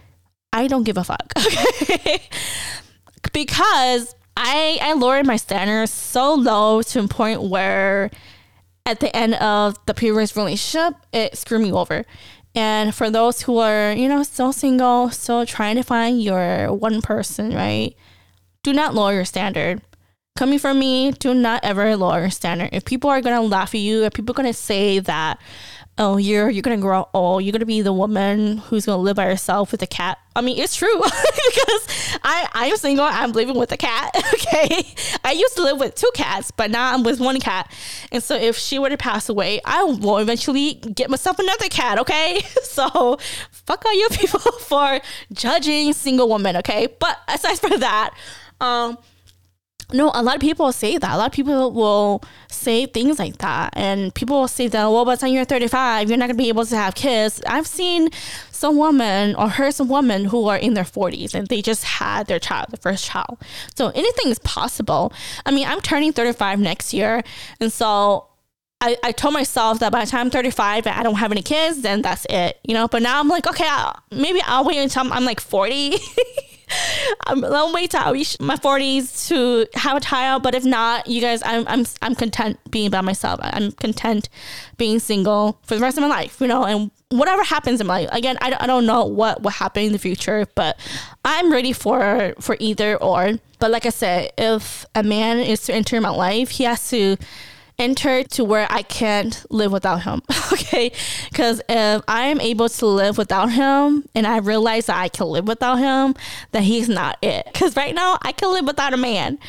I 0.52 0.68
don't 0.68 0.84
give 0.84 0.98
a 0.98 1.04
fuck. 1.04 1.32
Okay 1.38 2.22
because 3.34 4.16
i 4.38 4.78
i 4.82 4.94
lowered 4.94 5.26
my 5.26 5.36
standards 5.36 5.92
so 5.92 6.34
low 6.34 6.82
to 6.82 7.04
a 7.04 7.08
point 7.08 7.42
where 7.42 8.12
at 8.86 9.00
the 9.00 9.14
end 9.16 9.34
of 9.36 9.78
the 9.86 9.94
previous 9.94 10.36
relationship 10.36 10.94
it 11.12 11.38
screwed 11.38 11.62
me 11.62 11.72
over 11.72 12.06
and 12.56 12.96
for 12.96 13.10
those 13.10 13.42
who 13.42 13.58
are, 13.58 13.92
you 13.92 14.08
know, 14.08 14.24
still 14.24 14.54
single, 14.54 15.10
still 15.10 15.46
trying 15.46 15.76
to 15.76 15.84
find 15.84 16.24
your 16.24 16.74
one 16.74 17.02
person, 17.02 17.54
right? 17.54 17.96
Do 18.64 18.72
not 18.74 18.96
lower 18.96 19.14
your 19.14 19.26
standard. 19.26 19.82
Coming 20.38 20.60
from 20.60 20.80
me, 20.80 21.12
do 21.12 21.34
not 21.34 21.64
ever 21.64 21.96
lower 21.96 22.22
your 22.22 22.30
standard. 22.30 22.70
If 22.72 22.86
people 22.86 23.10
are 23.10 23.22
gonna 23.22 23.42
laugh 23.42 23.76
at 23.76 23.82
you, 23.82 24.04
if 24.04 24.14
people 24.14 24.34
are 24.34 24.38
gonna 24.38 24.54
say 24.54 25.00
that 25.00 25.40
oh, 25.98 26.18
you're 26.18 26.50
you're 26.50 26.62
gonna 26.62 26.78
grow 26.78 27.08
old. 27.14 27.44
You're 27.44 27.52
gonna 27.54 27.66
be 27.66 27.82
the 27.82 27.94
woman 27.94 28.58
who's 28.58 28.86
gonna 28.86 29.02
live 29.02 29.16
by 29.16 29.26
herself 29.26 29.72
with 29.72 29.82
a 29.82 29.88
cat. 29.88 30.18
I 30.36 30.42
mean, 30.42 30.58
it's 30.58 30.76
true 30.76 30.94
because 31.02 32.18
I 32.24 32.48
I'm 32.54 32.76
single. 32.78 33.06
I'm 33.06 33.32
living 33.32 33.58
with 33.58 33.72
a 33.72 33.78
cat. 33.78 34.12
Okay, 34.36 34.86
I 35.24 35.32
used 35.32 35.56
to 35.56 35.64
live 35.64 35.80
with 35.80 35.96
two 35.96 36.12
cats, 36.14 36.52
but 36.52 36.70
now 36.70 36.94
I'm 36.94 37.04
with 37.04 37.20
one 37.20 37.40
cat. 37.40 37.72
And 38.12 38.22
so 38.22 38.36
if 38.36 38.58
she 38.58 38.78
were 38.78 38.90
to 38.90 38.98
pass 38.98 39.28
away, 39.28 39.60
I 39.66 39.84
will 39.84 40.18
eventually 40.18 40.76
get 40.76 41.10
myself 41.10 41.40
another 41.40 41.68
cat. 41.70 41.98
Okay, 42.00 42.42
so 42.64 43.18
fuck 43.52 43.86
all 43.86 43.94
you 43.98 44.08
people 44.12 44.40
for 44.40 45.00
judging 45.34 45.94
single 45.94 46.30
women. 46.30 46.58
Okay, 46.58 46.88
but 47.00 47.18
aside 47.28 47.58
from 47.60 47.80
that, 47.80 48.14
um 48.62 48.98
no, 49.94 50.12
a 50.14 50.24
lot 50.24 50.36
of 50.36 50.42
people 50.42 50.72
say 50.72 50.98
that. 50.98 51.14
A 51.14 51.18
lot 51.18 51.28
of 51.28 51.32
people 51.32 51.72
will 51.72 52.24
say 52.50 52.86
things 52.86 53.20
like 53.20 53.38
that. 53.38 53.74
And 53.76 54.14
people 54.14 54.40
will 54.40 54.48
say 54.48 54.68
that, 54.68 54.86
well, 54.86 55.06
by 55.06 55.16
the 55.16 55.22
time 55.22 55.34
you're 55.34 55.46
35, 55.46 56.10
you're 56.10 56.18
not 56.18 56.28
going 56.28 56.38
to 56.38 56.44
be 56.44 56.50
able 56.50 56.66
to 56.66 56.76
have 56.76 56.96
kids. 56.96 57.42
I've 57.48 57.68
seen 57.68 58.10
some 58.52 58.78
women 58.78 59.36
or 59.36 59.50
heard 59.50 59.74
some 59.74 59.90
women 59.90 60.26
who 60.26 60.48
are 60.48 60.58
in 60.58 60.74
their 60.74 60.84
40s 60.84 61.34
and 61.34 61.48
they 61.48 61.62
just 61.62 61.84
had 61.84 62.28
their 62.28 62.40
child, 62.40 62.68
the 62.72 62.78
first 62.78 63.06
child. 63.06 63.38
So 63.76 63.90
anything 63.90 64.32
is 64.32 64.40
possible. 64.40 65.14
I 65.46 65.52
mean, 65.52 65.68
I'm 65.68 65.82
turning 65.82 66.14
35 66.14 66.60
next 66.60 66.94
year. 66.94 67.24
And 67.60 67.72
so 67.72 68.28
I, 68.82 68.98
I 69.04 69.12
told 69.12 69.34
myself 69.34 69.80
that 69.80 69.92
by 69.92 70.04
the 70.04 70.12
time 70.12 70.22
I'm 70.22 70.30
35 70.30 70.88
and 70.88 71.00
I 71.00 71.04
don't 71.04 71.16
have 71.16 71.32
any 71.32 71.42
kids, 71.42 71.82
then 71.82 72.02
that's 72.02 72.26
it, 72.30 72.60
you 72.64 72.74
know. 72.74 72.88
But 72.88 73.02
now 73.02 73.20
I'm 73.20 73.28
like, 73.28 73.48
okay, 73.48 73.68
I'll, 73.68 74.02
maybe 74.12 74.42
I'll 74.46 74.66
wait 74.66 74.78
until 74.78 75.04
I'm, 75.04 75.14
I'm 75.14 75.26
like 75.26 75.40
40 75.40 75.98
I'm, 77.28 77.44
I'll 77.44 77.74
wait 77.74 77.92
till 77.92 78.02
I 78.02 78.12
reach 78.12 78.40
my 78.40 78.56
40s 78.56 79.28
to 79.30 79.68
have 79.78 79.98
a 79.98 80.00
child. 80.00 80.44
But 80.44 80.56
if 80.56 80.66
not, 80.66 81.08
you 81.08 81.22
guys, 81.22 81.42
I'm, 81.46 81.68
I'm, 81.68 81.86
I'm 82.02 82.16
content 82.16 82.60
being 82.70 82.90
by 82.90 83.02
myself. 83.02 83.40
I'm 83.44 83.72
content 83.74 84.30
being 84.78 85.00
single 85.00 85.60
for 85.64 85.76
the 85.76 85.82
rest 85.82 85.98
of 85.98 86.02
my 86.02 86.08
life, 86.08 86.40
you 86.40 86.48
know, 86.48 86.64
and 86.64 86.92
whatever 87.10 87.44
happens 87.44 87.82
in 87.82 87.88
my 87.88 88.02
life. 88.02 88.10
Again, 88.12 88.38
I, 88.42 88.56
I 88.60 88.68
don't 88.68 88.86
know 88.86 89.06
what 89.06 89.42
will 89.42 89.52
happen 89.52 89.84
in 89.84 89.92
the 89.92 90.00
future, 90.00 90.46
but 90.56 90.80
I'm 91.24 91.52
ready 91.52 91.74
for, 91.74 92.34
for 92.40 92.58
either 92.60 92.98
or. 92.98 93.34
But 93.60 93.72
like 93.72 93.86
I 93.86 93.90
said, 93.90 94.32
if 94.38 94.86
a 94.96 95.04
man 95.04 95.40
is 95.40 95.62
to 95.64 95.74
enter 95.74 96.00
my 96.02 96.10
life, 96.10 96.50
he 96.50 96.64
has 96.66 96.90
to 96.90 97.18
enter 97.78 98.24
to 98.24 98.44
where 98.44 98.68
I 98.70 98.82
can't 98.82 99.46
live 99.50 99.72
without 99.72 100.04
him. 100.04 100.22
okay. 100.54 100.92
Because 101.30 101.62
if 101.68 102.02
I 102.08 102.24
am 102.24 102.40
able 102.40 102.70
to 102.70 102.86
live 102.86 103.18
without 103.18 103.52
him 103.52 104.08
and 104.16 104.26
I 104.26 104.38
realize 104.38 104.86
that 104.88 104.98
I 104.98 105.10
can 105.10 105.28
live 105.28 105.48
without 105.48 105.78
him, 105.78 106.16
then 106.52 106.64
he's 106.64 106.90
not 106.90 107.18
it. 107.22 107.46
Because 107.52 107.76
right 107.76 107.94
now 107.94 108.18
I 108.22 108.32
can 108.32 108.52
live 108.52 108.66
without 108.66 108.94
a 108.94 108.98
man. 108.98 109.40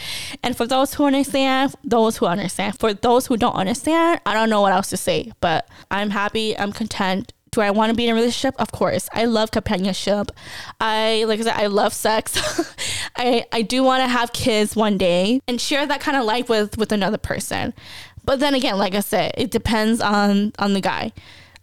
And 0.43 0.57
for 0.57 0.67
those 0.67 0.95
who 0.95 1.05
understand, 1.05 1.75
those 1.85 2.17
who 2.17 2.27
understand. 2.27 2.79
For 2.79 2.95
those 2.95 3.27
who 3.27 3.37
don't 3.37 3.55
understand, 3.55 4.21
I 4.27 4.35
don't 4.35 4.51
know 4.51 4.61
what 4.61 4.73
else 4.73 4.91
to 4.91 4.97
say. 4.97 5.33
But 5.41 5.69
I'm 5.91 6.11
happy, 6.11 6.59
I'm 6.59 6.73
content. 6.73 7.33
Do 7.53 7.63
I 7.63 7.71
want 7.71 7.89
to 7.89 7.97
be 7.97 8.05
in 8.05 8.11
a 8.11 8.15
relationship? 8.15 8.55
Of 8.59 8.71
course. 8.71 9.09
I 9.15 9.25
love 9.25 9.51
companionship. 9.51 10.31
I 10.79 11.25
like 11.27 11.41
I 11.41 11.45
said, 11.45 11.55
I 11.57 11.69
love 11.69 11.95
sex. 11.95 12.37
I 13.17 13.47
I 13.51 13.63
do 13.63 13.83
want 13.83 14.03
to 14.03 14.09
have 14.09 14.35
kids 14.35 14.77
one 14.77 14.99
day 14.99 15.41
and 15.49 15.59
share 15.59 15.87
that 15.87 16.01
kind 16.03 16.19
of 16.19 16.27
life 16.27 16.51
with 16.51 16.77
with 16.77 16.93
another 16.93 17.17
person. 17.17 17.73
But 18.27 18.41
then 18.41 18.55
again, 18.55 18.77
like 18.77 18.95
I 18.95 19.01
said, 19.01 19.33
it 19.37 19.51
depends 19.51 20.01
on 20.01 20.53
on 20.59 20.75
the 20.75 20.81
guy. 20.81 21.13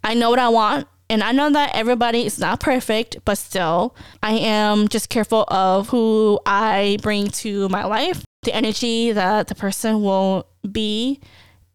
I 0.04 0.16
know 0.16 0.30
what 0.30 0.40
I 0.40 0.50
want. 0.50 0.88
And 1.10 1.22
I 1.22 1.32
know 1.32 1.52
that 1.52 1.76
everybody 1.76 2.26
is 2.26 2.40
not 2.40 2.60
perfect, 2.60 3.18
but 3.26 3.38
still, 3.38 3.96
I 4.24 4.32
am 4.32 4.88
just 4.88 5.10
careful 5.10 5.44
of 5.50 5.90
who 5.90 6.40
I 6.46 6.98
bring 7.04 7.28
to 7.44 7.70
my 7.70 7.86
life, 7.86 8.24
the 8.44 8.56
energy 8.56 9.12
that 9.12 9.48
the 9.48 9.54
person 9.54 10.02
will 10.02 10.48
be 10.72 11.20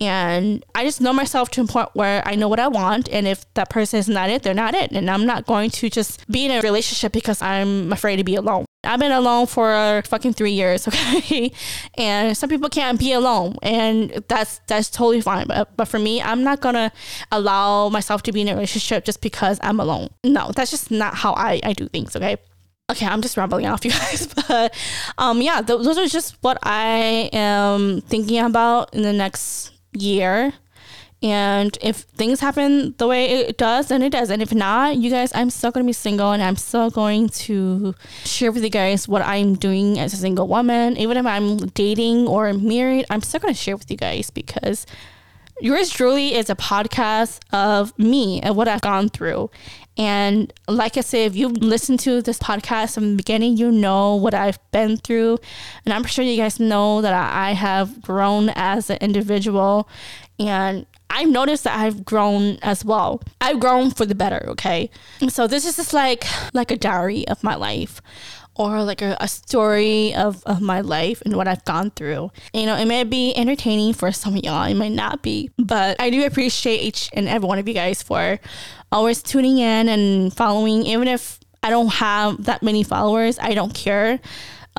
and 0.01 0.65
I 0.75 0.85
just 0.85 1.01
know 1.01 1.13
myself 1.13 1.51
to 1.51 1.63
a 1.63 1.67
point 1.67 1.89
where 1.95 2.23
I 2.27 2.37
know 2.37 2.49
what 2.49 2.61
I 2.61 2.69
want. 2.69 3.09
And 3.11 3.27
if 3.27 3.53
that 3.55 3.69
person 3.69 3.99
is 3.99 4.09
not 4.09 4.31
it, 4.31 4.43
they're 4.43 4.55
not 4.55 4.75
it. 4.75 4.93
And 4.93 5.11
I'm 5.11 5.27
not 5.27 5.47
going 5.47 5.71
to 5.71 5.91
just 5.91 6.27
be 6.31 6.47
in 6.47 6.53
a 6.53 6.61
relationship 6.61 7.13
because 7.13 7.43
I'm 7.43 7.93
afraid 7.93 8.17
to 8.17 8.25
be 8.25 8.37
alone. 8.37 8.65
I've 8.89 9.01
been 9.01 9.13
alone 9.13 9.47
for 9.47 10.03
fucking 10.07 10.33
three 10.33 10.53
years, 10.53 10.89
okay? 10.89 11.53
and 11.97 12.37
some 12.37 12.49
people 12.49 12.69
can't 12.69 12.99
be 12.99 13.13
alone, 13.13 13.57
and 13.63 14.11
that's 14.29 14.61
that's 14.67 14.91
totally 14.91 15.21
fine. 15.21 15.47
But 15.47 15.77
but 15.77 15.87
for 15.87 15.99
me, 15.99 16.23
I'm 16.23 16.43
not 16.43 16.61
gonna 16.61 16.91
allow 17.31 17.89
myself 17.91 18.23
to 18.25 18.33
be 18.33 18.41
in 18.41 18.49
a 18.49 18.55
relationship 18.55 19.05
just 19.05 19.21
because 19.21 19.59
I'm 19.63 19.79
alone. 19.79 20.09
No, 20.25 20.51
that's 20.53 20.71
just 20.71 20.91
not 20.91 21.15
how 21.15 21.35
I, 21.35 21.61
I 21.63 21.73
do 21.73 21.89
things, 21.89 22.17
okay? 22.17 22.39
okay, 22.91 23.07
I'm 23.07 23.21
just 23.21 23.37
rambling 23.37 23.67
off, 23.67 23.85
you 23.85 23.91
guys. 23.91 24.33
But 24.49 24.75
um, 25.19 25.43
yeah, 25.43 25.61
th- 25.61 25.83
those 25.83 25.99
are 25.99 26.07
just 26.07 26.37
what 26.41 26.59
I 26.63 27.29
am 27.33 28.01
thinking 28.03 28.39
about 28.39 28.95
in 28.95 29.03
the 29.03 29.13
next 29.13 29.73
year. 29.93 30.53
And 31.21 31.77
if 31.81 31.97
things 31.97 32.39
happen 32.41 32.95
the 32.99 33.09
way 33.09 33.27
it 33.27 33.59
does, 33.59 33.89
then 33.89 34.03
it 34.03 34.11
does. 34.11 34.31
And 34.31 34.41
if 34.41 34.55
not, 34.55 34.97
you 34.97 35.11
guys, 35.11 35.33
I'm 35.35 35.51
still 35.51 35.73
going 35.73 35.85
to 35.85 35.89
be 35.89 35.93
single 35.93 36.31
and 36.31 36.41
I'm 36.43 36.55
still 36.57 36.91
going 36.91 37.29
to 37.31 37.95
share 38.25 38.53
with 38.53 38.63
you 38.63 38.71
guys 38.71 39.09
what 39.09 39.23
I'm 39.23 39.55
doing 39.55 39.99
as 39.99 40.13
a 40.13 40.17
single 40.17 40.47
woman. 40.47 40.97
Even 40.97 41.17
if 41.17 41.27
I'm 41.27 41.57
dating 41.69 42.29
or 42.29 42.53
married, 42.53 43.05
I'm 43.11 43.23
still 43.23 43.41
going 43.41 43.53
to 43.53 43.59
share 43.59 43.77
with 43.77 43.91
you 43.91 43.97
guys 43.97 44.31
because 44.31 44.87
yours 45.61 45.91
truly 45.91 46.37
is 46.37 46.49
a 46.51 46.55
podcast 46.55 47.41
of 47.53 47.99
me 47.99 48.41
and 48.41 48.55
what 48.55 48.69
I've 48.69 48.81
gone 48.81 49.09
through. 49.09 49.51
And 49.99 50.53
like 50.69 50.97
I 50.97 51.01
said, 51.01 51.27
if 51.27 51.35
you've 51.35 51.57
listened 51.57 51.99
to 52.01 52.23
this 52.23 52.39
podcast 52.39 52.95
from 52.95 53.11
the 53.11 53.17
beginning, 53.17 53.57
you 53.57 53.73
know 53.73 54.15
what 54.15 54.33
I've 54.33 54.61
been 54.71 54.97
through. 54.97 55.39
And 55.85 55.93
I'm 55.93 56.05
sure 56.05 56.25
you 56.25 56.37
guys 56.37 56.61
know 56.61 57.03
that 57.03 57.13
I 57.13 57.53
have 57.53 58.01
grown 58.01 58.51
as 58.51 58.89
an 58.89 58.99
individual. 59.01 59.89
And 60.39 60.87
I've 61.11 61.29
noticed 61.29 61.65
that 61.65 61.79
I've 61.79 62.05
grown 62.05 62.59
as 62.63 62.85
well. 62.85 63.23
I've 63.41 63.61
grown 63.61 63.91
for 63.91 64.05
the 64.05 64.15
better, 64.15 64.45
okay? 64.51 64.91
So 65.29 65.47
this 65.47 65.65
is 65.65 65.77
just 65.77 65.93
like 65.93 66.25
like 66.53 66.71
a 66.71 66.77
diary 66.77 67.27
of 67.29 67.43
my 67.43 67.55
life 67.55 68.01
or 68.59 68.83
like 68.83 69.01
a, 69.01 69.17
a 69.21 69.29
story 69.29 70.13
of, 70.15 70.43
of 70.45 70.61
my 70.61 70.81
life 70.81 71.23
and 71.25 71.37
what 71.37 71.47
I've 71.47 71.65
gone 71.65 71.91
through. 71.93 72.33
You 72.53 72.67
know, 72.67 72.77
it 72.77 72.87
may 72.87 73.05
be 73.05 73.33
entertaining 73.37 73.95
for 73.95 74.11
some 74.13 74.37
of 74.37 74.45
y'all, 74.45 74.65
it 74.65 74.75
might 74.75 74.93
not 74.93 75.23
be, 75.23 75.51
but 75.59 76.01
I 76.01 76.11
do 76.11 76.27
appreciate 76.27 76.83
each 76.83 77.09
and 77.13 77.29
every 77.29 77.47
one 77.47 77.59
of 77.59 77.69
you 77.69 77.75
guys 77.75 78.03
for 78.03 78.41
always 78.91 79.23
tuning 79.23 79.59
in 79.59 79.89
and 79.89 80.35
following, 80.35 80.85
even 80.87 81.07
if 81.07 81.39
I 81.63 81.71
don't 81.71 81.89
have 81.89 82.45
that 82.45 82.63
many 82.63 82.83
followers, 82.83 83.39
I 83.41 83.55
don't 83.55 83.75
care. 83.75 84.21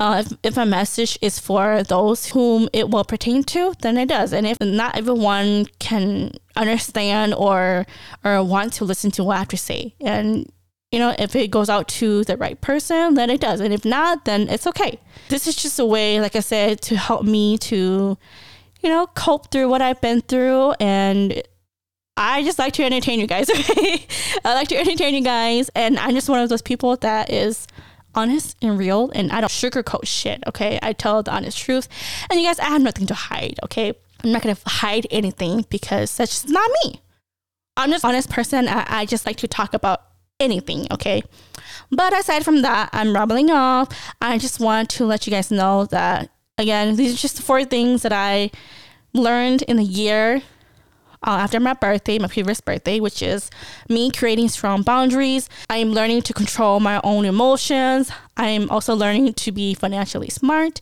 Uh, 0.00 0.24
if, 0.24 0.38
if 0.42 0.56
a 0.56 0.64
message 0.64 1.18
is 1.20 1.38
for 1.38 1.82
those 1.82 2.28
whom 2.28 2.70
it 2.72 2.88
will 2.88 3.04
pertain 3.04 3.44
to, 3.44 3.74
then 3.82 3.98
it 3.98 4.08
does. 4.08 4.32
And 4.32 4.46
if 4.46 4.58
not 4.58 4.96
everyone 4.96 5.66
can 5.78 6.32
understand 6.56 7.34
or 7.34 7.86
or 8.24 8.42
want 8.42 8.72
to 8.74 8.86
listen 8.86 9.10
to 9.12 9.24
what 9.24 9.36
I 9.36 9.38
have 9.40 9.48
to 9.48 9.58
say, 9.58 9.94
and 10.00 10.50
you 10.90 10.98
know, 10.98 11.14
if 11.18 11.36
it 11.36 11.50
goes 11.50 11.68
out 11.68 11.86
to 11.88 12.24
the 12.24 12.36
right 12.36 12.60
person, 12.60 13.14
then 13.14 13.30
it 13.30 13.40
does. 13.40 13.60
And 13.60 13.72
if 13.72 13.84
not, 13.84 14.24
then 14.24 14.48
it's 14.48 14.66
okay. 14.66 14.98
This 15.28 15.46
is 15.46 15.54
just 15.54 15.78
a 15.78 15.84
way, 15.84 16.20
like 16.20 16.34
I 16.34 16.40
said, 16.40 16.80
to 16.82 16.96
help 16.96 17.22
me 17.24 17.58
to, 17.58 18.18
you 18.80 18.88
know, 18.88 19.06
cope 19.06 19.52
through 19.52 19.68
what 19.68 19.82
I've 19.82 20.00
been 20.00 20.20
through. 20.22 20.72
And 20.80 21.42
I 22.16 22.42
just 22.42 22.58
like 22.58 22.72
to 22.74 22.84
entertain 22.84 23.20
you 23.20 23.28
guys, 23.28 23.48
okay? 23.56 24.04
I 24.44 24.54
like 24.54 24.68
to 24.68 24.76
entertain 24.76 25.14
you 25.14 25.22
guys. 25.22 25.70
And 25.76 25.96
I'm 25.98 26.14
just 26.14 26.28
one 26.28 26.40
of 26.40 26.48
those 26.48 26.62
people 26.62 26.96
that 26.96 27.30
is 27.30 27.68
honest 28.14 28.56
and 28.62 28.78
real. 28.78 29.10
And 29.14 29.30
I 29.32 29.40
don't 29.40 29.50
sugarcoat 29.50 30.06
shit, 30.06 30.42
okay? 30.46 30.78
I 30.82 30.92
tell 30.92 31.22
the 31.22 31.32
honest 31.32 31.58
truth. 31.58 31.88
And 32.30 32.40
you 32.40 32.46
guys, 32.46 32.58
I 32.58 32.66
have 32.66 32.82
nothing 32.82 33.06
to 33.06 33.14
hide, 33.14 33.58
okay? 33.64 33.94
I'm 34.22 34.32
not 34.32 34.42
to 34.42 34.56
hide 34.66 35.06
anything 35.10 35.64
because 35.70 36.16
that's 36.16 36.42
just 36.42 36.48
not 36.48 36.70
me. 36.84 37.00
I'm 37.76 37.90
just 37.90 38.04
honest 38.04 38.28
person. 38.28 38.68
I, 38.68 38.84
I 38.88 39.06
just 39.06 39.26
like 39.26 39.36
to 39.38 39.48
talk 39.48 39.74
about 39.74 40.02
anything, 40.38 40.86
okay? 40.90 41.22
But 41.90 42.16
aside 42.18 42.44
from 42.44 42.62
that, 42.62 42.90
I'm 42.92 43.14
rambling 43.14 43.50
off. 43.50 43.88
I 44.20 44.38
just 44.38 44.60
want 44.60 44.90
to 44.90 45.06
let 45.06 45.26
you 45.26 45.30
guys 45.30 45.50
know 45.50 45.86
that, 45.86 46.30
again, 46.58 46.96
these 46.96 47.14
are 47.14 47.18
just 47.18 47.42
four 47.42 47.64
things 47.64 48.02
that 48.02 48.12
I 48.12 48.50
learned 49.12 49.62
in 49.62 49.76
the 49.76 49.84
year 49.84 50.42
uh, 51.26 51.38
after 51.42 51.60
my 51.60 51.74
birthday, 51.74 52.18
my 52.18 52.28
previous 52.28 52.60
birthday, 52.60 53.00
which 53.00 53.22
is 53.22 53.50
me 53.88 54.10
creating 54.10 54.48
strong 54.48 54.82
boundaries. 54.82 55.48
I 55.68 55.76
am 55.76 55.90
learning 55.90 56.22
to 56.22 56.32
control 56.32 56.80
my 56.80 57.00
own 57.04 57.24
emotions. 57.24 58.10
I 58.36 58.48
am 58.48 58.70
also 58.70 58.94
learning 58.94 59.34
to 59.34 59.52
be 59.52 59.74
financially 59.74 60.30
smart. 60.30 60.80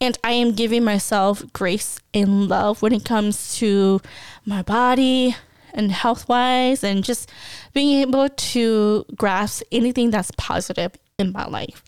And 0.00 0.16
I 0.22 0.32
am 0.32 0.52
giving 0.52 0.84
myself 0.84 1.42
grace 1.52 1.98
and 2.14 2.48
love 2.48 2.82
when 2.82 2.92
it 2.92 3.04
comes 3.04 3.56
to 3.58 4.00
my 4.46 4.62
body, 4.62 5.36
and 5.72 5.92
health 5.92 6.28
wise, 6.28 6.82
and 6.82 7.04
just 7.04 7.30
being 7.72 8.00
able 8.00 8.28
to 8.28 9.04
grasp 9.16 9.62
anything 9.70 10.10
that's 10.10 10.32
positive 10.36 10.92
in 11.18 11.32
my 11.32 11.46
life. 11.46 11.84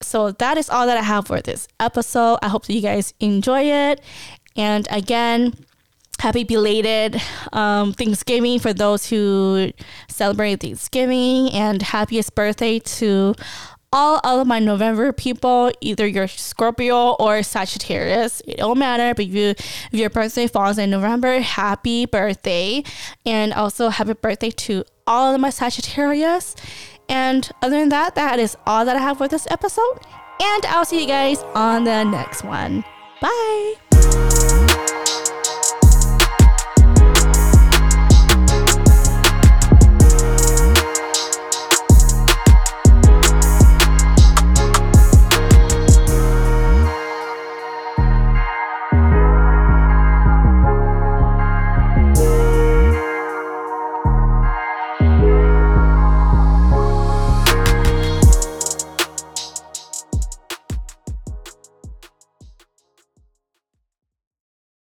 So 0.00 0.32
that 0.32 0.56
is 0.56 0.70
all 0.70 0.86
that 0.86 0.96
I 0.96 1.02
have 1.02 1.26
for 1.26 1.40
this 1.40 1.68
episode. 1.78 2.38
I 2.42 2.48
hope 2.48 2.66
that 2.66 2.72
you 2.72 2.80
guys 2.80 3.12
enjoy 3.20 3.62
it. 3.64 4.00
And 4.56 4.86
again, 4.90 5.54
happy 6.20 6.44
belated 6.44 7.20
um, 7.52 7.92
Thanksgiving 7.92 8.58
for 8.58 8.72
those 8.72 9.08
who 9.08 9.72
celebrate 10.08 10.60
Thanksgiving, 10.60 11.50
and 11.50 11.82
happiest 11.82 12.34
birthday 12.34 12.78
to 12.78 13.34
all 13.92 14.20
of 14.24 14.46
my 14.46 14.58
November 14.60 15.12
people, 15.12 15.72
either 15.80 16.06
you're 16.06 16.28
Scorpio 16.28 17.14
or 17.14 17.42
Sagittarius, 17.42 18.40
it 18.46 18.58
don't 18.58 18.78
matter. 18.78 19.14
But 19.14 19.26
you, 19.26 19.48
if 19.48 19.88
your 19.92 20.10
birthday 20.10 20.46
falls 20.46 20.78
in 20.78 20.90
November, 20.90 21.40
happy 21.40 22.06
birthday. 22.06 22.84
And 23.26 23.52
also 23.52 23.88
happy 23.88 24.12
birthday 24.12 24.50
to 24.50 24.84
all 25.06 25.34
of 25.34 25.40
my 25.40 25.50
Sagittarius. 25.50 26.54
And 27.08 27.50
other 27.62 27.80
than 27.80 27.88
that, 27.88 28.14
that 28.14 28.38
is 28.38 28.56
all 28.66 28.84
that 28.84 28.96
I 28.96 29.00
have 29.00 29.18
for 29.18 29.26
this 29.26 29.48
episode. 29.50 29.98
And 30.40 30.66
I'll 30.66 30.84
see 30.84 31.00
you 31.00 31.08
guys 31.08 31.42
on 31.54 31.84
the 31.84 32.04
next 32.04 32.44
one. 32.44 32.84
Bye. 33.20 34.69